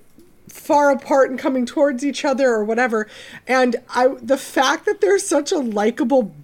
far 0.48 0.90
apart 0.90 1.30
and 1.30 1.38
coming 1.38 1.64
towards 1.66 2.04
each 2.04 2.24
other 2.24 2.50
or 2.50 2.64
whatever. 2.64 3.08
And 3.46 3.76
i 3.90 4.08
the 4.20 4.36
fact 4.36 4.84
that 4.86 5.00
there's 5.00 5.26
such 5.26 5.52
a 5.52 5.58
likable 5.58 6.34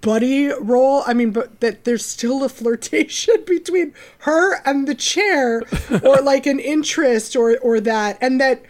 buddy 0.00 0.48
role. 0.48 1.02
I 1.06 1.14
mean, 1.14 1.30
but 1.30 1.60
that 1.60 1.84
there's 1.84 2.04
still 2.04 2.44
a 2.44 2.48
flirtation 2.48 3.34
between 3.46 3.94
her 4.20 4.60
and 4.64 4.86
the 4.86 4.94
chair, 4.94 5.62
or 6.02 6.16
like 6.22 6.46
an 6.46 6.58
interest, 6.58 7.36
or 7.36 7.58
or 7.58 7.80
that, 7.80 8.18
and 8.20 8.40
that 8.40 8.62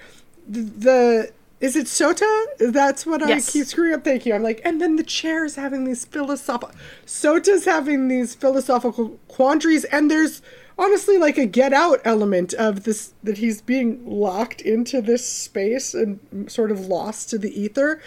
the 0.49 1.33
is 1.61 1.75
it 1.75 1.87
Sota? 1.87 2.45
That's 2.59 3.05
what 3.05 3.21
Yes. 3.27 3.49
I 3.49 3.53
keep 3.53 3.67
screwing 3.67 3.95
up. 3.95 4.05
Thank 4.05 4.25
you. 4.27 4.35
I'm 4.35 4.43
like, 4.45 4.61
and 4.65 4.81
then 4.81 4.97
the 4.97 5.03
chair 5.03 5.45
is 5.45 5.57
having 5.57 5.85
these 5.85 6.05
philosophical. 6.05 6.75
Sota's 7.05 7.65
having 7.65 8.07
these 8.09 8.35
philosophical 8.35 9.19
quandaries, 9.27 9.85
and 9.85 10.11
there's 10.11 10.41
honestly 10.79 11.19
like 11.19 11.37
a 11.37 11.47
get 11.47 11.73
out 11.73 12.01
element 12.05 12.55
of 12.55 12.85
this 12.85 13.13
that 13.25 13.39
he's 13.39 13.61
being 13.61 14.01
locked 14.07 14.61
into 14.61 15.03
this 15.03 15.27
space 15.27 15.95
and 15.95 16.21
sort 16.51 16.71
of 16.71 16.87
lost 16.87 17.29
to 17.31 17.39
the 17.39 17.61
ether. 17.61 18.01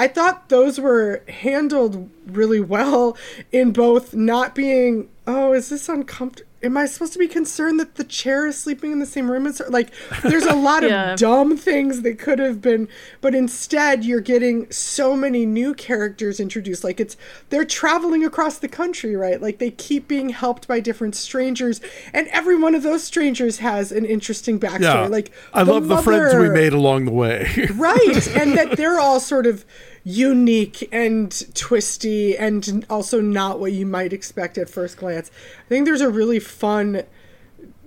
I 0.00 0.06
thought 0.06 0.48
those 0.48 0.78
were 0.78 1.24
handled 1.28 2.08
really 2.26 2.60
well 2.60 3.16
in 3.50 3.72
both 3.72 4.14
not 4.14 4.54
being, 4.54 5.08
oh, 5.26 5.52
is 5.52 5.70
this 5.70 5.88
uncomfortable? 5.88 6.47
Am 6.60 6.76
I 6.76 6.86
supposed 6.86 7.12
to 7.12 7.20
be 7.20 7.28
concerned 7.28 7.78
that 7.78 7.94
the 7.94 8.02
chair 8.02 8.44
is 8.46 8.58
sleeping 8.58 8.90
in 8.90 8.98
the 8.98 9.06
same 9.06 9.30
room 9.30 9.46
as 9.46 9.58
her? 9.58 9.66
Like, 9.68 9.90
there's 10.22 10.44
a 10.44 10.54
lot 10.54 10.82
Yeah. 10.88 11.12
of 11.12 11.18
dumb 11.18 11.56
things 11.56 12.02
that 12.02 12.18
could 12.18 12.40
have 12.40 12.60
been, 12.60 12.88
but 13.20 13.32
instead 13.34 14.04
you're 14.04 14.20
getting 14.20 14.68
so 14.72 15.14
many 15.16 15.46
new 15.46 15.72
characters 15.72 16.40
introduced. 16.40 16.82
Like, 16.82 16.98
it's 16.98 17.16
they're 17.50 17.64
traveling 17.64 18.24
across 18.24 18.58
the 18.58 18.66
country, 18.68 19.14
right? 19.14 19.40
Like, 19.40 19.58
they 19.58 19.70
keep 19.70 20.08
being 20.08 20.30
helped 20.30 20.66
by 20.66 20.80
different 20.80 21.14
strangers, 21.14 21.80
and 22.12 22.26
every 22.28 22.56
one 22.56 22.74
of 22.74 22.82
those 22.82 23.04
strangers 23.04 23.58
has 23.58 23.92
an 23.92 24.04
interesting 24.04 24.58
backstory. 24.58 24.80
Yeah. 24.82 25.06
Like, 25.06 25.30
I 25.54 25.62
love 25.62 25.86
the 25.86 25.98
friends 25.98 26.34
we 26.34 26.48
made 26.50 26.72
along 26.72 27.04
the 27.04 27.12
way. 27.12 27.68
right 27.74 28.26
and 28.36 28.58
that 28.58 28.76
they're 28.76 28.98
all 28.98 29.20
sort 29.20 29.46
of 29.46 29.64
unique 30.08 30.88
and 30.90 31.54
twisty 31.54 32.34
and 32.34 32.86
also 32.88 33.20
not 33.20 33.60
what 33.60 33.72
you 33.72 33.84
might 33.84 34.10
expect 34.10 34.56
at 34.56 34.70
first 34.70 34.96
glance. 34.96 35.30
I 35.66 35.68
think 35.68 35.84
there's 35.84 36.00
a 36.00 36.08
really 36.08 36.38
fun 36.38 37.02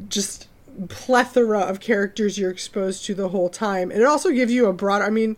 just 0.07 0.47
plethora 0.87 1.61
of 1.61 1.79
characters 1.79 2.37
you're 2.37 2.51
exposed 2.51 3.05
to 3.05 3.15
the 3.15 3.29
whole 3.29 3.49
time. 3.49 3.89
And 3.89 4.01
it 4.01 4.05
also 4.05 4.29
gives 4.29 4.53
you 4.53 4.67
a 4.67 4.73
broad 4.73 5.01
i 5.01 5.09
mean 5.09 5.35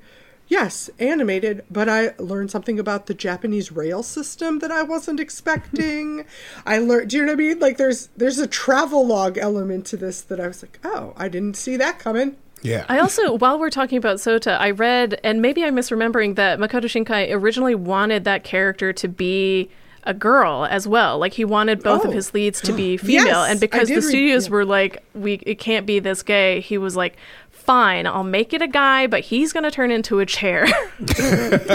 yes 0.49 0.89
animated 0.99 1.63
but 1.71 1.87
i 1.87 2.13
learned 2.19 2.51
something 2.51 2.77
about 2.77 3.05
the 3.05 3.13
japanese 3.13 3.71
rail 3.71 4.03
system 4.03 4.59
that 4.59 4.71
i 4.71 4.83
wasn't 4.83 5.21
expecting. 5.21 6.25
I 6.65 6.79
learned 6.79 7.09
do 7.09 7.15
you 7.15 7.23
know 7.23 7.31
what 7.31 7.39
i 7.39 7.43
mean? 7.43 7.59
Like 7.59 7.77
there's 7.77 8.09
there's 8.17 8.39
a 8.39 8.47
travel 8.47 9.07
log 9.07 9.37
element 9.37 9.85
to 9.87 9.97
this 9.97 10.19
that 10.19 10.41
i 10.41 10.47
was 10.47 10.61
like 10.61 10.79
oh 10.83 11.13
i 11.15 11.29
didn't 11.29 11.55
see 11.55 11.77
that 11.77 11.97
coming 11.97 12.35
Yeah. 12.63 12.85
I 12.89 12.99
also, 12.99 13.35
while 13.35 13.59
we're 13.59 13.69
talking 13.69 13.97
about 13.97 14.17
Sota, 14.17 14.57
I 14.59 14.71
read, 14.71 15.19
and 15.23 15.41
maybe 15.41 15.63
I'm 15.63 15.75
misremembering, 15.75 16.35
that 16.35 16.59
Makoto 16.59 16.85
Shinkai 16.85 17.31
originally 17.33 17.75
wanted 17.75 18.23
that 18.23 18.43
character 18.43 18.91
to 18.93 19.07
be 19.07 19.69
a 20.05 20.13
girl 20.13 20.65
as 20.69 20.85
well. 20.87 21.17
Like 21.19 21.33
he 21.33 21.45
wanted 21.45 21.81
both 21.83 22.03
Oh. 22.05 22.09
of 22.09 22.13
his 22.13 22.33
leads 22.33 22.59
to 22.61 22.73
be 22.73 22.97
female, 23.09 23.25
Yes, 23.25 23.51
and 23.51 23.59
because 23.59 23.87
the 23.89 23.95
read- 23.95 24.03
studios 24.03 24.47
yeah. 24.47 24.51
were 24.51 24.65
like, 24.65 25.03
"We 25.13 25.35
it 25.45 25.59
can't 25.59 25.85
be 25.85 25.99
this 25.99 26.23
gay," 26.23 26.59
he 26.59 26.77
was 26.77 26.97
like, 26.97 27.15
"Fine, 27.51 28.05
I'll 28.07 28.23
make 28.25 28.51
it 28.51 28.61
a 28.61 28.67
guy, 28.67 29.07
but 29.07 29.21
he's 29.21 29.53
gonna 29.53 29.71
turn 29.71 29.91
into 29.91 30.19
a 30.19 30.25
chair." 30.25 30.67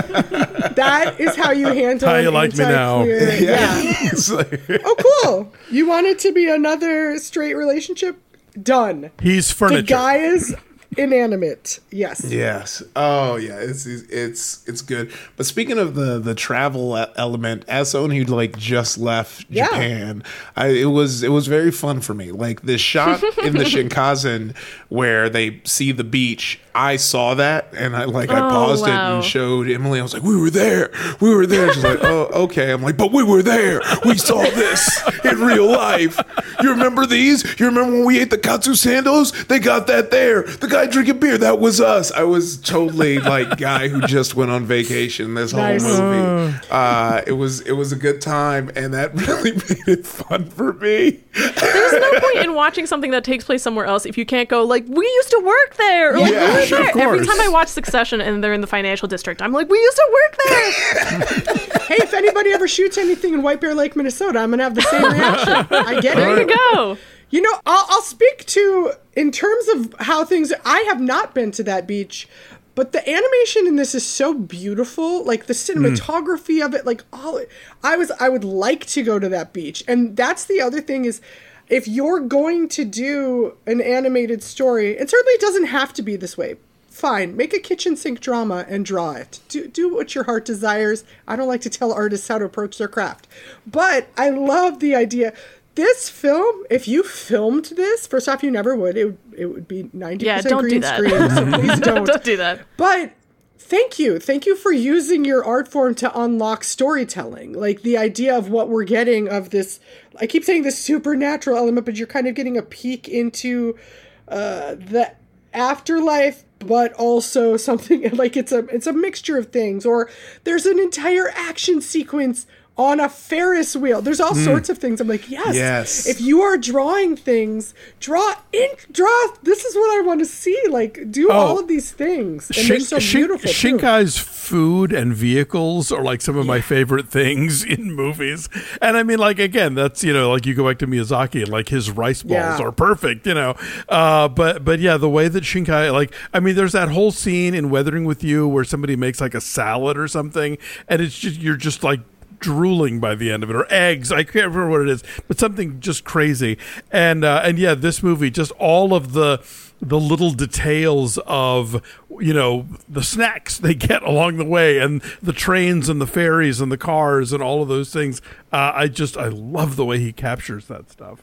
That 0.03 1.17
is 1.19 1.35
how 1.35 1.51
you 1.51 1.67
handle 1.69 2.09
How 2.09 2.17
you 2.19 2.31
like 2.31 2.53
me 2.57 2.65
now. 2.65 3.01
anti-queer- 3.03 3.41
Yeah. 3.41 4.11
Like- 4.31 4.83
Oh, 4.85 4.97
cool. 5.25 5.53
You 5.71 5.89
want 5.89 6.07
it 6.07 6.19
to 6.21 6.33
be 6.33 6.49
another 6.51 7.19
straight 7.19 7.55
relationship? 7.55 8.17
Done. 8.63 9.11
He's 9.23 9.51
furniture. 9.51 9.83
The 9.83 9.87
furniture. 9.89 9.95
guy 9.95 10.17
is 10.19 10.55
inanimate. 10.97 11.81
Yes. 11.91 12.25
Yes. 12.25 12.83
Oh, 12.97 13.37
yeah. 13.37 13.59
It's 13.59 13.87
it's 13.87 14.67
it's 14.69 14.81
good. 14.83 15.13
But 15.37 15.47
speaking 15.47 15.79
of 15.79 15.95
the 15.95 16.19
the 16.19 16.35
travel 16.35 16.97
element, 17.17 17.65
as 17.69 17.91
someone 17.91 18.11
who 18.11 18.25
like 18.25 18.57
just 18.59 18.99
left 18.99 19.47
Yeah. 19.49 19.67
Japan, 19.67 20.23
I, 20.57 20.69
it 20.69 20.87
was 20.87 21.23
it 21.23 21.31
was 21.31 21.47
very 21.47 21.71
fun 21.71 22.01
for 22.01 22.15
me. 22.15 22.33
Like 22.33 22.63
the 22.63 22.79
shot 22.79 23.23
in 23.39 23.55
the 23.55 23.65
Shinkansen 23.65 24.57
where 24.89 25.29
they 25.29 25.61
see 25.65 25.93
the 25.93 26.05
beach. 26.05 26.61
I 26.75 26.95
saw 26.97 27.35
that 27.35 27.69
and 27.77 27.97
I 27.97 28.05
like 28.05 28.31
I 28.31 28.39
Oh, 28.39 28.51
paused 28.51 28.87
it 28.87 28.91
and 28.91 29.25
showed 29.25 29.69
Emily. 29.69 29.99
I 29.99 30.03
was 30.03 30.15
like, 30.15 30.23
"We 30.23 30.37
were 30.37 30.51
there. 30.51 30.91
We 31.21 31.35
were 31.35 31.45
there." 31.45 31.73
She's 31.73 31.83
like, 31.83 31.99
"Oh, 32.05 32.27
okay." 32.45 32.71
I'm 32.73 32.83
like, 32.83 32.97
"But 32.97 33.11
we 33.13 33.25
were 33.25 33.43
there. 33.43 33.81
We 34.05 34.17
saw 34.17 34.43
this 34.43 35.03
in 35.25 35.41
real 35.41 35.67
life. 35.67 36.21
You 36.63 36.71
remember 36.71 37.05
these? 37.05 37.43
You 37.59 37.67
remember 37.67 37.91
when 37.97 38.05
we 38.05 38.21
ate 38.21 38.31
the 38.31 38.39
katsu 38.39 38.73
sandos? 38.73 39.49
They 39.49 39.59
got 39.59 39.89
that 39.89 40.13
there. 40.13 40.45
The 40.45 40.69
guy 40.79 40.87
drinking 40.91 41.19
beer, 41.19 41.39
that 41.39 41.59
was 41.59 41.81
us. 41.81 42.11
I 42.13 42.23
was 42.25 42.57
totally 42.59 43.19
like 43.19 43.57
guy 43.59 43.89
who 43.89 44.01
just 44.03 44.35
went 44.35 44.51
on 44.51 44.65
vacation 44.65 45.35
this 45.35 45.53
whole 45.53 45.61
Nice. 45.63 45.83
movie. 45.83 46.57
Uh, 46.71 47.23
it 47.27 47.33
was 47.33 47.61
it 47.63 47.73
was 47.73 47.93
a 47.93 47.97
good 47.97 48.21
time, 48.21 48.71
and 48.77 48.95
that 48.95 49.15
really 49.29 49.53
made 49.53 49.89
it 49.99 50.07
fun 50.07 50.45
for 50.51 50.73
me. 50.75 51.21
There's 51.35 51.93
no 51.93 52.21
point 52.21 52.39
in 52.45 52.55
watching 52.55 52.87
something 52.87 53.11
that 53.13 53.25
takes 53.25 53.45
place 53.45 53.63
somewhere 53.63 53.87
else 53.87 54.07
if 54.07 54.17
you 54.19 54.25
can't 54.27 54.49
go 54.49 54.65
like, 54.65 54.85
"We 54.89 55.05
used 55.07 55.31
to 55.31 55.43
work 55.45 55.77
there." 55.77 56.15
Or, 56.15 56.19
like, 56.21 56.33
Yeah, 56.33 56.57
"We 56.61 56.67
sure, 56.67 56.79
there." 56.95 56.99
Every 57.15 57.27
time 57.27 57.41
I 57.41 57.49
watch 57.49 57.69
Succession 57.69 58.21
and 58.21 58.43
they're 58.43 58.53
in 58.55 58.61
the 58.61 58.67
financial 58.67 59.09
district, 59.09 59.43
I'm 59.43 59.53
like, 59.53 59.69
"We 59.69 59.79
used 59.79 59.97
to 59.97 60.09
work 60.13 60.39
there." 60.47 61.65
Hey, 61.89 61.97
if 62.03 62.13
anybody 62.13 62.53
ever 62.53 62.69
shoots 62.69 62.99
anything 62.99 63.33
in 63.33 63.41
White 63.43 63.63
Bear 63.63 63.75
Lake, 63.75 63.97
Minnesota, 63.97 64.41
I'm 64.41 64.51
going 64.51 64.59
to 64.59 64.65
have 64.65 64.75
the 64.75 64.83
same 64.83 65.03
reaction. 65.11 65.67
I 65.71 65.99
get 66.03 66.17
There 66.17 66.37
it. 66.39 66.47
you 66.51 66.57
go. 66.75 66.99
You 67.31 67.43
know, 67.43 67.61
I'll, 67.67 67.87
I'll 67.89 68.03
speak 68.03 68.47
to, 68.47 68.93
in 69.15 69.31
terms 69.31 69.69
of 69.69 69.95
how 70.01 70.25
things, 70.25 70.53
I 70.65 70.81
have 70.89 71.01
not 71.01 71.35
been 71.35 71.51
to 71.53 71.63
that 71.65 71.87
beach, 71.87 72.29
but 72.75 72.93
the 72.93 73.07
animation 73.09 73.67
in 73.67 73.77
this 73.77 73.95
is 73.95 74.07
so 74.07 74.33
beautiful. 74.33 75.25
Like 75.25 75.47
the 75.47 75.53
cinematography 75.53 76.65
of 76.65 76.75
it, 76.75 76.87
like 76.87 77.03
all, 77.13 77.41
I 77.83 77.97
was, 77.97 78.11
I 78.21 78.29
would 78.29 78.45
like 78.45 78.87
to 78.87 79.03
go 79.03 79.19
to 79.19 79.29
that 79.29 79.53
beach. 79.53 79.85
And 79.87 80.17
that's 80.17 80.45
the 80.45 80.61
other 80.61 80.81
thing 80.81 81.05
is, 81.05 81.21
if 81.69 81.87
you're 81.87 82.21
going 82.21 82.69
to 82.71 82.85
do 82.87 83.57
an 83.67 83.83
animated 83.83 84.43
story, 84.43 84.97
and 84.97 85.11
certainly 85.11 85.35
it 85.35 85.41
doesn't 85.41 85.67
have 85.67 85.93
to 85.95 86.03
be 86.03 86.17
this 86.17 86.39
way. 86.39 86.57
Fine, 86.89 87.37
make 87.37 87.55
a 87.55 87.61
kitchen 87.61 87.95
sink 87.95 88.21
drama 88.21 88.65
and 88.69 88.85
draw 88.85 89.13
it. 89.13 89.39
Do 89.49 89.69
do 89.69 89.95
what 89.95 90.17
your 90.17 90.25
heart 90.25 90.45
desires. 90.45 91.05
I 91.29 91.37
don't 91.37 91.47
like 91.47 91.61
to 91.61 91.71
tell 91.71 91.93
artists 91.93 92.27
how 92.27 92.39
to 92.39 92.45
approach 92.45 92.77
their 92.77 92.89
craft, 92.89 93.29
but 93.65 94.09
I 94.17 94.31
love 94.31 94.81
the 94.81 94.97
idea. 94.97 95.33
This 95.79 96.09
film, 96.09 96.65
if 96.71 96.89
you 96.89 97.05
filmed 97.05 97.67
this, 97.77 98.05
first 98.09 98.29
off, 98.29 98.43
you 98.43 98.51
never 98.51 98.75
would. 98.75 98.97
It 98.97 99.05
would, 99.05 99.19
it 99.37 99.47
would 99.47 99.69
be 99.69 99.89
ninety 99.93 100.27
Yeah, 100.27 100.43
percent 100.43 100.59
green 100.59 100.83
screen. 100.83 101.31
So 101.31 101.51
please 101.53 101.79
don't. 101.79 102.05
Don't 102.05 102.25
do 102.25 102.37
that. 102.37 102.67
But 102.77 103.13
thank 103.59 103.97
you. 103.97 104.19
Thank 104.19 104.45
you 104.45 104.57
for 104.57 104.73
using 104.73 105.25
your 105.25 105.45
art 105.45 105.69
form 105.69 105.95
to 105.95 106.21
unlock 106.21 106.65
storytelling. 106.65 107.53
Like 107.53 107.83
the 107.83 107.97
idea 107.97 108.37
of 108.37 108.51
what 108.51 108.69
we're 108.69 108.83
getting 108.83 109.29
of 109.29 109.51
this 109.51 109.79
I 110.21 110.27
keep 110.27 110.43
saying 110.43 110.65
this 110.65 110.77
supernatural 110.77 111.57
element, 111.57 111.87
but 111.87 111.95
you're 111.95 112.09
kind 112.09 112.27
of 112.27 112.35
getting 112.35 112.57
a 112.57 112.63
peek 112.63 113.09
into 113.09 113.79
uh 114.27 114.75
the 114.75 115.13
afterlife 115.55 116.43
but 116.59 116.93
also 116.95 117.57
something 117.57 118.11
like 118.17 118.37
it's 118.37 118.51
a 118.51 118.67
it's 118.67 118.89
a 118.89 118.93
mixture 118.93 119.39
of 119.39 119.53
things 119.53 119.87
or 119.87 120.11
there's 120.43 120.67
an 120.67 120.81
entire 120.81 121.31
action 121.31 121.81
sequence 121.81 122.49
on 122.79 123.01
a 123.01 123.09
Ferris 123.09 123.75
wheel. 123.75 124.01
There's 124.01 124.21
all 124.21 124.35
sorts 124.37 124.69
of 124.69 124.79
things. 124.79 125.01
I'm 125.01 125.09
like, 125.09 125.29
yes. 125.29 125.55
Yes. 125.57 126.07
If 126.07 126.21
you 126.21 126.41
are 126.43 126.57
drawing 126.57 127.17
things, 127.17 127.75
draw 127.99 128.35
ink, 128.53 128.87
draw 128.93 129.27
this 129.43 129.65
is 129.65 129.75
what 129.75 129.99
I 129.99 130.07
want 130.07 130.21
to 130.21 130.27
see. 130.27 130.57
Like 130.71 131.11
do 131.11 131.31
all 131.31 131.59
of 131.59 131.67
these 131.67 131.91
things. 131.91 132.51
And 132.57 132.69
they're 132.69 132.81
so 132.81 132.99
Shin- 133.01 133.21
beautiful. 133.23 133.51
too. 133.51 133.69
Shinkai's 133.77 134.17
food 134.17 134.93
and 134.93 135.13
vehicles 135.13 135.91
are 135.91 136.03
like 136.03 136.21
some 136.21 136.37
of 136.39 136.47
my 136.47 136.61
favorite 136.61 137.09
things 137.09 137.65
in 137.75 137.93
movies. 137.93 138.49
And 138.81 138.97
I 138.97 139.03
mean, 139.03 139.19
like 139.19 139.39
again, 139.41 139.75
that's 139.75 140.05
you 140.05 140.13
know, 140.13 140.31
like 140.31 140.47
you 140.47 140.55
go 140.55 140.65
back 140.67 140.79
to 140.79 140.87
Miyazaki 140.87 141.41
and 141.43 141.49
like 141.49 141.69
his 141.71 141.91
rice 141.91 142.23
balls 142.23 142.33
Yeah. 142.61 142.61
are 142.61 142.71
perfect, 142.73 143.27
you 143.27 143.35
know. 143.35 143.57
Uh, 143.89 144.29
but 144.29 144.65
but 144.65 144.79
yeah, 144.79 144.97
the 144.97 145.11
way 145.11 145.27
that 145.27 145.43
Shinkai, 145.43 145.93
like, 145.93 146.15
I 146.33 146.39
mean, 146.39 146.55
there's 146.55 146.73
that 146.73 146.91
whole 146.91 147.11
scene 147.11 147.55
in 147.55 147.71
Weathering 147.71 148.05
with 148.05 148.23
You 148.23 148.47
where 148.47 148.63
somebody 148.65 148.95
makes 148.95 149.21
like 149.21 149.35
a 149.35 149.41
salad 149.41 149.99
or 149.99 150.07
something, 150.07 150.59
and 150.89 151.03
it's 151.03 151.19
just 151.19 151.41
you're 151.41 151.57
just 151.57 151.83
like 151.83 152.01
drooling 152.39 153.01
by 153.01 153.15
the 153.15 153.31
end 153.31 153.43
of 153.43 153.51
it 153.51 153.57
or 153.57 153.67
eggs 153.71 154.11
i 154.13 154.23
can't 154.23 154.49
remember 154.49 154.69
what 154.69 154.81
it 154.83 154.89
is 154.89 155.03
but 155.27 155.39
something 155.39 155.81
just 155.81 156.05
crazy. 156.05 156.59
And 156.91 157.25
uh, 157.25 157.43
and 157.45 157.59
yeah 157.59 157.75
this 157.75 158.03
movie 158.03 158.31
just 158.31 158.53
all 158.53 158.95
of 158.95 159.13
the 159.13 159.45
the 159.81 160.01
little 160.01 160.33
details 160.33 161.19
of 161.27 161.81
you 162.19 162.35
know 162.35 162.67
the 162.89 163.03
snacks 163.03 163.59
they 163.59 163.75
get 163.75 164.03
along 164.03 164.37
the 164.37 164.45
way 164.45 164.79
and 164.79 165.01
the 165.23 165.33
trains 165.33 165.89
and 165.89 166.01
the 166.01 166.07
ferries 166.07 166.61
and 166.61 166.73
the 166.73 166.79
cars 166.79 167.33
and 167.33 167.43
all 167.43 167.63
of 167.63 167.69
those 167.69 167.93
things. 167.93 168.21
Uh, 168.53 168.73
i 168.75 168.89
just 168.89 169.17
i 169.17 169.29
love 169.29 169.77
the 169.77 169.85
way 169.85 169.99
he 169.99 170.13
captures 170.13 170.67
that 170.67 170.91
stuff. 170.91 171.23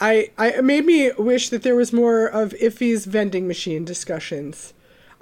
I, 0.00 0.30
I 0.38 0.50
it 0.52 0.64
made 0.64 0.86
me 0.86 1.10
wish 1.18 1.50
that 1.50 1.62
there 1.62 1.76
was 1.76 1.92
more 1.92 2.26
of 2.26 2.54
Ify's 2.54 3.04
vending 3.04 3.46
machine 3.46 3.84
discussions. 3.84 4.72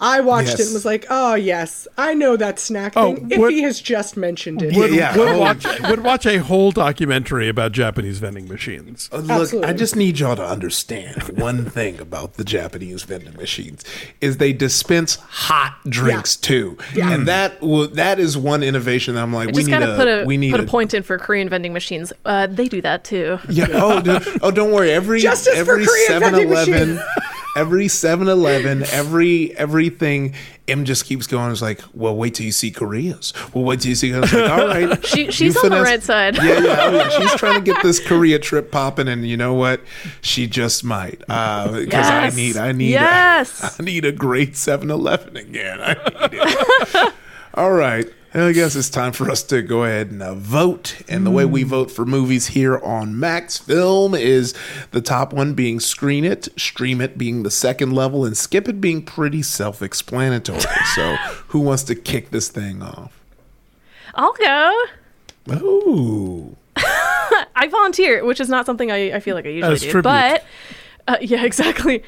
I 0.00 0.20
watched 0.20 0.54
it 0.54 0.60
and 0.66 0.74
was 0.74 0.84
like, 0.84 1.06
oh 1.10 1.34
yes, 1.34 1.88
I 1.98 2.14
know 2.14 2.36
that 2.36 2.58
snack 2.60 2.92
Oh, 2.96 3.16
thing. 3.16 3.40
what- 3.40 3.52
Ify 3.52 3.62
has 3.62 3.80
just 3.80 4.16
mentioned 4.16 4.62
it. 4.62 4.76
would, 4.76 4.92
Yeah. 4.92 5.16
would 5.16 5.28
Oh. 5.28 5.38
watch 5.38 5.66
would 5.82 6.04
watch 6.04 6.24
a 6.26 6.38
whole 6.38 6.70
documentary 6.70 7.48
about 7.48 7.72
japanese 7.72 8.18
vending 8.18 8.46
machines 8.48 9.08
Uh, 9.12 9.16
Look, 9.18 9.30
Absolutely. 9.40 9.68
I 9.70 9.72
just 9.72 9.96
need 9.96 10.18
y'all 10.20 10.36
to 10.36 10.44
understand 10.46 11.22
one 11.38 11.64
thing 11.64 11.98
about 12.00 12.34
the 12.34 12.44
Japanese 12.44 13.02
vending 13.02 13.34
machines 13.34 13.84
is 14.20 14.36
they 14.36 14.52
dispense 14.52 15.16
hot 15.16 15.76
drinks 15.88 16.36
too, 16.36 16.76
and 17.00 17.26
that 17.26 17.60
will 17.60 17.88
that 17.88 18.18
is 18.20 18.36
one 18.38 18.62
innovation 18.62 19.14
that 19.16 19.22
I'm 19.22 19.32
like 19.32 19.48
I 19.48 19.52
we 19.52 19.64
need 19.64 19.70
gotta 19.70 19.94
a 19.94 19.96
put 19.96 20.06
a 20.08 20.24
we 20.24 20.36
need 20.36 20.50
put 20.52 20.60
a 20.60 20.64
point 20.64 20.94
in 20.94 21.02
for 21.02 21.18
Korean 21.18 21.48
vending 21.48 21.72
machines. 21.72 22.12
Uh, 22.24 22.46
they 22.46 22.68
do 22.68 22.80
that 22.82 23.04
too. 23.04 23.38
Yeah. 23.48 23.66
Oh, 23.72 24.00
do, 24.00 24.18
oh, 24.42 24.50
don't 24.50 24.70
worry. 24.72 24.92
Every 24.92 25.20
Justice 25.20 25.56
every 25.56 25.84
Korean 25.86 26.22
7-Eleven, 26.22 27.00
every 27.58 27.86
7-Eleven, 27.86 28.82
every 28.92 29.56
everything. 29.56 30.34
M 30.68 30.84
just 30.84 31.06
keeps 31.06 31.26
going. 31.26 31.50
It's 31.50 31.62
like, 31.62 31.80
well, 31.94 32.14
wait 32.14 32.34
till 32.34 32.44
you 32.44 32.52
see 32.52 32.70
Korea's. 32.70 33.32
Well, 33.54 33.64
wait 33.64 33.80
till 33.80 33.88
you 33.88 33.94
see. 33.94 34.12
I 34.12 34.20
was 34.20 34.32
like, 34.34 34.50
all 34.50 34.66
right, 34.66 35.06
She- 35.12 35.30
she's 35.30 35.56
on 35.56 35.70
the 35.70 35.80
right 35.80 36.02
side. 36.02 36.36
Yeah, 36.36 36.42
yeah, 36.60 36.76
oh, 36.80 36.94
yeah. 36.94 37.08
She's 37.08 37.32
trying 37.36 37.54
to 37.54 37.60
get 37.72 37.82
this 37.82 37.98
Korea 37.98 38.38
trip 38.38 38.70
popping, 38.70 39.08
and 39.08 39.26
you 39.26 39.36
know 39.38 39.54
what? 39.54 39.80
She 40.20 40.46
just 40.46 40.84
might 40.84 41.22
uh, 41.28 41.68
because 41.72 41.92
Yes. 42.06 42.32
I 42.32 42.36
need, 42.36 42.56
I 42.58 42.72
need, 42.72 42.90
Yes. 42.90 43.80
I 43.80 43.82
need 43.82 44.04
a 44.04 44.12
great 44.12 44.52
7-Eleven 44.52 45.36
again. 45.38 45.80
I 45.80 45.94
need 45.94 46.40
it. 46.42 47.14
All 47.54 47.72
right. 47.72 48.06
I 48.34 48.52
guess 48.52 48.76
it's 48.76 48.90
time 48.90 49.12
for 49.12 49.30
us 49.30 49.42
to 49.44 49.62
go 49.62 49.84
ahead 49.84 50.10
and 50.10 50.22
uh, 50.22 50.34
vote. 50.34 51.00
And 51.08 51.24
the 51.24 51.30
way 51.30 51.46
we 51.46 51.62
vote 51.62 51.90
for 51.90 52.04
movies 52.04 52.48
here 52.48 52.78
on 52.78 53.18
Max 53.18 53.56
Film 53.56 54.14
is 54.14 54.54
the 54.90 55.00
top 55.00 55.32
one 55.32 55.54
being 55.54 55.80
Screen 55.80 56.24
It, 56.24 56.48
Stream 56.56 57.00
It 57.00 57.16
being 57.16 57.42
the 57.42 57.50
second 57.50 57.92
level, 57.92 58.26
and 58.26 58.36
Skip 58.36 58.68
It 58.68 58.80
being 58.80 59.02
pretty 59.02 59.42
self 59.42 59.80
explanatory. 59.80 60.60
so, 60.94 61.16
who 61.48 61.60
wants 61.60 61.84
to 61.84 61.94
kick 61.94 62.30
this 62.30 62.48
thing 62.48 62.82
off? 62.82 63.18
I'll 64.14 64.34
go. 64.34 64.82
Ooh. 65.52 66.56
I 66.76 67.68
volunteer, 67.70 68.24
which 68.24 68.40
is 68.40 68.48
not 68.48 68.66
something 68.66 68.90
I, 68.90 69.12
I 69.14 69.20
feel 69.20 69.34
like 69.34 69.46
I 69.46 69.50
usually 69.50 69.74
As 69.74 69.80
do. 69.80 69.90
tribute. 69.90 70.02
But 70.02 70.44
uh, 71.08 71.16
yeah, 71.20 71.44
exactly. 71.44 72.02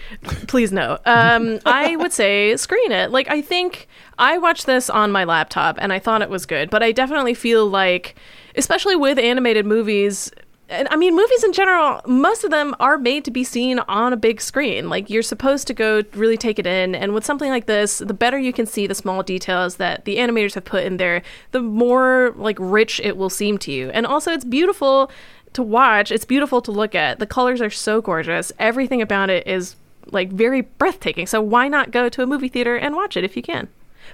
Please 0.46 0.70
no. 0.70 0.98
Um, 1.06 1.58
I 1.64 1.96
would 1.96 2.12
say 2.12 2.56
screen 2.56 2.92
it. 2.92 3.10
Like 3.10 3.28
I 3.28 3.40
think 3.40 3.88
I 4.20 4.36
watched 4.36 4.66
this 4.66 4.90
on 4.90 5.10
my 5.10 5.24
laptop 5.24 5.78
and 5.80 5.94
I 5.94 5.98
thought 5.98 6.20
it 6.20 6.28
was 6.28 6.44
good, 6.44 6.68
but 6.68 6.82
I 6.82 6.92
definitely 6.92 7.32
feel 7.32 7.66
like, 7.66 8.16
especially 8.54 8.94
with 8.94 9.18
animated 9.18 9.64
movies. 9.64 10.30
And 10.68 10.86
I 10.90 10.96
mean, 10.96 11.16
movies 11.16 11.42
in 11.42 11.54
general, 11.54 12.02
most 12.06 12.44
of 12.44 12.50
them 12.50 12.76
are 12.78 12.98
made 12.98 13.24
to 13.24 13.30
be 13.30 13.44
seen 13.44 13.78
on 13.80 14.12
a 14.12 14.18
big 14.18 14.42
screen. 14.42 14.90
Like, 14.90 15.08
you're 15.08 15.22
supposed 15.22 15.66
to 15.68 15.74
go 15.74 16.02
really 16.12 16.36
take 16.36 16.58
it 16.58 16.66
in. 16.66 16.94
And 16.94 17.14
with 17.14 17.24
something 17.24 17.48
like 17.48 17.64
this, 17.64 17.98
the 17.98 18.14
better 18.14 18.38
you 18.38 18.52
can 18.52 18.66
see 18.66 18.86
the 18.86 18.94
small 18.94 19.22
details 19.22 19.76
that 19.76 20.04
the 20.04 20.18
animators 20.18 20.54
have 20.54 20.66
put 20.66 20.84
in 20.84 20.98
there, 20.98 21.22
the 21.52 21.62
more, 21.62 22.34
like, 22.36 22.58
rich 22.60 23.00
it 23.00 23.16
will 23.16 23.30
seem 23.30 23.56
to 23.58 23.72
you. 23.72 23.88
And 23.90 24.06
also, 24.06 24.30
it's 24.32 24.44
beautiful 24.44 25.10
to 25.54 25.62
watch. 25.62 26.12
It's 26.12 26.26
beautiful 26.26 26.60
to 26.62 26.70
look 26.70 26.94
at. 26.94 27.18
The 27.18 27.26
colors 27.26 27.60
are 27.60 27.70
so 27.70 28.00
gorgeous. 28.00 28.52
Everything 28.58 29.02
about 29.02 29.28
it 29.30 29.48
is, 29.48 29.74
like, 30.12 30.30
very 30.30 30.60
breathtaking. 30.60 31.26
So, 31.26 31.40
why 31.40 31.66
not 31.66 31.90
go 31.90 32.08
to 32.10 32.22
a 32.22 32.26
movie 32.26 32.48
theater 32.48 32.76
and 32.76 32.94
watch 32.94 33.16
it 33.16 33.24
if 33.24 33.34
you 33.34 33.42
can? 33.42 33.68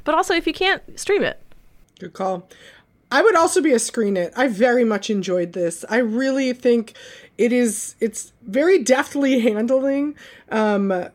But 0.05 0.15
also, 0.15 0.35
if 0.35 0.47
you 0.47 0.53
can't, 0.53 0.99
stream 0.99 1.23
it. 1.23 1.41
Good 1.99 2.13
call. 2.13 2.49
I 3.11 3.23
would 3.23 3.37
also 3.37 3.63
be 3.63 3.73
a 3.73 3.79
screen 3.79 4.17
it. 4.17 4.33
I 4.37 4.49
very 4.49 4.85
much 4.85 5.11
enjoyed 5.11 5.53
this. 5.53 5.85
I 5.89 5.99
really 5.99 6.53
think 6.53 6.95
it 7.39 7.53
is 7.53 7.95
it's 8.01 8.33
very 8.43 8.83
deftly 8.83 9.41
handling 9.41 10.17
um 10.51 11.09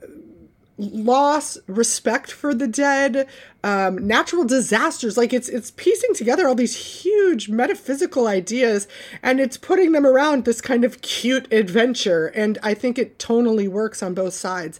loss, 0.81 1.57
respect 1.67 2.31
for 2.31 2.53
the 2.53 2.67
dead, 2.67 3.27
um, 3.63 4.05
natural 4.07 4.43
disasters. 4.43 5.17
Like 5.17 5.33
it's 5.33 5.47
it's 5.47 5.71
piecing 5.71 6.13
together 6.15 6.47
all 6.47 6.55
these 6.55 7.03
huge 7.03 7.49
metaphysical 7.49 8.27
ideas 8.27 8.87
and 9.21 9.39
it's 9.39 9.57
putting 9.57 9.91
them 9.91 10.05
around 10.05 10.45
this 10.45 10.61
kind 10.61 10.83
of 10.83 11.01
cute 11.01 11.51
adventure. 11.53 12.27
And 12.27 12.57
I 12.63 12.73
think 12.73 12.97
it 12.97 13.19
tonally 13.19 13.67
works 13.67 14.01
on 14.01 14.13
both 14.13 14.33
sides. 14.33 14.79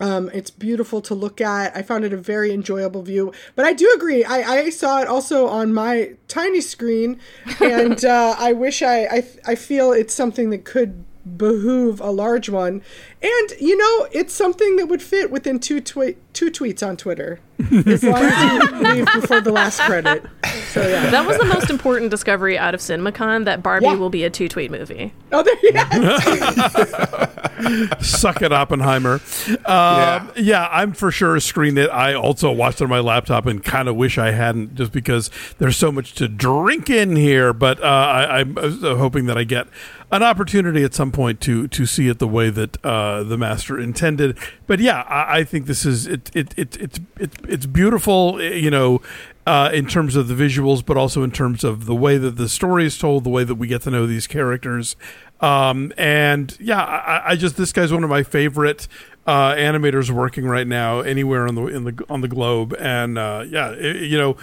Um, 0.00 0.30
it's 0.34 0.50
beautiful 0.50 1.00
to 1.02 1.14
look 1.14 1.40
at. 1.40 1.76
I 1.76 1.82
found 1.82 2.04
it 2.04 2.12
a 2.12 2.16
very 2.16 2.52
enjoyable 2.52 3.02
view. 3.02 3.32
But 3.54 3.64
I 3.64 3.72
do 3.72 3.92
agree. 3.94 4.24
I, 4.24 4.42
I 4.42 4.70
saw 4.70 5.00
it 5.00 5.08
also 5.08 5.46
on 5.46 5.72
my 5.72 6.14
tiny 6.28 6.60
screen, 6.60 7.20
and 7.60 8.04
uh, 8.04 8.34
I 8.38 8.52
wish 8.52 8.82
I, 8.82 9.04
I 9.04 9.28
I 9.46 9.54
feel 9.54 9.92
it's 9.92 10.14
something 10.14 10.50
that 10.50 10.64
could 10.64 11.04
behoove 11.36 12.00
a 12.00 12.10
large 12.10 12.48
one. 12.48 12.82
And 13.22 13.52
you 13.60 13.76
know, 13.76 14.08
it's 14.12 14.34
something 14.34 14.76
that 14.76 14.86
would 14.86 15.02
fit 15.02 15.30
within 15.30 15.58
two 15.58 15.80
twe- 15.80 16.16
two 16.32 16.50
tweets 16.50 16.86
on 16.86 16.96
Twitter, 16.96 17.40
as 17.86 18.02
long 18.02 18.22
as 18.24 18.70
you 18.70 18.78
leave 18.80 19.06
before 19.14 19.40
the 19.40 19.52
last 19.52 19.80
credit. 19.80 20.24
So 20.68 20.86
yeah. 20.86 21.10
That 21.10 21.26
was 21.26 21.38
the 21.38 21.44
most 21.44 21.70
important 21.70 22.10
discovery 22.10 22.58
out 22.58 22.74
of 22.74 22.80
CinemaCon 22.80 23.44
that 23.46 23.62
Barbie 23.62 23.86
Yeah. 23.86 23.94
will 23.94 24.10
be 24.10 24.24
a 24.24 24.30
two 24.30 24.48
tweet 24.48 24.70
movie. 24.70 25.12
Oh, 25.32 25.42
there, 25.42 25.54
yes. 25.62 28.00
Suck 28.00 28.42
it, 28.42 28.52
Oppenheimer. 28.52 29.20
Uh, 29.64 30.26
yeah. 30.36 30.68
I'm 30.70 30.92
for 30.92 31.10
sure 31.10 31.36
a 31.36 31.40
screen 31.40 31.78
it. 31.78 31.90
I 31.90 32.14
also 32.14 32.50
watched 32.52 32.80
it 32.80 32.84
on 32.84 32.90
my 32.90 33.00
laptop 33.00 33.46
and 33.46 33.62
kind 33.62 33.88
of 33.88 33.96
wish 33.96 34.18
I 34.18 34.32
hadn't, 34.32 34.74
just 34.74 34.92
because 34.92 35.30
there's 35.58 35.76
so 35.76 35.90
much 35.92 36.14
to 36.14 36.28
drink 36.28 36.90
in 36.90 37.16
here. 37.16 37.52
But 37.52 37.82
uh, 37.82 37.86
I, 37.86 38.40
I'm 38.40 38.56
uh, 38.58 38.96
hoping 38.96 39.26
that 39.26 39.38
I 39.38 39.44
get 39.44 39.66
an 40.10 40.22
opportunity 40.22 40.84
at 40.84 40.94
some 40.94 41.12
point 41.12 41.40
to 41.42 41.68
to 41.68 41.86
see 41.86 42.08
it 42.08 42.18
the 42.18 42.28
way 42.28 42.50
that 42.50 42.84
uh, 42.84 43.22
the 43.22 43.36
master 43.36 43.78
intended. 43.78 44.38
But 44.66 44.80
yeah, 44.80 45.02
I, 45.02 45.38
I 45.38 45.44
think 45.44 45.66
this 45.66 45.84
is 45.84 46.06
it. 46.06 46.30
It 46.34 46.54
it 46.56 46.76
it's 46.80 47.00
it, 47.18 47.32
it's 47.48 47.66
beautiful. 47.66 48.42
You 48.42 48.70
know. 48.70 49.02
Uh, 49.46 49.68
in 49.74 49.86
terms 49.86 50.16
of 50.16 50.26
the 50.26 50.34
visuals, 50.34 50.82
but 50.82 50.96
also 50.96 51.22
in 51.22 51.30
terms 51.30 51.64
of 51.64 51.84
the 51.84 51.94
way 51.94 52.16
that 52.16 52.38
the 52.38 52.48
story 52.48 52.86
is 52.86 52.96
told, 52.96 53.24
the 53.24 53.28
way 53.28 53.44
that 53.44 53.56
we 53.56 53.66
get 53.66 53.82
to 53.82 53.90
know 53.90 54.06
these 54.06 54.26
characters, 54.26 54.96
um, 55.42 55.92
and 55.98 56.56
yeah, 56.58 56.82
I, 56.82 57.32
I 57.32 57.36
just 57.36 57.58
this 57.58 57.70
guy's 57.70 57.92
one 57.92 58.02
of 58.02 58.08
my 58.08 58.22
favorite 58.22 58.88
uh, 59.26 59.52
animators 59.54 60.10
working 60.10 60.46
right 60.46 60.66
now 60.66 61.00
anywhere 61.00 61.46
on 61.46 61.54
the 61.54 61.66
in 61.66 61.84
the 61.84 62.04
on 62.08 62.22
the 62.22 62.28
globe, 62.28 62.74
and 62.78 63.18
uh, 63.18 63.44
yeah, 63.46 63.68
i 63.68 63.76
you 63.76 64.16
know, 64.16 64.36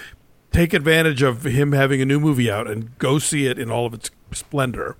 take 0.52 0.74
advantage 0.74 1.22
of 1.22 1.44
him 1.44 1.72
having 1.72 2.02
a 2.02 2.06
new 2.06 2.20
movie 2.20 2.52
out 2.52 2.70
and 2.70 2.98
go 2.98 3.18
see 3.18 3.48
it 3.48 3.58
in 3.58 3.72
all 3.72 3.86
of 3.86 3.94
its 3.94 4.12
splendor. 4.32 4.96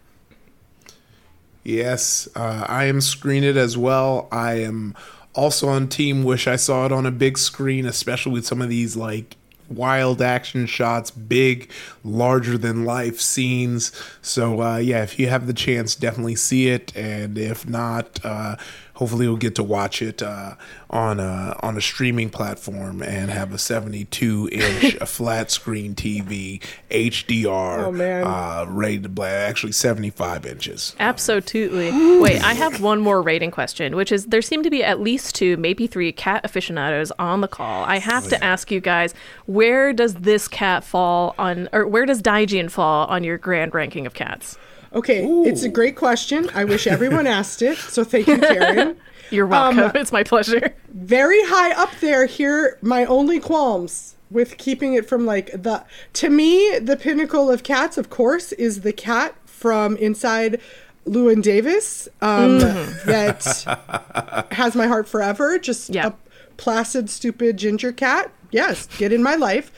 Yes, 1.64 2.28
uh, 2.36 2.66
I 2.68 2.86
am 2.86 3.02
screen 3.02 3.44
it 3.44 3.56
as 3.58 3.78
well. 3.78 4.28
I 4.32 4.54
am 4.56 4.96
also 5.34 5.68
on 5.70 5.88
team. 5.88 6.24
Wish 6.24 6.48
I 6.48 6.56
saw 6.56 6.86
it 6.86 6.92
on 6.92 7.06
a 7.06 7.12
big 7.12 7.38
screen, 7.38 7.86
especially 7.86 8.34
with 8.34 8.46
some 8.46 8.62
of 8.62 8.70
these 8.70 8.96
like 8.96 9.38
wild 9.70 10.22
action 10.22 10.66
shots, 10.66 11.12
big, 11.12 11.72
larger 12.04 12.58
than 12.58 12.86
life 12.86 13.20
scenes. 13.22 13.92
So 14.22 14.62
uh, 14.62 14.78
yeah, 14.78 15.04
if 15.04 15.20
you 15.20 15.28
have 15.28 15.48
the 15.48 15.54
chance, 15.54 15.96
definitely 15.96 16.36
see 16.36 16.68
it, 16.70 16.96
and 16.96 17.38
if 17.38 17.68
not, 17.68 18.20
uh, 18.24 18.56
hopefully 19.02 19.26
you'll 19.26 19.36
get 19.36 19.56
to 19.56 19.64
watch 19.64 20.00
it 20.00 20.22
uh, 20.22 20.54
on 20.92 21.20
a 21.20 21.58
on 21.64 21.76
a 21.76 21.82
streaming 21.82 22.30
platform 22.30 23.02
and 23.02 23.32
have 23.32 23.52
a 23.52 23.58
72 23.58 24.48
inch 24.52 24.94
a 25.02 25.08
flat 25.08 25.50
screen 25.50 25.96
TV 25.96 26.62
HDR 26.92 27.86
Oh, 27.86 27.92
man. 27.92 28.24
uh, 28.28 28.66
rated 28.70 29.02
to 29.04 29.10
black, 29.10 29.32
actually 29.50 29.72
75 29.72 30.46
inches. 30.46 30.96
Absolutely. 31.00 32.20
Wait, 32.20 32.44
I 32.44 32.54
have 32.54 32.80
one 32.80 33.02
more 33.02 33.24
rating 33.24 33.50
question, 33.50 33.96
which 33.96 34.12
is 34.12 34.28
there 34.28 34.44
seem 34.44 34.62
to 34.62 34.70
be 34.70 34.84
at 34.84 35.00
least 35.00 35.34
two, 35.34 35.58
maybe 35.58 35.88
three 35.88 36.12
cat 36.12 36.46
aficionados 36.46 37.12
on 37.18 37.42
the 37.42 37.48
call. 37.48 37.84
I 37.86 37.98
have 37.98 38.28
to 38.30 38.44
ask 38.44 38.70
you 38.70 38.80
guys, 38.82 39.16
where 39.48 39.94
does 39.94 40.14
this 40.14 40.48
cat 40.48 40.84
fall 40.84 41.34
on, 41.40 41.70
or 41.74 41.88
where 41.88 42.06
does 42.06 42.22
Daijin 42.22 42.70
fall 42.70 43.08
on 43.08 43.24
your 43.24 43.40
grand 43.40 43.74
ranking 43.74 44.06
of 44.06 44.14
cats? 44.14 44.60
Okay, 44.94 45.24
it's 45.46 45.64
a 45.64 45.70
great 45.70 45.96
question. 45.96 46.50
I 46.54 46.66
wish 46.66 46.86
everyone 46.86 47.26
asked 47.40 47.62
it. 47.62 47.78
So 47.78 48.04
thank 48.04 48.28
you, 48.28 48.38
Karen. 48.40 48.98
You're 49.32 49.48
welcome. 49.48 49.92
it's 49.96 50.12
my 50.12 50.24
pleasure. 50.24 50.74
very 50.90 51.42
high 51.46 51.72
up 51.72 51.92
there 52.02 52.26
here 52.26 52.78
my 52.82 53.06
only 53.06 53.40
qualms 53.40 54.16
with 54.30 54.58
keeping 54.58 54.94
it 54.94 55.08
from 55.08 55.26
like 55.26 55.52
the 55.54 55.86
to 56.14 56.30
me 56.30 56.78
the 56.80 56.98
pinnacle 56.98 57.50
of 57.50 57.64
cats 57.64 57.98
of 57.98 58.10
course 58.10 58.52
is 58.54 58.82
the 58.82 58.92
cat 58.92 59.34
from 59.46 59.96
inside 59.98 60.60
Llewyn 61.06 61.42
Davis 61.42 62.10
um, 62.22 62.60
that 62.60 64.48
has 64.52 64.76
my 64.76 64.88
heart 64.88 65.08
forever 65.08 65.58
just 65.58 65.90
Yeah. 65.92 66.08
a 66.08 66.14
placid 66.58 67.10
stupid 67.10 67.56
ginger 67.56 67.94
cat 67.94 68.32
yes 68.52 68.88
get 68.98 69.14
in 69.14 69.24
my 69.24 69.36
life 69.36 69.72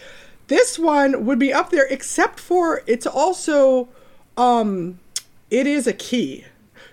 this 0.47 0.80
one 0.80 1.28
would 1.28 1.38
be 1.38 1.53
up 1.53 1.70
there 1.70 1.86
except 1.91 2.39
for 2.39 2.82
it's 2.88 3.05
also 3.05 3.88
um 4.36 4.97
it 5.54 5.68
is 5.68 5.88
a 5.88 5.93
key 5.93 6.43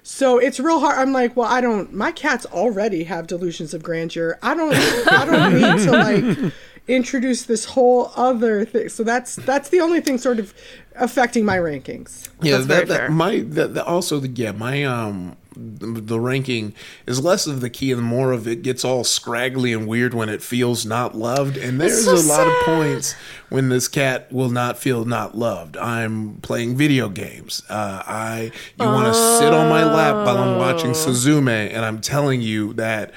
so 0.03 0.39
it's 0.39 0.59
real 0.59 0.81
hard. 0.81 0.99
I'm 0.99 1.13
like, 1.13 1.37
well, 1.37 1.47
I 1.47 1.61
don't. 1.61 1.93
My 1.93 2.11
cats 2.11 2.47
already 2.47 3.05
have 3.05 3.27
delusions 3.27 3.75
of 3.75 3.83
grandeur. 3.83 4.39
I 4.43 4.55
don't. 4.55 4.75
I 4.75 5.25
don't 5.25 5.55
need 5.55 5.85
to 5.85 5.91
like 6.47 6.53
introduce 6.89 7.45
this 7.45 7.65
whole 7.65 8.11
other 8.17 8.65
thing. 8.65 8.89
So 8.89 9.05
that's 9.05 9.37
that's 9.37 9.69
the 9.69 9.81
only 9.81 10.01
thing 10.01 10.19
sort 10.19 10.39
of 10.39 10.55
affecting 10.97 11.45
my 11.45 11.59
rankings. 11.59 12.29
Yeah, 12.41 12.59
That's 12.59 12.67
that, 12.67 12.89
that 12.89 13.11
my 13.13 13.41
that, 13.41 13.75
that 13.75 13.87
also 13.87 14.21
the 14.21 14.29
yeah 14.29 14.53
my 14.53 14.85
um 14.85 15.37
the, 15.57 16.21
ranking 16.21 16.75
is 17.07 17.23
less 17.23 17.47
of 17.47 17.61
the 17.61 17.71
key 17.71 17.93
and 17.93 18.03
more 18.03 18.33
of 18.33 18.47
it 18.47 18.63
gets 18.63 18.85
all 18.85 19.05
scraggly 19.05 19.73
and 19.73 19.87
weird 19.87 20.15
when 20.15 20.29
it 20.29 20.43
feels 20.43 20.87
not 20.87 21.17
loved 21.17 21.57
and 21.57 21.81
there's 21.81 22.05
so 22.05 22.15
a 22.15 22.23
lot 22.29 22.47
of 22.47 22.53
points 22.65 23.15
when 23.49 23.69
this 23.69 23.89
cat 23.89 24.31
will 24.33 24.51
not 24.51 24.79
feel 24.79 25.05
not 25.05 25.37
loved. 25.37 25.77
I'm 25.77 26.37
playing 26.37 26.77
video 26.77 27.09
games. 27.09 27.63
Uh, 27.69 28.03
I 28.07 28.53
you 28.79 28.87
want 28.87 29.07
to 29.07 29.15
sit 29.15 29.53
on 29.53 29.69
my 29.69 29.85
lap 29.85 30.15
while 30.27 30.39
I'm 30.39 30.59
watching 30.59 30.93
Suzume 30.93 31.49
and 31.49 31.85
I'm 31.85 32.01
telling 32.01 32.41
you 32.43 32.73
that 32.75 33.13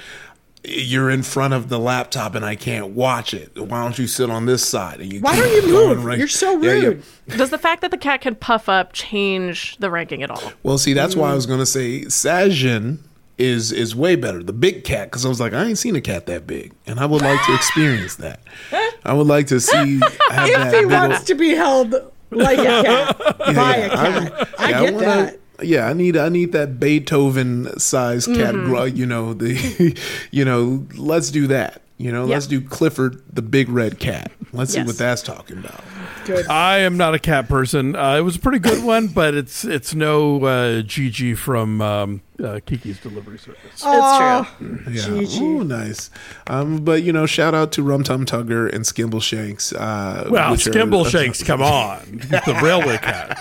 you're 0.65 1.09
in 1.09 1.23
front 1.23 1.53
of 1.53 1.67
the 1.69 1.77
laptop 1.77 2.35
and 2.35 2.45
I 2.45 2.55
can't 2.55 2.91
watch 2.91 3.33
it. 3.33 3.57
Why 3.57 3.83
don't 3.83 3.99
you 3.99 4.07
sit 4.07 4.29
on 4.29 4.45
this 4.45 4.65
side? 4.65 5.01
And 5.01 5.11
you 5.11 5.19
Why 5.19 5.35
keep 5.35 5.43
don't 5.43 5.53
you 5.55 5.61
going 5.73 5.95
move? 5.97 6.05
right- 6.05 6.17
You're 6.17 6.27
so 6.29 6.61
Yeah, 6.61 6.73
yeah. 6.73 6.87
rude. 6.87 7.03
Does 7.29 7.49
the 7.49 7.57
fact 7.57 7.81
that 7.81 7.91
the 7.91 7.97
cat 7.97 8.21
can 8.21 8.35
puff 8.35 8.69
up 8.69 8.93
change 8.93 9.75
the 9.77 9.89
ranking 9.89 10.23
at 10.23 10.31
all? 10.31 10.53
Well, 10.63 10.77
see, 10.77 10.93
that's 10.93 11.15
why 11.15 11.31
I 11.31 11.33
was 11.33 11.45
mm. 11.45 11.49
going 11.49 11.59
to 11.59 11.65
say 11.65 12.01
Sadaijin 12.05 12.99
is 13.37 13.71
is 13.71 13.95
way 13.95 14.15
better. 14.15 14.43
The 14.43 14.53
big 14.53 14.83
cat, 14.83 15.09
because 15.09 15.25
I 15.25 15.29
was 15.29 15.39
like, 15.39 15.53
I 15.53 15.65
ain't 15.65 15.77
seen 15.79 15.95
a 15.95 16.01
cat 16.01 16.27
that 16.27 16.45
big, 16.45 16.71
and 16.85 16.99
I 16.99 17.05
would 17.07 17.21
like 17.23 17.43
to 17.47 17.55
experience 17.55 18.15
that. 18.17 18.41
I 19.03 19.13
would 19.13 19.27
like 19.27 19.47
to 19.47 19.59
see. 19.59 19.99
Have 20.29 20.47
if 20.49 20.55
that 20.55 20.73
he 20.79 20.85
wants 20.85 21.19
ol- 21.21 21.25
to 21.25 21.35
be 21.35 21.49
held 21.49 21.95
like 22.29 22.59
a 22.59 22.63
cat 22.63 23.17
by 23.39 23.75
a 23.77 23.89
I'm- 23.89 24.27
cat, 24.27 24.49
I, 24.59 24.69
yeah, 24.69 24.81
get 24.81 24.93
wanna- 24.93 25.05
that. 25.07 25.39
Yeah, 25.65 25.87
I 25.87 25.93
need 25.93 26.17
I 26.17 26.29
need 26.29 26.51
that 26.53 26.79
Beethoven 26.79 27.79
sized 27.79 28.27
cat. 28.33 28.55
Mhm. 28.55 28.97
You 28.97 29.05
know 29.05 29.33
the, 29.33 29.97
you 30.31 30.43
know, 30.45 30.85
let's 30.97 31.31
do 31.31 31.47
that. 31.47 31.82
You 31.97 32.11
know, 32.11 32.25
let's 32.25 32.47
do 32.47 32.59
Clifford 32.59 33.21
the 33.33 33.41
big 33.43 33.69
red 33.69 33.99
cat. 33.99 34.31
Let's 34.51 34.73
see 34.73 34.83
what 34.83 34.97
that's 34.97 35.21
talking 35.21 35.57
about. 35.59 35.83
Good. 36.25 36.47
I 36.47 36.79
am 36.79 36.97
not 36.97 37.13
a 37.13 37.19
cat 37.19 37.47
person. 37.47 37.95
Uh, 37.95 38.15
it 38.17 38.21
was 38.21 38.35
a 38.35 38.39
pretty 38.39 38.59
good 38.59 38.83
one, 38.83 39.07
but 39.07 39.33
it's 39.35 39.63
it's 39.63 39.93
no 39.93 40.37
uh, 40.43 40.81
Jiji 40.81 41.37
from 41.37 41.81
um, 41.81 42.21
uh, 42.39 42.59
Kiki's 42.65 42.99
Delivery 42.99 43.37
Service. 43.37 43.83
Aw, 43.83 44.55
Yeah. 44.61 44.67
Jiji. 45.01 45.41
Ooh, 45.41 45.63
nice. 45.63 46.09
Um, 46.47 46.83
but 46.83 47.03
you 47.03 47.13
know, 47.13 47.25
shout 47.25 47.53
out 47.53 47.71
to 47.73 47.83
Rum 47.83 48.03
Tum 48.03 48.25
Tugger 48.25 48.71
and 48.73 48.83
Skimble 48.85 49.21
Shanks. 49.21 49.71
Uh, 49.71 50.27
Well, 50.29 50.51
which 50.51 50.65
are- 50.67 50.71
Skimble 50.71 51.07
Shakes, 51.09 51.43
come 51.43 51.61
on, 51.61 52.21
the 52.29 52.59
railway 52.61 52.97
cat. 52.97 53.37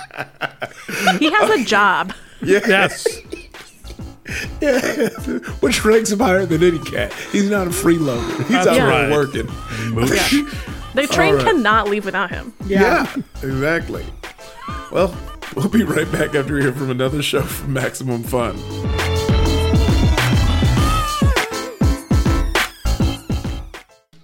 He 1.18 1.30
has 1.32 1.50
a 1.50 1.64
job. 1.64 2.12
Yes. 2.44 2.66
Yes. 2.66 3.06
Yeah. 4.60 5.08
Which 5.60 5.84
ranks 5.84 6.10
him 6.10 6.20
higher 6.20 6.46
than 6.46 6.62
any 6.62 6.78
cat. 6.78 7.12
He's 7.32 7.50
not 7.50 7.66
a 7.66 7.70
freeloader. 7.70 8.36
He's 8.38 8.48
That's 8.48 8.66
out 8.68 8.74
there 8.74 8.86
right. 8.88 9.10
working. 9.10 9.48
Yeah. 10.08 10.50
The 10.94 11.06
train 11.06 11.30
All 11.30 11.36
right. 11.38 11.46
cannot 11.46 11.88
leave 11.88 12.04
without 12.04 12.28
him. 12.28 12.52
Yeah. 12.66 13.10
exactly. 13.42 14.04
Well, 14.90 15.16
we'll 15.56 15.70
be 15.70 15.84
right 15.84 16.10
back 16.12 16.34
after 16.34 16.52
we 16.54 16.60
hear 16.60 16.72
from 16.74 16.90
another 16.90 17.22
show 17.22 17.40
from 17.40 17.72
Maximum 17.72 18.22
Fun. 18.22 18.58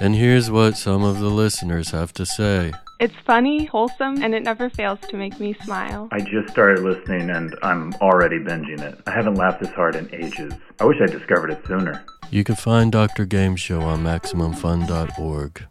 And 0.00 0.14
here's 0.14 0.48
what 0.48 0.76
some 0.76 1.02
of 1.02 1.18
the 1.18 1.28
listeners 1.28 1.90
have 1.90 2.12
to 2.14 2.24
say. 2.24 2.72
It's 3.00 3.14
funny, 3.26 3.64
wholesome, 3.64 4.22
and 4.22 4.32
it 4.32 4.44
never 4.44 4.70
fails 4.70 5.00
to 5.08 5.16
make 5.16 5.40
me 5.40 5.54
smile. 5.64 6.08
I 6.12 6.20
just 6.20 6.50
started 6.50 6.84
listening 6.84 7.30
and 7.30 7.56
I'm 7.62 7.92
already 7.94 8.38
binging 8.38 8.80
it. 8.80 8.96
I 9.08 9.10
haven't 9.10 9.34
laughed 9.34 9.60
this 9.60 9.70
hard 9.70 9.96
in 9.96 10.08
ages. 10.14 10.52
I 10.78 10.84
wish 10.84 10.98
I 11.02 11.06
discovered 11.06 11.50
it 11.50 11.66
sooner. 11.66 12.04
You 12.30 12.44
can 12.44 12.54
find 12.54 12.92
Dr. 12.92 13.24
Game 13.24 13.56
Show 13.56 13.80
on 13.80 14.04
MaximumFun.org. 14.04 15.66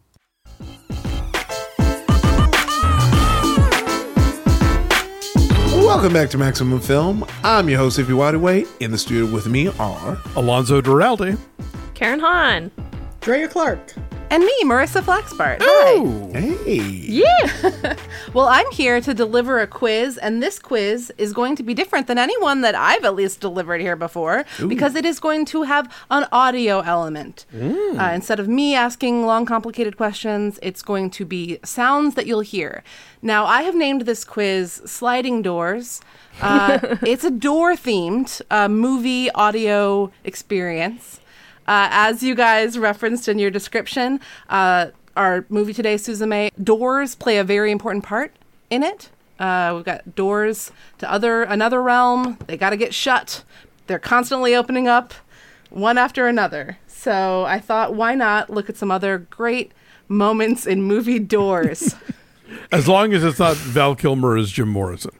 Welcome 5.73 6.11
back 6.11 6.29
to 6.31 6.37
Maximum 6.37 6.81
Film. 6.81 7.25
I'm 7.45 7.69
your 7.69 7.77
host, 7.77 7.97
Ify 7.97 8.07
Nwadiwe. 8.07 8.67
In 8.81 8.91
the 8.91 8.97
studio 8.97 9.33
with 9.33 9.47
me 9.47 9.69
are 9.79 10.17
Alonso 10.35 10.81
Duralde, 10.81 11.37
Karen 11.93 12.19
Han, 12.19 12.71
Drea 13.21 13.47
Clark, 13.47 13.93
and 14.29 14.43
me, 14.43 14.53
Marissa 14.63 15.01
Flaxbart. 15.01 15.57
Hi. 15.61 16.39
Hey. 16.39 16.79
Yeah. 16.79 17.95
well, 18.33 18.47
I'm 18.47 18.69
here 18.71 18.99
to 19.01 19.13
deliver 19.13 19.59
a 19.59 19.67
quiz, 19.67 20.17
and 20.17 20.43
this 20.43 20.59
quiz 20.59 21.11
is 21.17 21.33
going 21.33 21.55
to 21.55 21.63
be 21.63 21.73
different 21.73 22.07
than 22.07 22.17
anyone 22.17 22.61
that 22.61 22.75
I've 22.75 23.05
at 23.05 23.15
least 23.15 23.39
delivered 23.39 23.79
here 23.81 23.95
before 23.95 24.45
because 24.67 24.95
it 24.95 25.05
is 25.05 25.19
going 25.19 25.45
to 25.45 25.63
have 25.63 25.93
an 26.09 26.27
audio 26.31 26.81
element. 26.81 27.45
Uh, 27.97 28.11
instead 28.13 28.39
of 28.39 28.47
me 28.47 28.75
asking 28.75 29.25
long, 29.25 29.45
complicated 29.45 29.97
questions, 29.97 30.59
it's 30.61 30.81
going 30.81 31.09
to 31.11 31.25
be 31.25 31.59
sounds 31.63 32.15
that 32.15 32.27
you'll 32.27 32.41
hear. 32.41 32.83
Now, 33.21 33.45
I 33.45 33.63
have 33.63 33.75
named 33.75 34.01
this 34.01 34.23
quiz 34.23 34.81
Sliding 34.85 35.41
Doors. 35.41 36.01
Uh, 36.41 36.79
it's 37.01 37.23
a 37.23 37.31
door 37.31 37.73
themed 37.73 38.41
uh, 38.51 38.67
movie 38.67 39.31
audio 39.31 40.11
experience. 40.23 41.19
Uh, 41.67 41.89
as 41.91 42.23
you 42.23 42.33
guys 42.35 42.77
referenced 42.77 43.27
in 43.27 43.39
your 43.39 43.51
description, 43.51 44.19
uh, 44.49 44.87
our 45.15 45.45
movie 45.49 45.73
today, 45.73 45.95
Suzume, 45.95 46.49
doors 46.63 47.15
play 47.15 47.37
a 47.37 47.43
very 47.43 47.71
important 47.71 48.03
part 48.05 48.31
in 48.69 48.83
it. 48.83 49.09
Uh, 49.39 49.73
we've 49.75 49.85
got 49.85 50.15
doors 50.15 50.71
to 50.99 51.11
other 51.11 51.43
another 51.43 51.81
realm. 51.81 52.37
They 52.47 52.57
got 52.57 52.71
to 52.71 52.77
get 52.77 52.93
shut. 52.93 53.43
They're 53.87 53.99
constantly 53.99 54.55
opening 54.55 54.87
up, 54.87 55.13
one 55.69 55.97
after 55.97 56.27
another. 56.27 56.77
So 56.87 57.43
I 57.45 57.59
thought, 57.59 57.93
why 57.93 58.15
not 58.15 58.49
look 58.49 58.69
at 58.69 58.77
some 58.77 58.91
other 58.91 59.19
great 59.29 59.71
moments 60.07 60.65
in 60.65 60.81
movie 60.81 61.19
doors? 61.19 61.95
as 62.71 62.87
long 62.87 63.13
as 63.13 63.23
it's 63.23 63.39
not 63.39 63.55
Val 63.57 63.95
Kilmer 63.95 64.37
as 64.37 64.51
Jim 64.51 64.69
Morrison. 64.69 65.11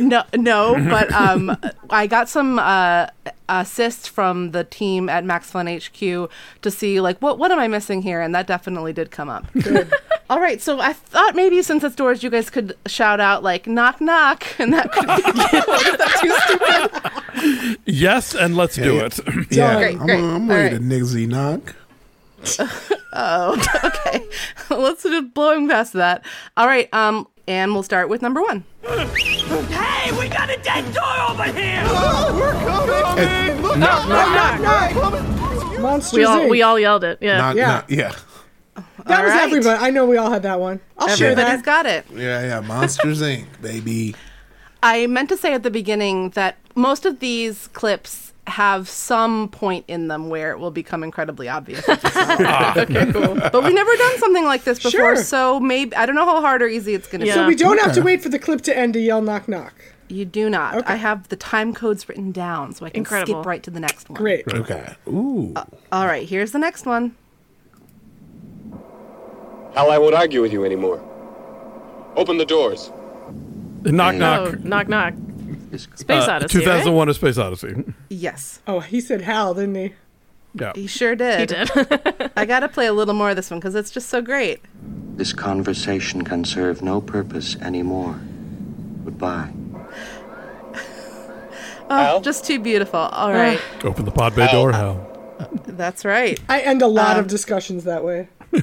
No, 0.00 0.22
no, 0.36 0.74
but 0.88 1.10
um, 1.12 1.56
I 1.90 2.06
got 2.06 2.28
some 2.28 2.60
uh, 2.60 3.08
assists 3.48 4.06
from 4.06 4.52
the 4.52 4.62
team 4.62 5.08
at 5.08 5.24
Max 5.24 5.50
Fun 5.50 5.66
HQ 5.66 5.98
to 5.98 6.70
see 6.70 7.00
like 7.00 7.18
what 7.18 7.36
what 7.38 7.50
am 7.50 7.58
I 7.58 7.66
missing 7.66 8.02
here, 8.02 8.20
and 8.20 8.32
that 8.34 8.46
definitely 8.46 8.92
did 8.92 9.10
come 9.10 9.28
up. 9.28 9.46
All 10.30 10.38
right, 10.40 10.60
so 10.60 10.78
I 10.78 10.92
thought 10.92 11.34
maybe 11.34 11.62
since 11.62 11.82
it's 11.82 11.96
doors, 11.96 12.22
you 12.22 12.30
guys 12.30 12.48
could 12.48 12.76
shout 12.86 13.18
out 13.18 13.42
like 13.42 13.66
knock 13.66 14.00
knock, 14.00 14.44
and 14.60 14.72
that 14.72 14.92
could 14.92 15.06
be 15.08 15.22
too 16.20 16.32
stupid. 16.46 17.78
Yes, 17.86 18.34
and 18.36 18.56
let's 18.56 18.76
do 18.76 19.00
it. 19.00 19.18
Yeah, 19.50 19.78
Great, 19.78 19.98
I'm, 19.98 20.06
great. 20.06 20.18
I'm 20.20 20.42
All 20.50 20.56
ready 20.56 20.76
right. 20.76 20.80
to 20.80 20.80
Niggsy 20.80 21.26
knock. 21.26 21.74
Oh, 23.20 23.56
okay. 23.84 24.28
Let's 24.70 25.02
just 25.02 25.32
blowing 25.34 25.66
past 25.68 25.94
that. 25.94 26.24
All 26.58 26.66
right, 26.66 26.92
um, 26.92 27.26
and 27.48 27.72
we'll 27.72 27.82
start 27.82 28.08
with 28.10 28.20
number 28.22 28.42
one. 28.42 28.64
Hey, 28.84 30.12
we 30.18 30.28
got 30.28 30.50
a 30.50 30.58
dead 30.62 30.92
door 30.92 31.04
over 31.30 31.44
here! 31.44 31.82
we're 32.34 32.52
coming! 32.52 33.62
Look 33.62 33.78
Knock, 33.78 34.04
out! 34.04 34.60
knock, 34.60 34.60
knock, 34.60 34.94
knock! 34.94 35.80
Monsters 35.80 36.12
We 36.18 36.24
all 36.24 36.40
Inc. 36.40 36.50
we 36.50 36.62
all 36.62 36.78
yelled 36.78 37.02
it. 37.02 37.18
Yeah. 37.22 37.38
Knock, 37.38 37.56
Yeah. 37.56 37.66
knock, 37.66 37.90
yeah. 37.90 38.12
That 39.06 39.18
All 39.20 39.24
was 39.24 39.32
right. 39.32 39.42
everybody. 39.44 39.84
I 39.84 39.90
know 39.90 40.04
we 40.06 40.16
all 40.18 40.30
had 40.30 40.42
that 40.42 40.60
one. 40.60 40.80
I'll 40.98 41.08
share 41.08 41.30
Everybody's 41.32 41.62
that. 41.62 41.64
got 41.64 41.86
it. 41.86 42.06
Yeah, 42.14 42.42
yeah. 42.42 42.60
Monsters 42.60 43.22
Inc., 43.22 43.46
baby. 43.62 44.14
I 44.82 45.06
meant 45.06 45.28
to 45.30 45.36
say 45.36 45.54
at 45.54 45.62
the 45.62 45.70
beginning 45.70 46.30
that 46.30 46.56
most 46.76 47.06
of 47.06 47.18
these 47.20 47.68
clips 47.68 48.27
have 48.48 48.88
some 48.88 49.48
point 49.48 49.84
in 49.88 50.08
them 50.08 50.28
where 50.30 50.50
it 50.52 50.58
will 50.58 50.70
become 50.70 51.02
incredibly 51.04 51.48
obvious. 51.48 51.84
if 51.88 52.02
you 52.02 52.10
saw 52.10 52.72
it. 52.76 52.90
okay, 52.90 53.12
cool. 53.12 53.34
But 53.36 53.62
we've 53.62 53.74
never 53.74 53.94
done 53.96 54.18
something 54.18 54.44
like 54.44 54.64
this 54.64 54.78
before, 54.78 54.90
Sure. 54.90 55.16
so 55.16 55.60
maybe 55.60 55.94
I 55.94 56.06
don't 56.06 56.14
know 56.16 56.24
how 56.24 56.40
hard 56.40 56.62
or 56.62 56.66
easy 56.68 56.94
it's 56.94 57.06
going 57.08 57.20
to 57.20 57.26
Yeah. 57.26 57.34
So 57.34 57.46
we 57.46 57.54
don't 57.54 57.78
have 57.80 57.92
to 57.94 58.02
wait 58.02 58.22
for 58.22 58.28
the 58.28 58.38
clip 58.38 58.62
to 58.62 58.76
end 58.76 58.94
to 58.94 59.00
yell 59.00 59.22
knock 59.22 59.48
knock. 59.48 59.74
You 60.08 60.24
do 60.24 60.48
not. 60.48 60.74
Okay. 60.78 60.92
I 60.94 60.96
have 60.96 61.28
the 61.28 61.36
time 61.36 61.74
codes 61.74 62.08
written 62.08 62.32
down, 62.32 62.72
so 62.72 62.86
I 62.86 62.90
can 62.90 63.00
Incredible. 63.00 63.40
skip 63.42 63.46
right 63.46 63.62
to 63.62 63.70
the 63.70 63.78
next 63.80 64.08
one. 64.08 64.16
Great. 64.16 64.44
Okay. 64.52 64.94
Ooh. 65.06 65.52
Uh, 65.54 65.64
all 65.92 66.06
right, 66.06 66.26
here's 66.26 66.52
the 66.52 66.58
next 66.58 66.86
one. 66.86 67.14
Hell, 69.74 69.90
I 69.90 69.98
won't 69.98 70.14
argue 70.14 70.40
with 70.40 70.52
you 70.52 70.64
anymore. 70.64 71.00
Open 72.16 72.38
the 72.38 72.46
doors. 72.46 72.90
knock 73.84 74.14
Oh, 74.14 74.18
knock. 74.18 74.64
knock 74.64 74.88
knock. 74.88 75.14
Space 75.76 76.28
Uh, 76.28 76.32
Odyssey. 76.32 76.58
2001: 76.60 77.08
A 77.08 77.14
Space 77.14 77.38
Odyssey. 77.38 77.84
Yes, 78.08 78.60
Oh, 78.66 78.80
he 78.80 79.00
said 79.00 79.22
Hal, 79.22 79.54
didn't 79.54 79.74
he? 79.74 79.92
Yeah. 80.54 80.72
he 80.74 80.86
sure 80.86 81.14
Right? 81.14 81.40
He 81.40 81.46
did. 81.46 81.68
did. 81.68 82.30
I 82.36 82.44
got 82.46 82.60
to 82.60 82.68
play 82.68 82.86
a 82.86 82.92
little 82.92 83.14
more 83.14 83.30
of 83.30 83.36
this 83.36 83.50
one 83.50 83.60
because 83.60 83.74
it's 83.74 83.90
just 83.90 84.08
so 84.08 84.20
great. 84.22 84.60
This 85.16 85.32
conversation 85.32 86.22
can 86.24 86.44
serve 86.44 86.80
no 86.82 87.00
purpose 87.00 87.56
anymore. 87.56 88.18
Goodbye. 89.04 89.52
Oh, 91.90 92.20
just 92.20 92.44
too 92.44 92.58
beautiful. 92.58 93.00
All 93.00 93.32
right, 93.32 93.58
Open 93.84 94.04
the 94.04 94.10
pod 94.10 94.36
bay 94.36 94.46
door, 94.52 94.72
Hal. 94.72 95.06
that's 95.66 96.04
right. 96.04 96.38
I 96.46 96.60
end 96.60 96.82
a 96.82 96.86
lot 96.86 97.16
Um, 97.16 97.20
of 97.20 97.28
discussions 97.28 97.84
that 97.84 98.04
way. 98.04 98.28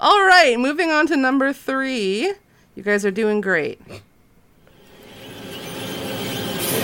All 0.00 0.24
right, 0.26 0.56
moving 0.58 0.90
on 0.90 1.06
to 1.08 1.16
number 1.16 1.52
three. 1.52 2.32
You 2.74 2.82
guys 2.82 3.04
are 3.04 3.10
doing 3.10 3.40
great. 3.42 3.80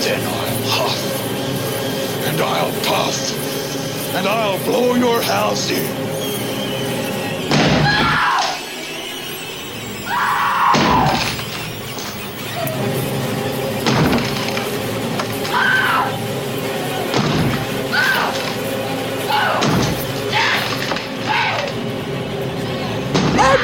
Then 0.00 0.20
I'll 0.26 0.62
huff, 0.66 0.98
and 2.26 2.40
I'll 2.40 2.72
puff, 2.84 3.16
and 4.14 4.26
I'll 4.26 4.58
blow 4.64 4.94
your 4.94 5.22
house 5.22 5.70
in. 5.70 6.04
Oh, 23.36 23.56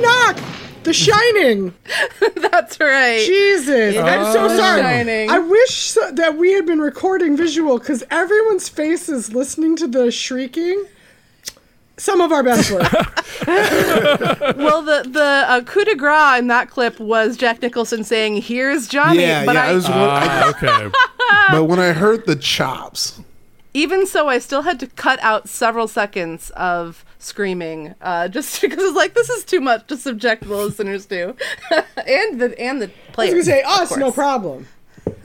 knock! 0.00 0.43
The 0.84 0.92
Shining. 0.92 1.74
That's 2.36 2.78
right. 2.78 3.22
Jesus, 3.26 3.96
I'm 3.96 4.32
so 4.32 4.48
The 4.48 4.56
sorry. 4.56 4.80
Shining. 4.82 5.30
I 5.30 5.38
wish 5.38 5.70
so- 5.74 6.10
that 6.12 6.36
we 6.36 6.52
had 6.52 6.66
been 6.66 6.80
recording 6.80 7.36
visual 7.36 7.78
because 7.78 8.04
everyone's 8.10 8.68
faces 8.68 9.32
listening 9.34 9.76
to 9.76 9.86
the 9.86 10.10
shrieking. 10.10 10.84
Some 11.96 12.20
of 12.20 12.32
our 12.32 12.42
best 12.42 12.70
work. 12.72 12.82
well, 13.46 14.82
the 14.82 15.06
the 15.08 15.44
uh, 15.46 15.60
coup 15.62 15.84
de 15.84 15.94
grace 15.94 16.38
in 16.40 16.48
that 16.48 16.68
clip 16.68 16.98
was 16.98 17.36
Jack 17.36 17.62
Nicholson 17.62 18.02
saying, 18.04 18.42
"Here's 18.42 18.88
Johnny." 18.88 19.20
Yeah, 19.22 19.44
but 19.44 19.54
yeah, 19.54 19.64
I, 19.64 19.68
I 19.70 19.72
was- 19.74 19.84
Ah, 19.88 20.48
okay. 20.50 20.90
but 21.52 21.64
when 21.64 21.78
I 21.78 21.92
heard 21.92 22.26
the 22.26 22.34
chops, 22.36 23.20
even 23.74 24.06
so, 24.06 24.28
I 24.28 24.38
still 24.38 24.62
had 24.62 24.80
to 24.80 24.86
cut 24.88 25.18
out 25.22 25.48
several 25.48 25.86
seconds 25.88 26.50
of 26.50 27.04
screaming, 27.24 27.94
uh, 28.00 28.28
just 28.28 28.60
because 28.60 28.78
it's 28.82 28.96
like 28.96 29.14
this 29.14 29.30
is 29.30 29.44
too 29.44 29.60
much 29.60 29.86
to 29.88 29.96
subject 29.96 30.44
the 30.44 30.54
listeners 30.54 31.06
to, 31.06 31.34
and 32.06 32.40
the 32.40 32.54
and 32.58 32.82
the 32.82 32.86
I 32.86 32.88
was 32.88 33.12
players. 33.12 33.32
gonna 33.32 33.44
say 33.44 33.62
us, 33.62 33.96
no 33.96 34.12
problem, 34.12 34.66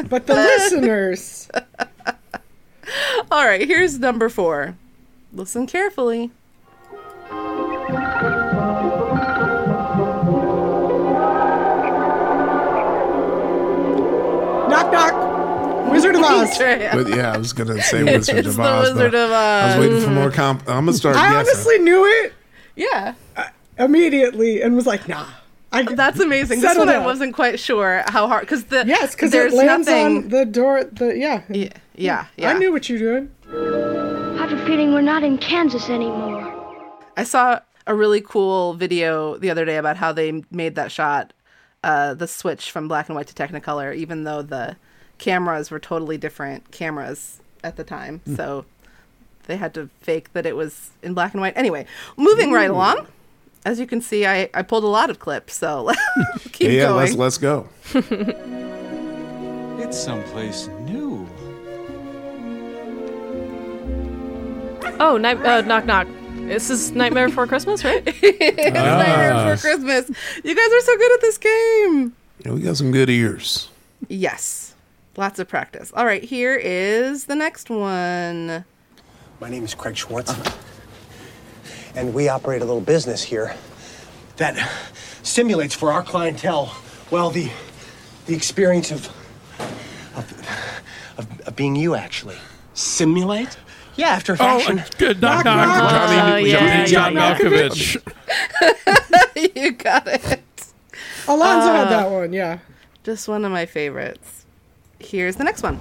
but 0.10 0.26
the 0.28 0.34
listeners. 0.36 1.50
All 3.32 3.46
right, 3.46 3.68
here's 3.68 4.00
number 4.00 4.30
four. 4.30 4.76
Listen 5.32 5.68
carefully. 5.68 6.32
Wizard 16.14 16.82
of 16.82 16.94
Oz. 16.94 17.04
but 17.06 17.16
yeah, 17.16 17.34
I 17.34 17.38
was 17.38 17.54
gonna 17.54 17.82
say 17.82 18.00
It's 18.08 18.28
Wizard 18.28 18.46
of 18.48 18.60
Oz. 18.60 18.90
but 18.90 18.96
Wizard 18.96 19.16
of 19.16 19.32
I 19.32 19.78
was 19.78 19.86
waiting 19.88 20.04
for 20.04 20.10
more 20.12 20.32
comp. 20.32 20.62
I'm 20.68 20.86
gonna 20.86 20.94
start 20.94 21.16
I 21.16 21.30
guessing. 21.32 21.38
honestly 21.54 21.80
knew 21.80 22.06
it 22.06 22.34
Yeah. 22.76 23.14
immediately 23.78 24.62
and 24.62 24.76
was 24.76 24.86
like, 24.86 25.08
nah. 25.08 25.26
I, 25.72 25.84
That's 25.84 26.20
amazing. 26.20 26.62
This 26.62 26.72
Settle 26.72 26.88
one 26.88 26.96
I 26.96 27.06
wasn't 27.06 27.36
quite 27.36 27.60
sure 27.60 28.04
how 28.08 28.28
hard 28.28 28.42
because 28.42 28.64
the 28.66 28.84
yes, 28.88 29.14
because 29.14 29.30
there's 29.32 29.54
it 29.54 29.58
lands 29.58 29.88
nothing. 29.88 30.18
on 30.18 30.30
the 30.30 30.44
door. 30.44 30.84
The 30.84 31.16
yeah, 31.16 31.44
yeah, 31.48 32.26
yeah, 32.38 32.50
I 32.50 32.54
knew 32.58 32.72
what 32.72 32.90
you're 32.90 32.98
doing. 32.98 33.32
I 33.52 34.48
have 34.48 34.52
a 34.52 34.66
feeling 34.66 34.94
we're 34.96 35.02
not 35.02 35.24
in 35.24 35.38
Kansas 35.38 35.88
anymore. 35.90 36.82
I 37.18 37.24
saw 37.24 37.60
a 37.86 37.94
really 37.94 38.20
cool 38.20 38.74
video 38.74 39.38
the 39.38 39.52
other 39.52 39.64
day 39.64 39.78
about 39.78 39.98
how 39.98 40.12
they 40.12 40.44
made 40.50 40.74
that 40.74 40.92
shot, 40.92 41.34
uh, 41.84 42.16
the 42.16 42.28
switch 42.28 42.72
from 42.72 42.88
black 42.88 43.08
and 43.08 43.16
white 43.16 43.28
to 43.28 43.36
Technicolor, 43.36 43.96
even 43.96 44.24
though 44.24 44.42
the 44.42 44.76
cameras 45.20 45.70
were 45.70 45.80
totally 45.80 46.18
different 46.18 46.72
cameras 46.72 47.40
at 47.64 47.76
the 47.76 47.84
time. 47.84 48.20
Hmm. 48.26 48.36
So 48.36 48.66
they 49.46 49.58
had 49.58 49.74
to 49.76 49.90
fake 50.02 50.34
that 50.34 50.46
it 50.46 50.56
was 50.56 50.92
in 51.04 51.14
black 51.14 51.34
and 51.34 51.42
white. 51.42 51.54
Anyway, 51.56 51.86
moving 52.18 52.52
right 52.52 52.70
along. 52.70 53.08
As 53.66 53.80
you 53.80 53.86
can 53.86 54.02
see, 54.02 54.26
I, 54.26 54.50
I 54.54 54.62
pulled 54.64 54.86
a 54.86 54.88
lot 54.88 55.10
of 55.10 55.20
clips, 55.20 55.54
so 55.56 55.84
let's 55.84 56.02
keep 56.52 56.72
yeah, 56.72 56.88
going. 56.88 56.96
let's 56.98 57.16
let's 57.16 57.38
go. 57.38 57.70
It's 59.82 59.98
someplace 59.98 60.68
new. 60.82 61.26
Oh, 65.00 65.18
night, 65.18 65.44
uh, 65.44 65.62
knock 65.62 65.86
knock. 65.86 66.08
This 66.36 66.70
is 66.70 66.92
Nightmare 66.92 67.30
Before 67.30 67.48
Christmas, 67.48 67.84
right? 67.84 68.04
It's 68.06 68.74
Nightmare 68.76 69.32
Ah. 69.34 69.56
Before 69.56 69.58
Christmas. 69.58 70.10
You 70.44 70.56
guys 70.56 70.68
are 70.72 70.82
so 70.82 70.98
good 70.98 71.12
at 71.14 71.22
this 71.22 71.38
game. 71.38 72.14
Yeah, 72.46 72.52
we 72.52 72.62
got 72.62 72.78
some 72.78 72.92
good 72.92 73.10
ears. 73.10 73.70
Yes. 74.10 74.69
Lots 75.20 75.38
of 75.38 75.50
practice. 75.50 75.92
All 75.94 76.06
right, 76.06 76.24
here 76.24 76.56
is 76.56 77.26
the 77.26 77.36
next 77.36 77.70
one. 77.70 78.64
My 79.42 79.50
name 79.50 79.66
is 79.66 79.76
Craig 79.76 79.98
Schwartz. 79.98 80.34
And 81.94 82.14
we 82.14 82.30
operate 82.30 82.62
a 82.62 82.66
little 82.66 82.80
business 82.80 83.22
here 83.22 83.54
that 84.38 84.56
simulates 85.22 85.76
for 85.76 85.92
our 85.92 86.04
clientele, 86.04 86.74
well, 87.12 87.32
the 87.32 87.52
the 88.28 88.34
experience 88.34 88.92
of 88.92 89.10
of, 90.16 90.48
of, 91.18 91.42
of 91.42 91.54
being 91.58 91.76
you, 91.76 91.96
actually. 91.96 92.38
Simulate? 92.74 93.58
Yeah, 93.98 94.12
after 94.12 94.38
fashion. 94.38 94.84
good 94.98 95.22
knock 95.22 95.44
knock. 95.44 95.66
Johnny- 95.68 96.50
Johnny, 96.50 96.86
Johnny 96.86 96.86
John 96.90 97.14
Malkovich. 97.16 97.98
Malkovich. 98.62 99.56
you 99.62 99.72
got 99.72 100.08
it. 100.08 100.40
Alonso 101.28 101.74
had 101.74 101.88
Uh, 101.88 101.90
that 101.90 102.10
one. 102.10 102.32
Yeah. 102.32 102.60
Just 103.04 103.28
one 103.28 103.44
of 103.44 103.52
my 103.52 103.66
favorites. 103.66 104.39
Here's 105.00 105.36
the 105.36 105.44
next 105.44 105.64
one. 105.64 105.80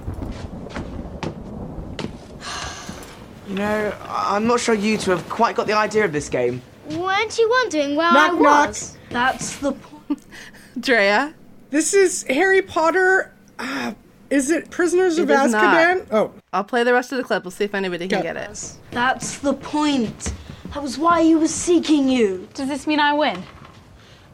You 3.47 3.55
know, 3.55 3.93
I- 4.07 4.35
I'm 4.35 4.45
not 4.47 4.59
sure 4.59 4.75
you 4.75 4.97
two 4.97 5.11
have 5.11 5.27
quite 5.29 5.55
got 5.55 5.65
the 5.67 5.73
idea 5.73 6.05
of 6.05 6.11
this 6.13 6.29
game. 6.29 6.61
Weren't 6.91 7.37
you 7.37 7.49
wondering 7.49 7.95
where 7.95 8.11
Knock, 8.11 8.31
I 8.31 8.35
knock. 8.35 8.67
was? 8.69 8.97
That's 9.09 9.55
the 9.57 9.71
point. 9.73 10.21
Drea. 10.79 11.33
This 11.71 11.93
is 11.93 12.23
Harry 12.29 12.61
Potter. 12.61 13.33
Uh, 13.57 13.93
is 14.29 14.49
it 14.51 14.69
Prisoners 14.69 15.17
of 15.17 15.29
It 15.29 15.33
is 15.33 15.51
not. 15.51 15.75
Azkaban? 15.75 16.07
Oh, 16.11 16.31
I'll 16.53 16.63
play 16.63 16.83
the 16.83 16.93
rest 16.93 17.11
of 17.11 17.17
the 17.17 17.23
clip. 17.23 17.43
We'll 17.43 17.51
see 17.51 17.63
if 17.63 17.73
anybody 17.75 18.07
can 18.07 18.21
get 18.21 18.37
it. 18.37 18.73
That's 18.91 19.39
the 19.39 19.53
point. 19.53 20.33
That 20.73 20.83
was 20.83 20.97
why 20.99 21.23
he 21.23 21.35
was 21.35 21.53
seeking 21.53 22.07
you. 22.07 22.47
Does 22.53 22.67
this 22.69 22.85
mean 22.85 22.99
I 22.99 23.13
win? 23.13 23.43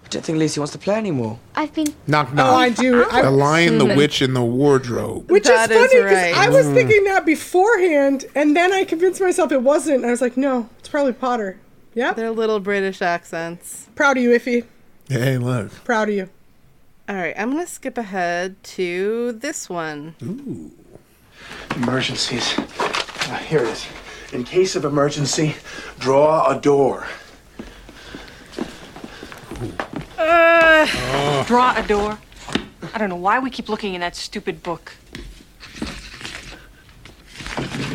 I 0.05 0.07
don't 0.09 0.23
think 0.23 0.37
Lucy 0.37 0.59
wants 0.59 0.71
to 0.73 0.77
play 0.77 0.95
anymore. 0.95 1.39
I've 1.55 1.73
been. 1.73 1.87
Knock 2.07 2.29
Oh, 2.31 2.35
knock. 2.35 2.59
I 2.59 2.69
do. 2.69 3.05
I- 3.11 3.23
The 3.23 3.31
Lion, 3.31 3.77
the 3.79 3.85
Witch, 3.85 4.21
and 4.21 4.35
the 4.35 4.43
Wardrobe. 4.43 5.29
which 5.31 5.45
That 5.45 5.71
is 5.71 5.75
is 5.77 5.91
funny 5.91 6.03
because 6.03 6.23
right. 6.23 6.37
I 6.37 6.49
was 6.49 6.67
Mm. 6.67 6.73
thinking 6.75 7.03
that 7.05 7.25
beforehand, 7.25 8.25
and 8.35 8.55
then 8.55 8.71
I 8.71 8.83
convinced 8.83 9.19
myself 9.19 9.51
it 9.51 9.61
wasn't. 9.63 9.97
And 9.97 10.05
I 10.05 10.11
was 10.11 10.21
like, 10.21 10.37
no, 10.37 10.69
it's 10.79 10.87
probably 10.89 11.13
Potter. 11.13 11.57
Yeah. 11.95 12.13
Their 12.13 12.31
little 12.31 12.59
British 12.59 13.01
accents. 13.01 13.87
Proud 13.95 14.17
of 14.17 14.23
you, 14.23 14.29
Ify. 14.31 14.63
Hey, 15.09 15.37
look. 15.37 15.71
Proud 15.83 16.09
of 16.09 16.15
you. 16.15 16.29
All 17.09 17.15
right, 17.15 17.33
I'm 17.37 17.51
going 17.51 17.65
to 17.65 17.71
skip 17.71 17.97
ahead 17.97 18.55
to 18.63 19.31
this 19.33 19.69
one. 19.69 20.15
Ooh. 20.23 20.71
Emergencies. 21.75 22.57
Uh, 22.57 23.37
here 23.47 23.59
it 23.63 23.69
is. 23.69 23.85
In 24.33 24.43
case 24.43 24.75
of 24.75 24.85
emergency, 24.85 25.55
draw 25.99 26.47
a 26.49 26.59
door. 26.59 27.07
Draw 31.47 31.75
a 31.77 31.87
door. 31.87 32.17
I 32.93 32.97
don't 32.97 33.09
know 33.09 33.15
why 33.15 33.39
we 33.39 33.49
keep 33.49 33.69
looking 33.69 33.93
in 33.93 34.01
that 34.01 34.15
stupid 34.15 34.63
book. 34.63 34.93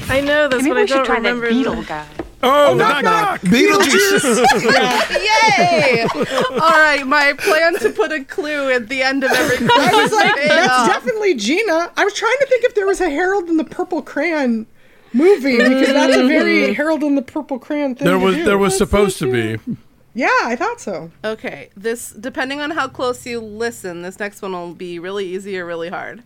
I 0.09 0.21
know 0.21 0.49
this, 0.49 0.63
Maybe 0.63 0.71
but 0.71 0.77
we 0.77 0.83
I 0.83 0.87
should 0.87 0.95
don't 0.95 1.07
try 1.07 1.17
remember. 1.17 1.47
that 1.47 1.53
beetle 1.53 1.83
guy. 1.85 2.07
Oh, 2.43 2.71
oh 2.71 2.75
knock, 2.75 3.05
knock. 3.05 3.41
Beetlejuice. 3.43 4.25
Yay! 5.51 6.07
All 6.51 6.59
right, 6.59 7.07
my 7.07 7.35
plan 7.35 7.75
to 7.81 7.91
put 7.91 8.11
a 8.13 8.25
clue 8.25 8.71
at 8.71 8.89
the 8.89 9.03
end 9.03 9.25
of 9.25 9.31
every 9.31 9.59
I 9.59 9.91
was 10.03 10.13
like, 10.13 10.35
that's 10.49 10.73
off. 10.73 10.87
definitely 10.89 11.35
Gina. 11.35 11.93
I 11.97 12.05
was 12.05 12.15
trying 12.15 12.37
to 12.41 12.47
think 12.47 12.65
if 12.65 12.75
there 12.75 12.87
was 12.87 13.01
a 13.01 13.11
Harold 13.11 13.49
in 13.51 13.57
the 13.59 13.65
Purple 13.65 14.01
Crayon 14.03 14.67
movie 15.13 15.59
because 15.59 15.89
that's 15.89 16.17
a 16.17 16.27
very 16.27 16.69
mm. 16.69 16.75
Harold 16.75 17.03
and 17.03 17.17
the 17.17 17.23
Purple 17.23 17.59
Crayon 17.59 17.95
thing. 17.95 18.07
There 18.07 18.19
to 18.19 18.25
was 18.25 18.37
do. 18.37 18.45
there 18.45 18.59
was 18.59 18.77
supposed 18.77 19.19
to 19.19 19.31
be. 19.31 19.77
Yeah, 20.15 20.29
I 20.45 20.57
thought 20.57 20.81
so. 20.81 21.11
Okay, 21.25 21.71
this 21.77 22.11
depending 22.11 22.61
on 22.61 22.73
how 22.73 22.89
close 22.89 23.25
you 23.27 23.41
listen, 23.41 24.03
this 24.03 24.19
next 24.19 24.43
one 24.43 24.53
will 24.53 24.75
be 24.75 24.99
really 24.99 25.25
easy 25.27 25.59
or 25.59 25.65
really 25.65 25.89
hard. 25.89 26.23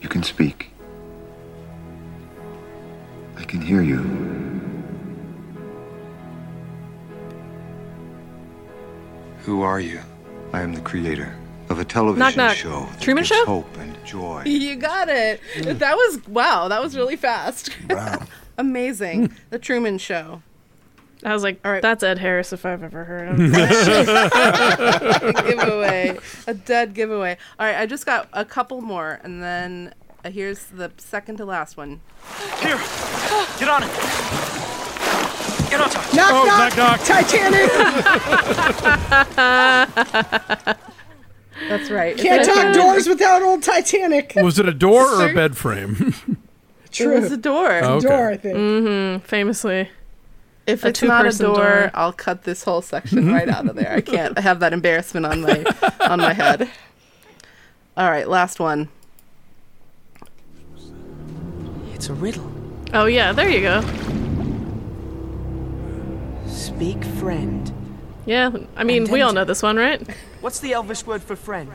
You 0.00 0.08
can 0.08 0.22
speak. 0.22 0.70
I 3.36 3.44
can 3.44 3.60
hear 3.60 3.82
you. 3.82 3.98
Who 9.44 9.62
are 9.62 9.80
you? 9.80 10.00
I 10.52 10.60
am 10.62 10.74
the 10.74 10.80
creator 10.80 11.34
of 11.68 11.78
a 11.78 11.84
television 11.84 12.18
Knock, 12.20 12.36
knock. 12.36 12.56
show 12.56 12.86
that 12.92 13.00
Truman 13.00 13.22
gives 13.22 13.28
Show? 13.28 13.44
hope 13.44 13.76
and 13.78 13.96
joy. 14.04 14.42
You 14.46 14.76
got 14.76 15.08
it. 15.08 15.40
That 15.62 15.94
was 15.96 16.26
wow. 16.28 16.68
That 16.68 16.80
was 16.82 16.96
really 16.96 17.16
fast. 17.16 17.70
Wow. 17.90 18.22
Amazing. 18.58 19.32
the 19.50 19.58
Truman 19.58 19.98
Show. 19.98 20.42
I 21.24 21.32
was 21.32 21.42
like, 21.42 21.58
All 21.64 21.72
right. 21.72 21.80
that's 21.82 22.02
Ed 22.02 22.18
Harris 22.18 22.52
if 22.52 22.66
I've 22.66 22.82
ever 22.82 23.04
heard 23.04 23.28
him. 23.28 23.50
giveaway. 25.46 26.18
A 26.46 26.54
dead 26.54 26.92
giveaway. 26.94 27.36
All 27.58 27.66
right, 27.66 27.76
I 27.76 27.86
just 27.86 28.04
got 28.06 28.28
a 28.32 28.44
couple 28.44 28.80
more, 28.82 29.18
and 29.24 29.42
then 29.42 29.94
uh, 30.24 30.30
here's 30.30 30.64
the 30.66 30.92
second 30.98 31.36
to 31.38 31.44
last 31.44 31.76
one. 31.76 32.00
Here, 32.60 32.76
get 33.58 33.68
on 33.68 33.82
it. 33.82 33.90
Get 35.70 35.80
on 35.80 35.90
top. 35.90 36.14
Knock, 36.14 36.30
Oh, 36.32 36.44
knock, 36.46 36.76
knock, 36.76 36.98
knock. 36.98 37.06
Titanic. 37.06 37.70
That's 41.68 41.90
right. 41.90 42.16
Can't 42.16 42.40
It's 42.42 42.48
talk 42.48 42.66
a- 42.66 42.72
doors 42.74 43.08
without 43.08 43.42
old 43.42 43.62
Titanic. 43.62 44.34
Was 44.36 44.58
it 44.58 44.68
a 44.68 44.74
door 44.74 45.02
or 45.06 45.28
a 45.30 45.34
bed 45.34 45.56
frame? 45.56 46.14
True. 46.92 47.16
It 47.16 47.20
was 47.22 47.32
a 47.32 47.36
door. 47.36 47.72
Okay. 47.72 48.06
Door, 48.08 48.30
I 48.30 48.36
think. 48.36 48.56
mm-hmm. 48.56 49.24
Famously. 49.26 49.90
If 50.66 50.84
A 50.84 50.88
it's 50.88 51.02
not 51.02 51.26
a 51.26 51.30
door, 51.30 51.54
door. 51.54 51.90
I'll 51.94 52.12
cut 52.12 52.42
this 52.42 52.64
whole 52.64 52.82
section 52.82 53.18
mm-hmm. 53.18 53.32
right 53.32 53.48
out 53.48 53.68
of 53.68 53.76
there. 53.76 53.92
I 53.92 54.00
can't 54.00 54.36
have 54.48 54.60
that 54.60 54.72
embarrassment 54.72 55.24
on 55.24 55.40
my 55.42 55.64
on 56.00 56.20
my 56.20 56.32
head. 56.32 56.68
All 57.96 58.10
right, 58.10 58.28
last 58.28 58.58
one. 58.58 58.88
It's 61.94 62.08
a 62.08 62.14
riddle. 62.14 62.52
Oh 62.92 63.06
yeah, 63.06 63.32
there 63.32 63.48
you 63.48 63.60
go. 63.60 63.80
Speak, 66.48 67.02
friend. 67.04 67.72
Yeah, 68.26 68.50
I 68.74 68.82
mean, 68.82 69.08
we 69.08 69.22
all 69.22 69.32
know 69.32 69.44
this 69.44 69.62
one, 69.62 69.76
right? 69.76 70.04
What's 70.40 70.58
the 70.58 70.72
Elvish 70.72 71.06
word 71.06 71.22
for 71.22 71.36
friend? 71.36 71.70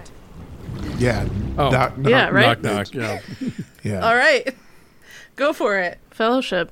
Yeah. 0.97 1.25
Oh. 1.57 1.69
Knock, 1.69 1.97
knock, 1.97 2.09
Yeah, 2.09 2.29
right? 2.29 2.61
Knock, 2.61 2.93
knock. 2.93 2.93
Yeah. 2.93 3.49
Yeah. 3.83 4.07
All 4.07 4.15
right. 4.15 4.53
Go 5.37 5.53
for 5.53 5.79
it. 5.79 5.97
Fellowship 6.11 6.71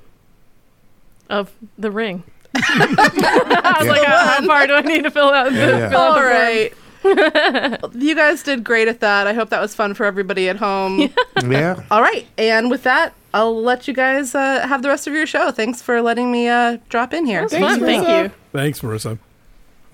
of 1.30 1.52
the 1.78 1.92
Ring. 1.92 2.24
I 2.56 3.76
was 3.80 3.88
like, 3.88 4.04
how, 4.04 4.18
how 4.18 4.46
far 4.46 4.68
do 4.68 4.74
I 4.74 4.82
need 4.82 5.04
to 5.04 5.12
fill 5.12 5.30
out? 5.30 5.52
The, 5.52 5.58
Yeah, 5.58 5.68
yeah. 5.68 5.90
Fill 5.90 6.00
out 6.00 6.10
All 6.10 6.16
the 6.16 6.22
form? 6.22 6.32
right. 6.34 6.74
you 7.96 8.16
guys 8.16 8.44
did 8.44 8.64
great 8.64 8.88
at 8.88 9.00
that. 9.00 9.28
I 9.28 9.34
hope 9.34 9.50
that 9.50 9.62
was 9.62 9.74
fun 9.76 9.94
for 9.94 10.06
everybody 10.06 10.50
at 10.50 10.58
home. 10.58 11.10
Yeah. 11.44 11.82
All 11.92 12.02
right. 12.02 12.28
And 12.38 12.70
with 12.70 12.84
that, 12.84 13.14
I'll 13.34 13.62
let 13.62 13.88
you 13.88 13.94
guys 13.94 14.36
uh, 14.36 14.68
have 14.68 14.82
the 14.82 14.90
rest 14.90 15.08
of 15.08 15.14
your 15.14 15.26
show. 15.26 15.52
Thanks 15.52 15.82
for 15.82 16.02
letting 16.02 16.32
me 16.32 16.48
uh, 16.48 16.78
drop 16.90 17.14
in 17.14 17.26
here. 17.26 17.42
That's 17.48 17.58
fun. 17.58 17.80
Thank 17.80 18.08
you. 18.08 18.36
Thanks, 18.52 18.82
Marissa. 18.82 19.20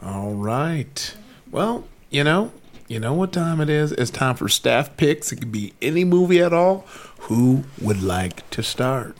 All 0.02 0.34
right. 0.34 1.16
Well, 1.52 1.88
you 2.10 2.24
know, 2.24 2.52
you 2.88 3.00
know 3.00 3.14
what 3.14 3.34
time 3.34 3.62
it 3.62 3.70
is? 3.70 3.92
It's 3.92 4.10
time 4.12 4.36
for 4.36 4.48
staff 4.50 4.96
picks. 4.98 5.32
It 5.32 5.38
could 5.38 5.52
be 5.52 5.74
any 5.82 6.04
movie 6.06 6.42
at 6.42 6.54
all. 6.54 6.86
Who 7.22 7.66
would 7.82 8.02
like 8.02 8.50
to 8.52 8.64
start? 8.64 9.16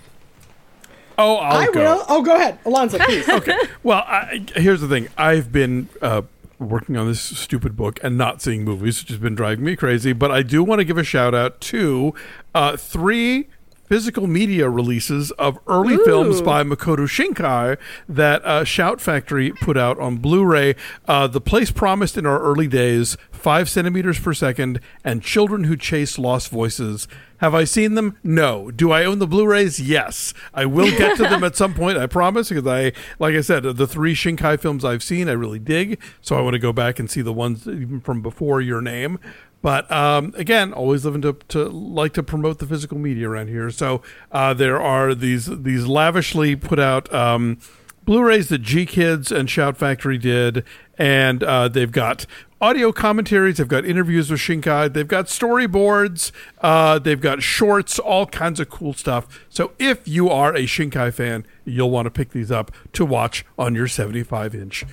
Oh, 1.18 1.38
I'll 1.38 1.58
I 1.58 1.66
go. 1.72 1.80
will. 1.80 2.06
Oh, 2.10 2.22
go 2.22 2.36
ahead, 2.36 2.60
Alonso, 2.66 2.98
please. 3.00 3.28
okay. 3.30 3.58
Well, 3.84 4.04
I, 4.06 4.46
here's 4.56 4.82
the 4.82 4.88
thing. 4.88 5.08
I've 5.18 5.52
been 5.52 5.88
uh, 6.02 6.24
working 6.60 6.98
on 6.98 7.08
this 7.08 7.22
stupid 7.22 7.76
book 7.76 8.00
and 8.04 8.18
not 8.18 8.42
seeing 8.42 8.64
movies, 8.64 9.02
which 9.02 9.10
has 9.10 9.18
been 9.18 9.36
driving 9.36 9.66
me 9.66 9.76
crazy. 9.76 10.14
But 10.14 10.32
I 10.32 10.42
do 10.44 10.64
want 10.64 10.80
to 10.80 10.86
give 10.86 10.98
a 10.98 11.04
shout 11.04 11.34
out 11.34 11.60
to 11.62 12.14
uh, 12.54 12.78
three 12.78 13.48
physical 13.88 14.28
media 14.28 14.70
releases 14.70 15.32
of 15.32 15.60
early 15.68 15.98
films 15.98 16.42
by 16.42 16.64
Makoto 16.64 17.08
Shinkai 17.08 17.78
that 18.10 18.44
uh, 18.44 18.64
Shout 18.64 19.00
Factory 19.00 19.52
put 19.52 19.78
out 19.78 20.00
on 20.00 20.18
Blu-ray. 20.18 20.76
Uh, 21.08 21.28
the 21.28 21.42
Place 21.42 21.72
Promised 21.72 22.18
in 22.18 22.26
Our 22.26 22.40
Early 22.40 22.68
Days, 22.68 23.18
Five 23.32 23.70
Centimeters 23.70 24.20
Per 24.20 24.34
Second, 24.34 24.80
and 25.04 25.22
Children 25.22 25.66
Who 25.66 25.78
Chase 25.78 26.18
Lost 26.18 26.50
Voices. 26.50 27.08
Have 27.40 27.54
I 27.54 27.66
seen 27.66 27.96
them? 27.96 28.18
No. 28.24 28.72
Do 28.72 28.92
I 28.92 29.04
own 29.04 29.20
the 29.20 29.28
Blu-rays? 29.28 29.80
Yes. 29.80 30.34
I 30.54 30.66
will 30.66 30.90
get 30.98 31.18
to 31.18 31.24
them 31.24 31.44
at 31.44 31.56
some 31.56 31.74
point. 31.74 31.98
I 31.98 32.08
promise. 32.08 32.50
Because 32.50 32.66
I, 32.66 32.94
like 33.20 33.36
I 33.36 33.42
said, 33.42 33.64
the 33.64 33.88
three 33.88 34.16
Shinkai 34.16 34.60
films 34.60 34.86
I've 34.86 35.04
seen, 35.04 35.28
I 35.28 35.34
really 35.34 35.60
dig. 35.60 36.02
So 36.22 36.38
I 36.38 36.42
want 36.42 36.54
to 36.54 36.60
go 36.60 36.72
back 36.72 36.98
and 36.98 37.10
see 37.10 37.22
the 37.22 37.34
ones 37.34 37.68
even 37.68 38.00
from 38.00 38.22
before 38.22 38.62
Your 38.62 38.82
Name. 38.82 39.20
But 39.66 39.92
um, 39.92 40.32
again, 40.38 40.74
always 40.74 41.06
living 41.06 41.24
to, 41.24 41.36
to 41.48 41.68
like 41.68 42.14
to 42.14 42.22
promote 42.22 42.60
the 42.60 42.68
physical 42.68 43.00
media 43.00 43.28
around 43.28 43.48
here. 43.48 43.72
So 43.72 44.04
uh, 44.32 44.54
there 44.54 44.80
are 44.80 45.16
these 45.16 45.48
these 45.48 45.88
lavishly 45.88 46.56
put 46.56 46.78
out 46.78 47.12
um, 47.12 47.58
Blu-rays 48.04 48.50
that 48.50 48.62
GKIDS 48.62 49.32
and 49.32 49.50
Shout 49.50 49.76
Factory 49.76 50.20
did, 50.20 50.64
and 51.00 51.42
uh, 51.42 51.68
they've 51.68 51.92
got 51.92 52.28
audio 52.62 52.92
commentaries, 52.92 53.58
they've 53.58 53.68
got 53.68 53.86
interviews 53.86 54.30
with 54.30 54.40
Shinkai, 54.40 54.94
they've 54.94 55.08
got 55.08 55.26
storyboards, 55.26 56.32
uh, 56.62 57.00
they've 57.00 57.20
got 57.20 57.42
shorts, 57.42 57.98
all 57.98 58.28
kinds 58.28 58.60
of 58.60 58.70
cool 58.70 58.94
stuff. 58.94 59.48
So 59.50 59.72
if 59.80 60.08
you 60.08 60.30
are 60.30 60.54
a 60.54 60.68
Shinkai 60.68 61.12
fan, 61.12 61.44
you'll 61.66 61.90
want 61.90 62.06
to 62.06 62.12
pick 62.12 62.34
these 62.34 62.52
up 62.52 62.70
to 62.94 63.04
watch 63.04 63.44
on 63.58 63.74
your 63.74 63.88
75-inch 63.88 64.86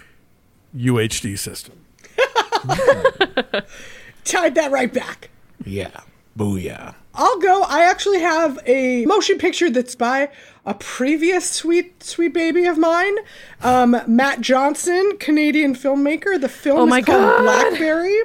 UHD 0.75 1.39
system. 1.39 1.75
Tied 4.25 4.55
that 4.55 4.71
right 4.71 4.93
back. 4.93 5.31
Yeah. 5.65 6.01
Booyah. 6.37 6.95
I'll 7.15 7.39
go. 7.41 7.63
I 7.63 7.83
actually 7.83 8.21
have 8.21 8.59
a 8.67 9.05
motion 9.05 9.39
picture 9.39 9.69
that's 9.69 9.95
by 9.95 10.31
a 10.65 10.75
previous 10.75 11.51
sweet, 11.51 12.03
sweet 12.03 12.33
baby 12.33 12.65
of 12.67 12.79
mine, 12.79 13.17
um, 13.63 14.01
Matt 14.07 14.41
Johnson, 14.41 15.19
Canadian 15.19 15.75
filmmaker. 15.75 16.41
The 16.41 16.49
film 16.49 16.91
Oh 16.91 16.97
is 16.97 17.05
called 17.05 17.21
God. 17.23 17.43
Blackberry. 17.43 18.19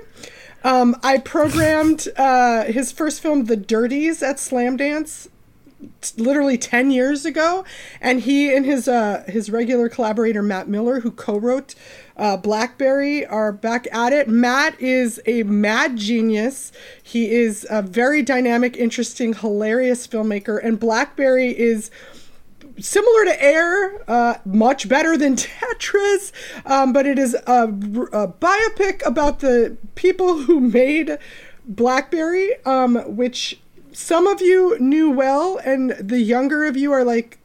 Um, 0.63 0.95
I 1.03 1.17
programmed 1.17 2.07
uh, 2.17 2.63
his 2.65 2.91
first 2.91 3.21
film, 3.21 3.45
The 3.45 3.57
Dirties, 3.57 4.23
at 4.23 4.37
Slamdance 4.37 5.27
literally 6.17 6.57
10 6.57 6.89
years 6.89 7.23
ago 7.23 7.63
and 8.01 8.21
he 8.21 8.55
and 8.55 8.65
his 8.65 8.87
uh 8.87 9.23
his 9.27 9.51
regular 9.51 9.87
collaborator 9.87 10.41
Matt 10.41 10.67
Miller 10.67 11.01
who 11.01 11.11
co-wrote 11.11 11.75
uh, 12.15 12.35
Blackberry 12.35 13.23
are 13.27 13.51
back 13.51 13.87
at 13.93 14.11
it. 14.11 14.27
Matt 14.27 14.79
is 14.81 15.21
a 15.27 15.43
mad 15.43 15.97
genius. 15.97 16.71
He 17.03 17.29
is 17.29 17.67
a 17.69 17.83
very 17.83 18.23
dynamic, 18.23 18.75
interesting, 18.75 19.33
hilarious 19.35 20.07
filmmaker 20.07 20.59
and 20.63 20.79
Blackberry 20.79 21.57
is 21.57 21.91
similar 22.79 23.25
to 23.25 23.43
Air, 23.43 24.03
uh, 24.09 24.35
much 24.45 24.87
better 24.89 25.17
than 25.17 25.35
Tetris, 25.35 26.31
um, 26.65 26.93
but 26.93 27.05
it 27.05 27.19
is 27.19 27.35
a, 27.35 27.63
a 27.63 28.27
biopic 28.27 29.05
about 29.05 29.39
the 29.39 29.77
people 29.95 30.39
who 30.39 30.59
made 30.59 31.17
BlackBerry, 31.67 32.63
um, 32.65 32.95
which 33.15 33.59
some 33.97 34.27
of 34.27 34.41
you 34.41 34.77
knew 34.79 35.09
well, 35.09 35.57
and 35.65 35.89
the 35.99 36.21
younger 36.21 36.65
of 36.65 36.77
you 36.77 36.91
are 36.91 37.03
like, 37.03 37.39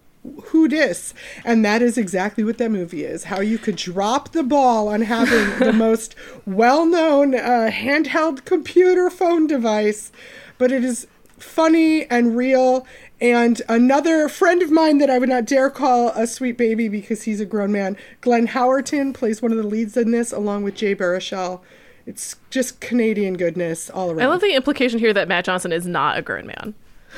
who 0.45 0.69
dis? 0.69 1.15
And 1.47 1.65
that 1.65 1.81
is 1.81 1.97
exactly 1.97 2.45
what 2.45 2.59
that 2.59 2.71
movie 2.71 3.05
is. 3.05 3.25
How 3.25 3.41
you 3.41 3.57
could 3.57 3.77
drop 3.77 4.33
the 4.33 4.43
ball 4.43 4.89
on 4.89 5.01
having 5.01 5.59
the 5.59 5.73
most 5.77 6.15
well-known 6.45 7.35
uh, 7.35 7.71
handheld 7.73 8.45
computer 8.45 9.09
phone 9.09 9.47
device, 9.47 10.13
but 10.59 10.71
it 10.71 10.85
is 10.85 11.07
funny 11.39 12.05
and 12.11 12.37
real. 12.37 12.87
And 13.19 13.63
another 13.67 14.29
friend 14.29 14.61
of 14.61 14.71
mine 14.71 14.99
that 14.99 15.09
I 15.09 15.19
would 15.19 15.31
not 15.31 15.47
dare 15.47 15.71
call 15.71 16.11
a 16.11 16.27
sweet 16.27 16.59
baby 16.59 16.87
because 16.87 17.23
he's 17.23 17.41
a 17.41 17.47
grown 17.47 17.73
man, 17.73 17.97
Glenn 18.21 18.49
Howerton, 18.49 19.15
plays 19.15 19.41
one 19.41 19.53
of 19.53 19.59
the 19.59 19.67
leads 19.67 19.97
in 19.97 20.11
this, 20.11 20.33
along 20.33 20.65
with 20.65 20.75
Jay 20.75 20.95
Baruchel. 20.95 21.63
It's 22.07 22.37
just 22.51 22.81
Canadian 22.81 23.35
goodness 23.35 23.91
all 23.91 24.11
around. 24.11 24.23
I 24.23 24.27
love 24.27 24.41
the 24.41 24.55
implication 24.55 24.99
here 24.99 25.13
that 25.13 25.29
Matt 25.29 25.45
Johnson 25.45 25.73
is 25.73 25.87
not 25.87 26.19
a 26.19 26.23
grown 26.23 26.47
man. 26.47 26.75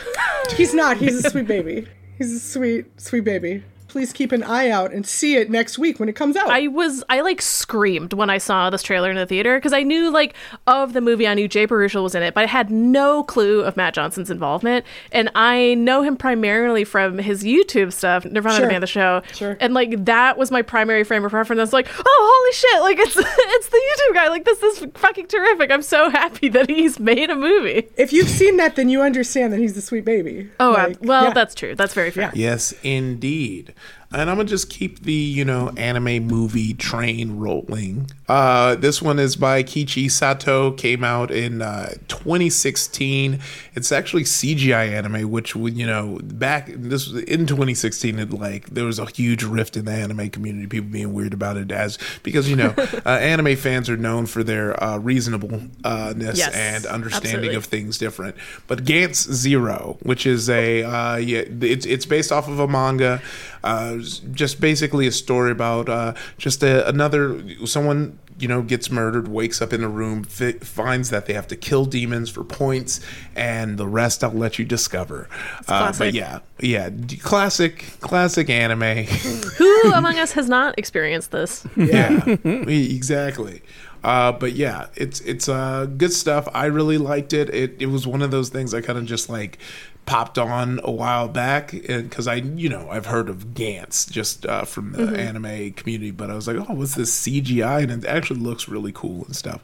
He's 0.56 0.74
not. 0.74 0.96
He's 0.98 1.24
a 1.24 1.30
sweet 1.30 1.46
baby. 1.46 1.86
He's 2.18 2.32
a 2.32 2.40
sweet, 2.40 3.00
sweet 3.00 3.24
baby. 3.24 3.62
Please 3.94 4.12
keep 4.12 4.32
an 4.32 4.42
eye 4.42 4.70
out 4.70 4.92
and 4.92 5.06
see 5.06 5.36
it 5.36 5.48
next 5.50 5.78
week 5.78 6.00
when 6.00 6.08
it 6.08 6.16
comes 6.16 6.34
out. 6.34 6.48
I 6.50 6.66
was 6.66 7.04
I 7.08 7.20
like 7.20 7.40
screamed 7.40 8.12
when 8.12 8.28
I 8.28 8.38
saw 8.38 8.68
this 8.68 8.82
trailer 8.82 9.08
in 9.08 9.14
the 9.14 9.24
theater 9.24 9.56
because 9.56 9.72
I 9.72 9.84
knew 9.84 10.10
like 10.10 10.34
of 10.66 10.94
the 10.94 11.00
movie. 11.00 11.28
I 11.28 11.34
knew 11.34 11.46
Jay 11.46 11.64
Baruchel 11.64 12.02
was 12.02 12.16
in 12.16 12.24
it, 12.24 12.34
but 12.34 12.42
I 12.42 12.46
had 12.48 12.72
no 12.72 13.22
clue 13.22 13.60
of 13.62 13.76
Matt 13.76 13.94
Johnson's 13.94 14.32
involvement. 14.32 14.84
And 15.12 15.30
I 15.36 15.74
know 15.74 16.02
him 16.02 16.16
primarily 16.16 16.82
from 16.82 17.18
his 17.18 17.44
YouTube 17.44 17.92
stuff, 17.92 18.24
Nirvana 18.24 18.56
Sure. 18.56 18.66
the 18.66 18.70
Band 18.72 18.82
the 18.82 18.88
Show. 18.88 19.22
Sure. 19.32 19.56
And 19.60 19.74
like 19.74 20.04
that 20.06 20.36
was 20.36 20.50
my 20.50 20.62
primary 20.62 21.04
frame 21.04 21.24
of 21.24 21.32
reference. 21.32 21.60
I 21.60 21.62
was 21.62 21.72
like, 21.72 21.86
oh 21.96 22.02
holy 22.34 22.52
shit! 22.52 22.80
Like 22.82 22.98
it's 22.98 23.16
it's 23.16 23.68
the 23.68 23.76
YouTube 24.10 24.14
guy. 24.16 24.26
Like 24.28 24.44
this 24.44 24.60
is 24.60 24.88
fucking 24.94 25.28
terrific. 25.28 25.70
I'm 25.70 25.82
so 25.82 26.10
happy 26.10 26.48
that 26.48 26.68
he's 26.68 26.98
made 26.98 27.30
a 27.30 27.36
movie. 27.36 27.88
if 27.96 28.12
you've 28.12 28.28
seen 28.28 28.56
that, 28.56 28.74
then 28.74 28.88
you 28.88 29.02
understand 29.02 29.52
that 29.52 29.60
he's 29.60 29.74
the 29.74 29.82
sweet 29.82 30.04
baby. 30.04 30.50
Oh 30.58 30.72
Like, 30.72 30.98
well, 31.00 31.26
yeah. 31.26 31.32
that's 31.32 31.54
true. 31.54 31.76
That's 31.76 31.94
very 31.94 32.10
fair. 32.10 32.32
Yes, 32.34 32.74
indeed. 32.82 33.72
And 34.14 34.30
I'm 34.30 34.36
gonna 34.36 34.48
just 34.48 34.70
keep 34.70 35.00
the 35.00 35.12
you 35.12 35.44
know 35.44 35.72
anime 35.76 36.26
movie 36.26 36.74
train 36.74 37.38
rolling. 37.38 38.10
Uh, 38.28 38.74
this 38.76 39.02
one 39.02 39.18
is 39.18 39.36
by 39.36 39.62
Keiichi 39.62 40.10
Sato. 40.10 40.72
Came 40.72 41.04
out 41.04 41.30
in 41.30 41.60
uh, 41.60 41.94
2016. 42.08 43.38
It's 43.74 43.92
actually 43.92 44.22
CGI 44.24 44.92
anime, 44.92 45.30
which 45.30 45.54
would 45.54 45.76
you 45.76 45.86
know 45.86 46.18
back 46.22 46.68
this 46.68 47.08
was 47.10 47.22
in 47.24 47.46
2016. 47.46 48.18
It 48.18 48.30
like 48.32 48.66
there 48.70 48.84
was 48.84 48.98
a 48.98 49.06
huge 49.06 49.42
rift 49.44 49.76
in 49.76 49.84
the 49.84 49.92
anime 49.92 50.30
community. 50.30 50.66
People 50.66 50.90
being 50.90 51.12
weird 51.12 51.34
about 51.34 51.56
it 51.56 51.70
as 51.70 51.98
because 52.22 52.48
you 52.48 52.56
know 52.56 52.74
uh, 52.78 53.08
anime 53.08 53.56
fans 53.56 53.90
are 53.90 53.96
known 53.96 54.26
for 54.26 54.42
their 54.42 54.82
uh, 54.82 54.98
reasonableness 54.98 56.38
Yes, 56.38 56.54
and 56.54 56.86
understanding 56.86 57.30
absolutely. 57.30 57.56
of 57.56 57.64
things 57.66 57.98
different. 57.98 58.36
But 58.66 58.84
Gantz 58.84 59.30
Zero, 59.32 59.98
which 60.02 60.26
is 60.26 60.48
a 60.48 60.82
uh, 60.82 61.16
yeah, 61.16 61.42
it's 61.60 61.84
it's 61.84 62.06
based 62.06 62.32
off 62.32 62.48
of 62.48 62.58
a 62.58 62.68
manga, 62.68 63.20
uh, 63.62 63.98
just 64.32 64.60
basically 64.60 65.06
a 65.06 65.12
story 65.12 65.50
about 65.50 65.88
uh, 65.88 66.14
just 66.38 66.62
a, 66.62 66.88
another 66.88 67.42
someone 67.66 68.13
you 68.38 68.48
know 68.48 68.62
gets 68.62 68.90
murdered, 68.90 69.28
wakes 69.28 69.62
up 69.62 69.72
in 69.72 69.82
a 69.82 69.88
room, 69.88 70.24
fi- 70.24 70.58
finds 70.58 71.10
that 71.10 71.26
they 71.26 71.32
have 71.32 71.46
to 71.48 71.56
kill 71.56 71.84
demons 71.84 72.30
for 72.30 72.44
points, 72.44 73.00
and 73.34 73.78
the 73.78 73.86
rest 73.86 74.24
I'll 74.24 74.30
let 74.32 74.58
you 74.58 74.64
discover. 74.64 75.28
Uh, 75.68 75.92
but 75.96 76.14
yeah, 76.14 76.40
yeah, 76.60 76.90
d- 76.90 77.16
classic, 77.16 77.84
classic 78.00 78.50
anime. 78.50 79.04
Who 79.56 79.92
among 79.92 80.18
us 80.18 80.32
has 80.32 80.48
not 80.48 80.78
experienced 80.78 81.30
this? 81.30 81.66
yeah, 81.76 82.24
exactly. 82.44 83.62
Uh, 84.02 84.32
but 84.32 84.52
yeah, 84.52 84.88
it's 84.96 85.20
it's 85.20 85.48
uh, 85.48 85.86
good 85.86 86.12
stuff. 86.12 86.46
I 86.52 86.66
really 86.66 86.98
liked 86.98 87.32
it. 87.32 87.48
It 87.54 87.76
it 87.80 87.86
was 87.86 88.06
one 88.06 88.20
of 88.20 88.30
those 88.30 88.50
things 88.50 88.74
I 88.74 88.82
kind 88.82 88.98
of 88.98 89.06
just 89.06 89.30
like 89.30 89.58
popped 90.06 90.38
on 90.38 90.80
a 90.84 90.90
while 90.90 91.28
back 91.28 91.70
because 91.72 92.26
I 92.28 92.34
you 92.34 92.68
know 92.68 92.88
I've 92.90 93.06
heard 93.06 93.28
of 93.28 93.48
Gantz 93.54 94.10
just 94.10 94.44
uh, 94.46 94.64
from 94.64 94.92
the 94.92 94.98
Mhm. 95.04 95.18
anime 95.18 95.72
community, 95.72 96.10
but 96.10 96.30
I 96.30 96.34
was 96.34 96.46
like, 96.46 96.56
oh, 96.58 96.74
what's 96.74 96.94
this 96.94 97.10
CGI? 97.12 97.82
And 97.82 98.04
it 98.04 98.06
actually 98.06 98.40
looks 98.40 98.68
really 98.68 98.92
cool 98.92 99.24
and 99.24 99.34
stuff. 99.34 99.60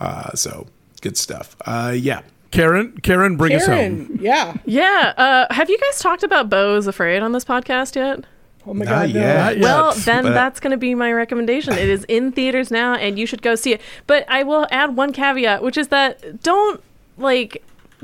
Uh, 0.00 0.34
so 0.34 0.66
good 1.02 1.16
stuff. 1.16 1.54
Uh, 1.64 1.94
yeah. 1.96 2.22
Karen, 2.52 2.96
Karen, 3.02 3.36
bring 3.36 3.52
us 3.54 3.66
home. 3.66 4.18
Yeah. 4.20 4.54
Yeah. 4.64 5.12
Uh, 5.16 5.52
have 5.52 5.68
you 5.68 5.78
guys 5.78 5.98
talked 6.00 6.22
about 6.22 6.48
Beau 6.48 6.76
is 6.76 6.86
Afraid 6.86 7.22
on 7.22 7.32
this 7.32 7.44
podcast 7.44 7.96
yet? 7.96 8.24
Oh 8.66 8.74
my 8.74 8.84
Not 8.84 8.90
god, 8.90 9.14
no. 9.14 9.20
yet. 9.20 9.58
Well, 9.60 9.92
then 9.94 10.24
But- 10.24 10.32
that's 10.34 10.58
going 10.58 10.70
to 10.72 10.76
be 10.76 10.94
my 10.96 11.12
recommendation. 11.12 11.74
It 11.74 11.88
is 11.88 12.04
in 12.08 12.32
theaters 12.32 12.70
now, 12.70 12.94
and 12.94 13.18
you 13.18 13.26
should 13.26 13.42
go 13.42 13.54
see 13.54 13.74
it. 13.74 13.80
But 14.08 14.24
I 14.28 14.42
will 14.42 14.66
add 14.72 14.96
one 14.96 15.12
caveat, 15.12 15.62
which 15.62 15.76
is 15.76 15.88
that 15.88 16.42
don't 16.42 16.82
like 17.18 17.62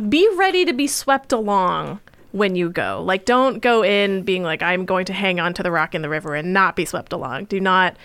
be 0.09 0.28
ready 0.36 0.64
to 0.64 0.72
be 0.72 0.86
swept 0.86 1.32
along 1.32 2.01
when 2.32 2.57
you 2.57 2.70
go. 2.70 3.03
Like, 3.05 3.24
don't 3.24 3.61
go 3.61 3.84
in 3.84 4.22
being 4.22 4.43
like, 4.43 4.62
I'm 4.62 4.84
going 4.86 5.05
to 5.07 5.12
hang 5.12 5.38
on 5.38 5.55
to 5.55 5.62
the 5.62 5.70
rock 5.70 5.95
in 5.95 6.03
the 6.03 6.09
river 6.09 6.34
and 6.34 6.53
not 6.53 6.76
be 6.76 6.84
swept 6.84 7.12
along. 7.12 7.45
Do 7.45 7.61
not 7.61 7.97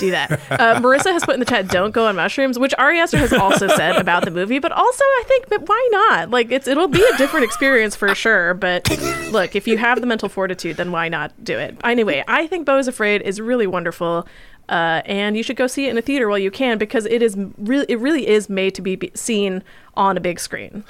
do 0.00 0.10
that. 0.10 0.40
Uh, 0.56 0.80
Marissa 0.80 1.12
has 1.12 1.22
put 1.22 1.34
in 1.34 1.40
the 1.40 1.46
chat, 1.46 1.68
don't 1.68 1.90
go 1.90 2.06
on 2.06 2.16
mushrooms, 2.16 2.58
which 2.58 2.72
Ari 2.78 2.98
Aster 2.98 3.18
has 3.18 3.32
also 3.32 3.68
said 3.76 3.96
about 3.96 4.24
the 4.24 4.30
movie. 4.30 4.58
But 4.58 4.72
also, 4.72 5.04
I 5.04 5.22
think, 5.26 5.48
but 5.50 5.68
why 5.68 5.88
not? 5.92 6.30
Like, 6.30 6.50
it's 6.50 6.66
it'll 6.66 6.88
be 6.88 7.04
a 7.04 7.16
different 7.18 7.44
experience 7.44 7.94
for 7.94 8.14
sure. 8.14 8.54
But 8.54 8.88
look, 9.30 9.54
if 9.54 9.68
you 9.68 9.76
have 9.76 10.00
the 10.00 10.06
mental 10.06 10.30
fortitude, 10.30 10.78
then 10.78 10.92
why 10.92 11.08
not 11.08 11.32
do 11.44 11.58
it? 11.58 11.76
Anyway, 11.84 12.24
I 12.26 12.46
think 12.46 12.64
Beau 12.64 12.78
is 12.78 12.88
Afraid 12.88 13.22
is 13.22 13.40
really 13.40 13.66
wonderful. 13.66 14.26
Uh, 14.68 15.02
and 15.04 15.36
you 15.36 15.42
should 15.42 15.56
go 15.56 15.66
see 15.66 15.86
it 15.86 15.90
in 15.90 15.98
a 15.98 16.02
theater 16.02 16.28
while 16.28 16.38
you 16.38 16.50
can 16.50 16.78
because 16.78 17.06
it 17.06 17.22
is 17.22 17.36
really 17.58 17.86
it 17.88 18.00
really 18.00 18.26
is 18.26 18.48
made 18.48 18.74
to 18.74 18.82
be 18.82 18.96
be 18.96 19.12
seen 19.14 19.62
on 19.94 20.16
a 20.16 20.20
big 20.20 20.40
screen. 20.40 20.84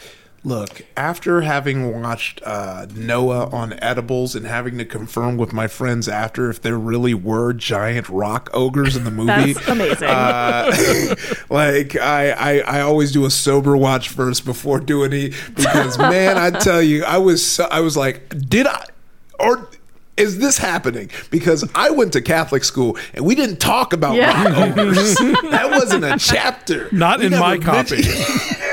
Look, 0.46 0.82
after 0.96 1.40
having 1.40 2.00
watched 2.00 2.40
uh, 2.44 2.86
Noah 2.94 3.46
on 3.50 3.72
edibles 3.82 4.36
and 4.36 4.46
having 4.46 4.78
to 4.78 4.84
confirm 4.84 5.36
with 5.38 5.52
my 5.52 5.66
friends 5.66 6.08
after 6.08 6.48
if 6.50 6.62
there 6.62 6.78
really 6.78 7.14
were 7.14 7.52
giant 7.52 8.08
rock 8.08 8.48
ogres 8.54 8.94
in 8.94 9.02
the 9.02 9.10
movie, 9.22 9.54
That's 9.54 9.66
amazing. 9.66 10.06
Uh, 10.08 11.16
like 11.50 11.96
I, 11.96 12.30
I, 12.30 12.58
I 12.78 12.80
always 12.82 13.10
do 13.10 13.24
a 13.24 13.30
sober 13.30 13.76
watch 13.76 14.08
first 14.08 14.44
before 14.44 14.78
doing 14.78 15.12
it 15.12 15.34
because 15.56 15.98
man, 16.14 16.38
I 16.38 16.50
tell 16.50 16.80
you, 16.80 17.02
I 17.04 17.18
was 17.18 17.44
so, 17.44 17.64
I 17.64 17.80
was 17.80 17.96
like, 17.96 18.28
did 18.48 18.68
I 18.68 18.84
or 19.40 19.68
is 20.16 20.38
this 20.38 20.58
happening? 20.58 21.10
Because 21.32 21.68
I 21.74 21.90
went 21.90 22.12
to 22.12 22.22
Catholic 22.22 22.62
school 22.62 22.96
and 23.14 23.26
we 23.26 23.34
didn't 23.34 23.56
talk 23.58 23.92
about 23.92 24.14
Yeah. 24.14 24.44
rock 24.44 24.56
ogres. 24.78 25.16
that 25.16 25.70
wasn't 25.72 26.04
a 26.04 26.16
chapter. 26.20 26.88
Not 26.92 27.18
We 27.18 27.26
in 27.26 27.32
my 27.32 27.58
copy. 27.58 28.02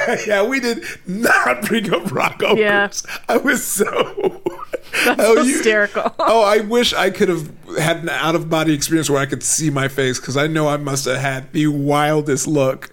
yeah, 0.27 0.45
we 0.47 0.59
did 0.59 0.83
not 1.07 1.63
bring 1.63 1.93
up 1.93 2.11
ogres. 2.11 2.57
Yeah. 2.59 2.89
I 3.29 3.37
was 3.37 3.63
so. 3.63 4.41
That's 5.05 5.21
Oh, 5.21 5.41
you- 5.41 5.53
hysterical. 5.53 6.13
Oh, 6.19 6.41
I 6.43 6.59
wish 6.59 6.93
I 6.93 7.09
could 7.09 7.29
have 7.29 7.51
had 7.79 7.97
an 7.97 8.09
out 8.09 8.35
of 8.35 8.49
body 8.49 8.73
experience 8.73 9.09
where 9.09 9.19
I 9.19 9.25
could 9.25 9.41
see 9.43 9.69
my 9.69 9.87
face 9.87 10.19
because 10.19 10.37
I 10.37 10.47
know 10.47 10.67
I 10.67 10.77
must 10.77 11.05
have 11.05 11.17
had 11.17 11.51
the 11.53 11.67
wildest 11.67 12.47
look. 12.47 12.91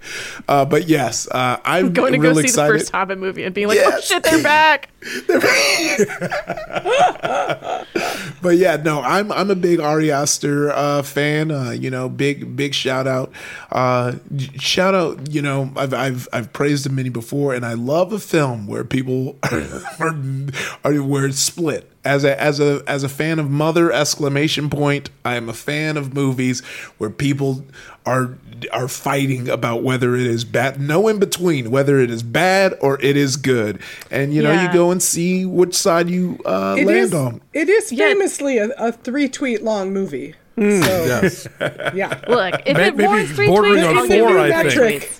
Uh, 0.49 0.65
but 0.65 0.89
yes, 0.89 1.29
uh, 1.31 1.59
I'm 1.65 1.93
going 1.93 2.13
to 2.13 2.19
go 2.19 2.29
really 2.29 2.43
see 2.45 2.49
excited. 2.49 2.75
the 2.75 2.79
first 2.79 2.93
Hobbit 2.93 3.19
movie 3.19 3.45
and 3.45 3.55
being 3.55 3.69
like, 3.69 3.79
oh 3.79 3.89
Yes. 3.89 4.07
shit, 4.07 4.23
they're 4.23 4.43
back. 4.43 4.89
but 8.43 8.57
yeah, 8.57 8.77
no, 8.77 9.01
I'm 9.03 9.31
I'm 9.33 9.51
a 9.51 9.55
big 9.55 9.81
Ari 9.81 10.11
Aster 10.13 10.71
uh, 10.71 11.03
fan. 11.03 11.51
Uh, 11.51 11.71
you 11.71 11.91
know, 11.91 12.09
big 12.09 12.57
big 12.57 12.75
shout 12.75 13.07
out, 13.07 13.33
uh, 13.73 14.13
shout 14.59 14.95
out. 14.95 15.31
You 15.33 15.43
know, 15.43 15.73
I've 15.77 15.95
I've 15.95 16.29
I've 16.33 16.53
praised 16.53 16.87
him 16.87 16.99
many 17.01 17.09
before, 17.09 17.55
and 17.55 17.65
I 17.65 17.73
love 17.73 18.13
a 18.13 18.19
film 18.19 18.67
where 18.67 18.85
people 18.85 19.39
are, 19.51 20.15
are 20.85 20.93
where 21.03 21.27
it's 21.27 21.39
split. 21.39 21.91
As 22.05 22.25
a 22.25 22.41
as 22.41 22.61
a 22.61 22.83
as 22.87 23.03
a 23.05 23.09
fan 23.09 23.39
of 23.39 23.51
Mother 23.51 23.91
exclamation 23.93 24.69
point, 24.71 25.09
I 25.25 25.37
am 25.37 25.49
a 25.49 25.53
fan 25.55 25.97
of 25.97 26.15
movies 26.15 26.61
where 26.99 27.11
people 27.11 27.65
are 28.07 28.39
are 28.73 28.89
fighting 28.89 29.49
about 29.49 29.83
whether 29.83 30.15
it 30.15 30.27
is 30.27 30.45
bad, 30.45 30.79
no 30.81 31.09
in 31.09 31.19
between, 31.19 31.71
whether 31.71 31.99
it 31.99 32.11
is 32.11 32.23
bad 32.23 32.75
or 32.83 33.01
it 33.03 33.17
is 33.17 33.37
good, 33.37 33.81
and 34.11 34.33
you 34.35 34.43
know 34.43 34.53
Yeah. 34.53 34.67
you 34.69 34.73
go 34.73 34.91
and 34.91 35.03
see 35.03 35.45
which 35.47 35.75
side 35.75 36.09
you 36.11 36.39
uh, 36.47 36.75
land 36.75 36.89
is. 36.91 37.15
on. 37.15 37.41
It 37.55 37.69
is 37.69 37.91
famously 37.91 38.59
a, 38.59 38.69
a 38.79 38.93
three 38.93 39.29
tweet 39.29 39.63
long 39.63 39.93
movie. 39.93 40.35
Mm, 40.57 40.85
so, 40.85 41.05
yes. 41.07 41.49
yeah. 41.95 42.21
Look, 42.29 42.63
if 42.67 42.77
May- 42.77 42.89
it 42.89 42.97
maybe 42.97 43.07
warrants 43.07 43.33
three 43.33 43.47
bordering 43.47 43.77
tweets, 43.77 43.91
on 43.91 43.97
I'll 43.99 44.07
four, 44.07 44.31
you 44.31 44.39
I 44.41 44.63
three 44.71 44.71
think. 44.99 45.03
tweets. 45.05 45.20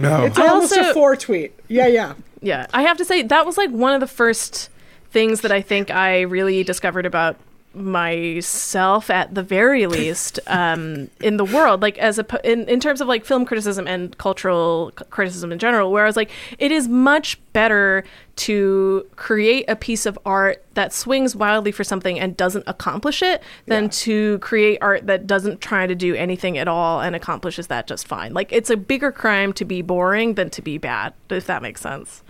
No. 0.00 0.24
It's 0.24 0.38
I 0.38 0.46
almost 0.48 0.76
also- 0.76 0.90
a 0.90 0.94
four 0.94 1.14
tweet. 1.16 1.52
Yeah, 1.68 1.86
yeah. 1.86 2.14
Yeah, 2.42 2.66
I 2.72 2.82
have 2.82 2.96
to 2.96 3.04
say 3.04 3.22
that 3.22 3.44
was 3.44 3.58
like 3.58 3.70
one 3.70 3.92
of 3.92 4.00
the 4.00 4.06
first 4.06 4.70
things 5.10 5.42
that 5.42 5.52
I 5.52 5.60
think 5.60 5.90
I 5.90 6.22
really 6.22 6.64
discovered 6.64 7.04
about 7.04 7.36
myself 7.72 9.10
at 9.10 9.34
the 9.34 9.42
very 9.42 9.86
least 9.86 10.40
um, 10.48 11.08
in 11.20 11.36
the 11.36 11.44
world 11.44 11.80
like 11.82 11.96
as 11.98 12.18
a 12.18 12.26
in, 12.50 12.68
in 12.68 12.80
terms 12.80 13.00
of 13.00 13.06
like 13.06 13.24
film 13.24 13.44
criticism 13.44 13.86
and 13.86 14.18
cultural 14.18 14.90
criticism 15.10 15.52
in 15.52 15.58
general 15.58 15.92
where 15.92 16.02
i 16.02 16.06
was 16.06 16.16
like 16.16 16.30
it 16.58 16.72
is 16.72 16.88
much 16.88 17.38
better 17.52 18.02
to 18.34 19.06
create 19.16 19.64
a 19.68 19.76
piece 19.76 20.04
of 20.04 20.18
art 20.24 20.64
that 20.74 20.92
swings 20.92 21.36
wildly 21.36 21.70
for 21.70 21.84
something 21.84 22.18
and 22.18 22.36
doesn't 22.36 22.64
accomplish 22.66 23.22
it 23.22 23.42
than 23.66 23.88
to 23.88 24.38
create 24.38 24.78
art 24.80 25.06
that 25.06 25.26
doesn't 25.26 25.60
try 25.60 25.86
to 25.86 25.94
do 25.94 26.14
anything 26.14 26.58
at 26.58 26.66
all 26.66 27.00
and 27.00 27.14
accomplishes 27.14 27.68
that 27.68 27.86
just 27.86 28.06
fine 28.06 28.32
like 28.34 28.50
it's 28.52 28.70
a 28.70 28.76
bigger 28.76 29.12
crime 29.12 29.52
to 29.52 29.64
be 29.64 29.80
boring 29.80 30.34
than 30.34 30.50
to 30.50 30.60
be 30.62 30.76
bad 30.76 31.12
if 31.28 31.46
that 31.46 31.62
makes 31.62 31.80
sense 31.80 32.22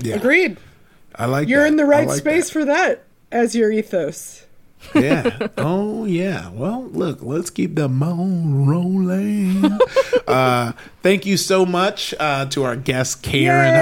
Yeah. 0.00 0.16
Agreed. 0.16 0.56
I 1.14 1.24
like 1.26 1.48
You're 1.48 1.62
that. 1.62 1.68
in 1.68 1.76
the 1.76 1.86
right 1.86 2.06
like 2.06 2.18
space 2.18 2.50
for 2.50 2.64
that 2.66 3.05
as 3.30 3.54
your 3.54 3.70
ethos. 3.70 4.46
yeah. 4.94 5.48
Oh 5.56 6.04
yeah. 6.04 6.50
Well, 6.50 6.84
look, 6.84 7.22
let's 7.22 7.50
keep 7.50 7.74
the 7.74 7.88
moan 7.88 8.66
rolling. 8.66 9.64
uh, 10.28 10.72
thank 11.02 11.26
you 11.26 11.36
so 11.36 11.64
much 11.66 12.14
uh, 12.20 12.46
to 12.46 12.62
our 12.62 12.76
guest 12.76 13.22
Karen. 13.22 13.72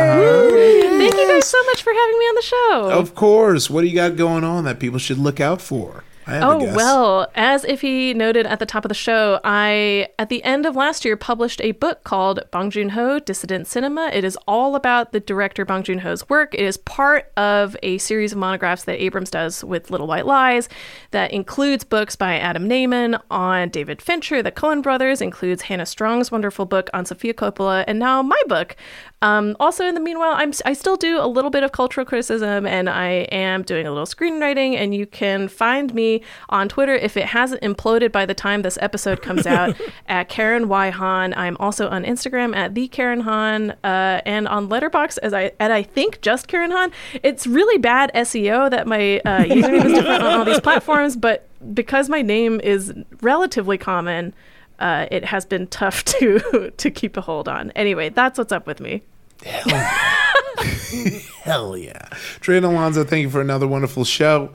Thank 0.98 1.14
you 1.14 1.28
guys 1.28 1.46
so 1.46 1.62
much 1.64 1.82
for 1.82 1.92
having 1.92 2.18
me 2.18 2.24
on 2.24 2.34
the 2.36 2.42
show. 2.42 2.90
Of 2.92 3.14
course. 3.14 3.68
What 3.68 3.82
do 3.82 3.88
you 3.88 3.94
got 3.94 4.16
going 4.16 4.44
on 4.44 4.64
that 4.64 4.78
people 4.78 4.98
should 4.98 5.18
look 5.18 5.40
out 5.40 5.60
for? 5.60 6.04
I 6.26 6.34
have 6.34 6.42
a 6.42 6.46
Oh, 6.46 6.74
well, 6.74 7.30
as 7.34 7.64
if 7.64 7.80
he 7.80 8.14
noted 8.14 8.46
at 8.46 8.58
the 8.58 8.66
top 8.66 8.84
of 8.84 8.88
the 8.88 8.94
show, 8.94 9.40
I, 9.44 10.08
at 10.18 10.28
the 10.28 10.42
end 10.44 10.66
of 10.66 10.76
last 10.76 11.04
year, 11.04 11.16
published 11.16 11.60
a 11.60 11.72
book 11.72 12.04
called 12.04 12.40
Bong 12.50 12.70
Joon 12.70 12.90
Ho 12.90 13.18
Dissident 13.18 13.66
Cinema. 13.66 14.10
It 14.12 14.24
is 14.24 14.38
all 14.48 14.74
about 14.74 15.12
the 15.12 15.20
director 15.20 15.64
Bong 15.64 15.82
Joon 15.82 15.98
Ho's 15.98 16.28
work. 16.28 16.54
It 16.54 16.64
is 16.64 16.76
part 16.76 17.32
of 17.36 17.76
a 17.82 17.98
series 17.98 18.32
of 18.32 18.38
monographs 18.38 18.84
that 18.84 19.02
Abrams 19.02 19.30
does 19.30 19.62
with 19.64 19.90
Little 19.90 20.06
White 20.06 20.26
Lies 20.26 20.68
that 21.10 21.32
includes 21.32 21.84
books 21.84 22.16
by 22.16 22.38
Adam 22.38 22.68
Nayman 22.68 23.20
on 23.30 23.68
David 23.68 24.00
Fincher, 24.00 24.42
the 24.42 24.52
Coen 24.52 24.82
brothers, 24.82 25.20
includes 25.20 25.62
Hannah 25.62 25.86
Strong's 25.86 26.30
wonderful 26.30 26.66
book 26.66 26.90
on 26.94 27.04
Sofia 27.04 27.34
Coppola, 27.34 27.84
and 27.86 27.98
now 27.98 28.22
my 28.22 28.40
book. 28.46 28.76
Um, 29.24 29.56
also, 29.58 29.86
in 29.86 29.94
the 29.94 30.02
meanwhile, 30.02 30.34
I'm 30.36 30.52
I 30.66 30.74
still 30.74 30.96
do 30.96 31.18
a 31.18 31.26
little 31.26 31.50
bit 31.50 31.62
of 31.62 31.72
cultural 31.72 32.04
criticism, 32.04 32.66
and 32.66 32.90
I 32.90 33.26
am 33.32 33.62
doing 33.62 33.86
a 33.86 33.90
little 33.90 34.06
screenwriting. 34.06 34.74
And 34.74 34.94
you 34.94 35.06
can 35.06 35.48
find 35.48 35.94
me 35.94 36.20
on 36.50 36.68
Twitter 36.68 36.94
if 36.94 37.16
it 37.16 37.24
hasn't 37.24 37.62
imploded 37.62 38.12
by 38.12 38.26
the 38.26 38.34
time 38.34 38.60
this 38.60 38.76
episode 38.82 39.22
comes 39.22 39.46
out 39.46 39.76
at 40.08 40.28
Karen 40.28 40.68
Y 40.68 40.90
Han. 40.90 41.32
I'm 41.38 41.56
also 41.58 41.88
on 41.88 42.04
Instagram 42.04 42.54
at 42.54 42.74
the 42.74 42.86
Karen 42.88 43.20
Han, 43.20 43.70
uh, 43.82 44.20
and 44.26 44.46
on 44.46 44.68
Letterboxd 44.68 45.16
as 45.22 45.32
I 45.32 45.52
and 45.58 45.72
I 45.72 45.82
think 45.82 46.20
just 46.20 46.46
Karen 46.46 46.70
Han. 46.70 46.92
It's 47.22 47.46
really 47.46 47.78
bad 47.78 48.12
SEO 48.14 48.70
that 48.70 48.86
my 48.86 49.20
uh, 49.20 49.44
username 49.44 49.86
is 49.86 49.92
different 49.94 50.22
on 50.22 50.38
all 50.38 50.44
these 50.44 50.60
platforms, 50.60 51.16
but 51.16 51.48
because 51.72 52.10
my 52.10 52.20
name 52.20 52.60
is 52.60 52.92
relatively 53.22 53.78
common. 53.78 54.34
Uh, 54.80 55.06
it 55.12 55.24
has 55.24 55.46
been 55.46 55.68
tough 55.68 56.04
to 56.16 56.72
to 56.76 56.90
keep 56.90 57.16
a 57.16 57.22
hold 57.22 57.48
on. 57.48 57.70
Anyway, 57.70 58.10
that's 58.10 58.36
what's 58.36 58.52
up 58.52 58.66
with 58.66 58.80
me. 58.80 59.02
Hell 59.42 59.64
hell 61.42 61.76
yeah. 61.76 62.08
Drea 62.40 62.58
and 62.58 62.66
Alonso, 62.66 63.04
thank 63.04 63.22
you 63.22 63.30
for 63.30 63.40
another 63.40 63.66
wonderful 63.66 64.04
show. 64.04 64.50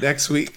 Next 0.00 0.28
week, 0.28 0.52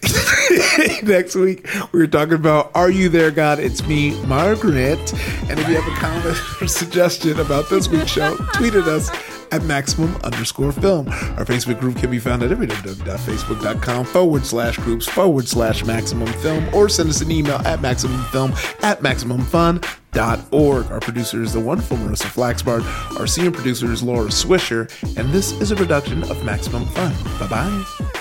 next 1.03 1.36
week, 1.36 1.67
we're 1.91 2.07
talking 2.07 2.34
about 2.34 2.71
Are 2.73 2.89
You 2.89 3.07
There, 3.07 3.30
God? 3.30 3.59
It's 3.59 3.86
me, 3.86 4.19
Margaret. 4.25 5.13
And 5.47 5.59
if 5.59 5.67
you 5.69 5.80
have 5.80 5.88
a 5.88 5.95
comment 5.99 6.38
or 6.59 6.67
suggestion 6.67 7.39
about 7.39 7.69
this 7.69 7.88
week's 7.88 8.09
show, 8.09 8.36
tweet 8.53 8.73
at 8.73 8.88
us 8.88 9.11
at 9.52 9.64
maximum 9.64 10.16
underscore 10.24 10.72
film. 10.72 11.08
Our 11.08 11.45
Facebook 11.45 11.80
group 11.80 11.98
can 11.98 12.12
be 12.12 12.20
found 12.20 12.43
at 12.43 12.52
www.facebook.com 12.52 14.06
forward 14.06 14.45
slash 14.45 14.78
groups 14.78 15.08
forward 15.08 15.48
slash 15.48 15.86
maximum 15.86 16.28
film 16.39 16.68
or 16.74 16.89
send 16.89 17.10
us 17.10 17.22
an 17.22 17.32
email 17.32 17.58
at 17.66 17.80
maximumfilm 17.80 18.52
at 18.84 19.00
maximumfun.org. 19.00 20.91
Our 20.91 21.00
producer 21.00 21.41
is 21.41 21.54
the 21.54 21.60
wonderful 21.60 21.98
Marissa 21.98 22.28
Flaxbart. 22.28 23.20
Our 23.20 23.28
senior 23.28 23.52
producer 23.52 23.91
is 23.91 24.02
Laura 24.04 24.30
Swisher. 24.30 24.89
And 25.18 25.30
this 25.32 25.52
is 25.54 25.72
a 25.72 25.76
production 25.76 26.24
of 26.24 26.43
Maximum 26.43 26.86
Fun. 26.88 27.14
Bye 27.39 27.48
bye. 27.48 28.14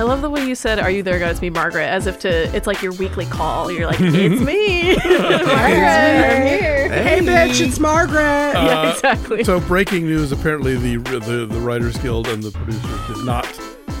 I 0.00 0.02
love 0.02 0.22
the 0.22 0.30
way 0.30 0.46
you 0.46 0.54
said, 0.54 0.78
"Are 0.78 0.90
you 0.90 1.02
there, 1.02 1.18
God? 1.18 1.30
It's 1.30 1.42
me, 1.42 1.50
Margaret," 1.50 1.84
as 1.84 2.06
if 2.06 2.18
to 2.20 2.28
it's 2.56 2.66
like 2.66 2.80
your 2.80 2.92
weekly 2.92 3.26
call. 3.26 3.70
You're 3.70 3.86
like, 3.86 4.00
"It's 4.00 4.40
me, 4.40 4.94
Margaret. 4.96 5.46
I'm 5.46 6.46
here." 6.46 6.88
Hey, 6.90 7.18
bitch, 7.20 7.60
it's 7.60 7.78
Margaret. 7.78 8.18
yeah, 8.54 8.80
Uh, 8.80 8.90
exactly. 8.94 9.44
So 9.44 9.60
breaking 9.60 10.06
news: 10.06 10.32
apparently 10.32 10.76
the, 10.76 10.96
the 10.96 11.44
the 11.44 11.60
Writers 11.60 11.98
Guild 11.98 12.28
and 12.28 12.42
the 12.42 12.50
producers 12.50 13.06
did 13.14 13.26
not 13.26 13.44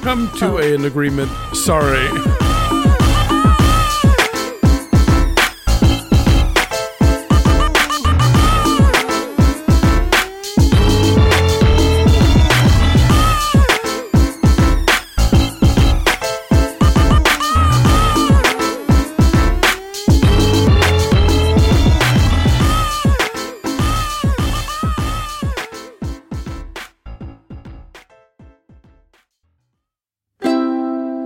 come 0.00 0.30
to 0.38 0.56
an 0.56 0.86
agreement. 0.86 1.30
Sorry. 1.54 2.08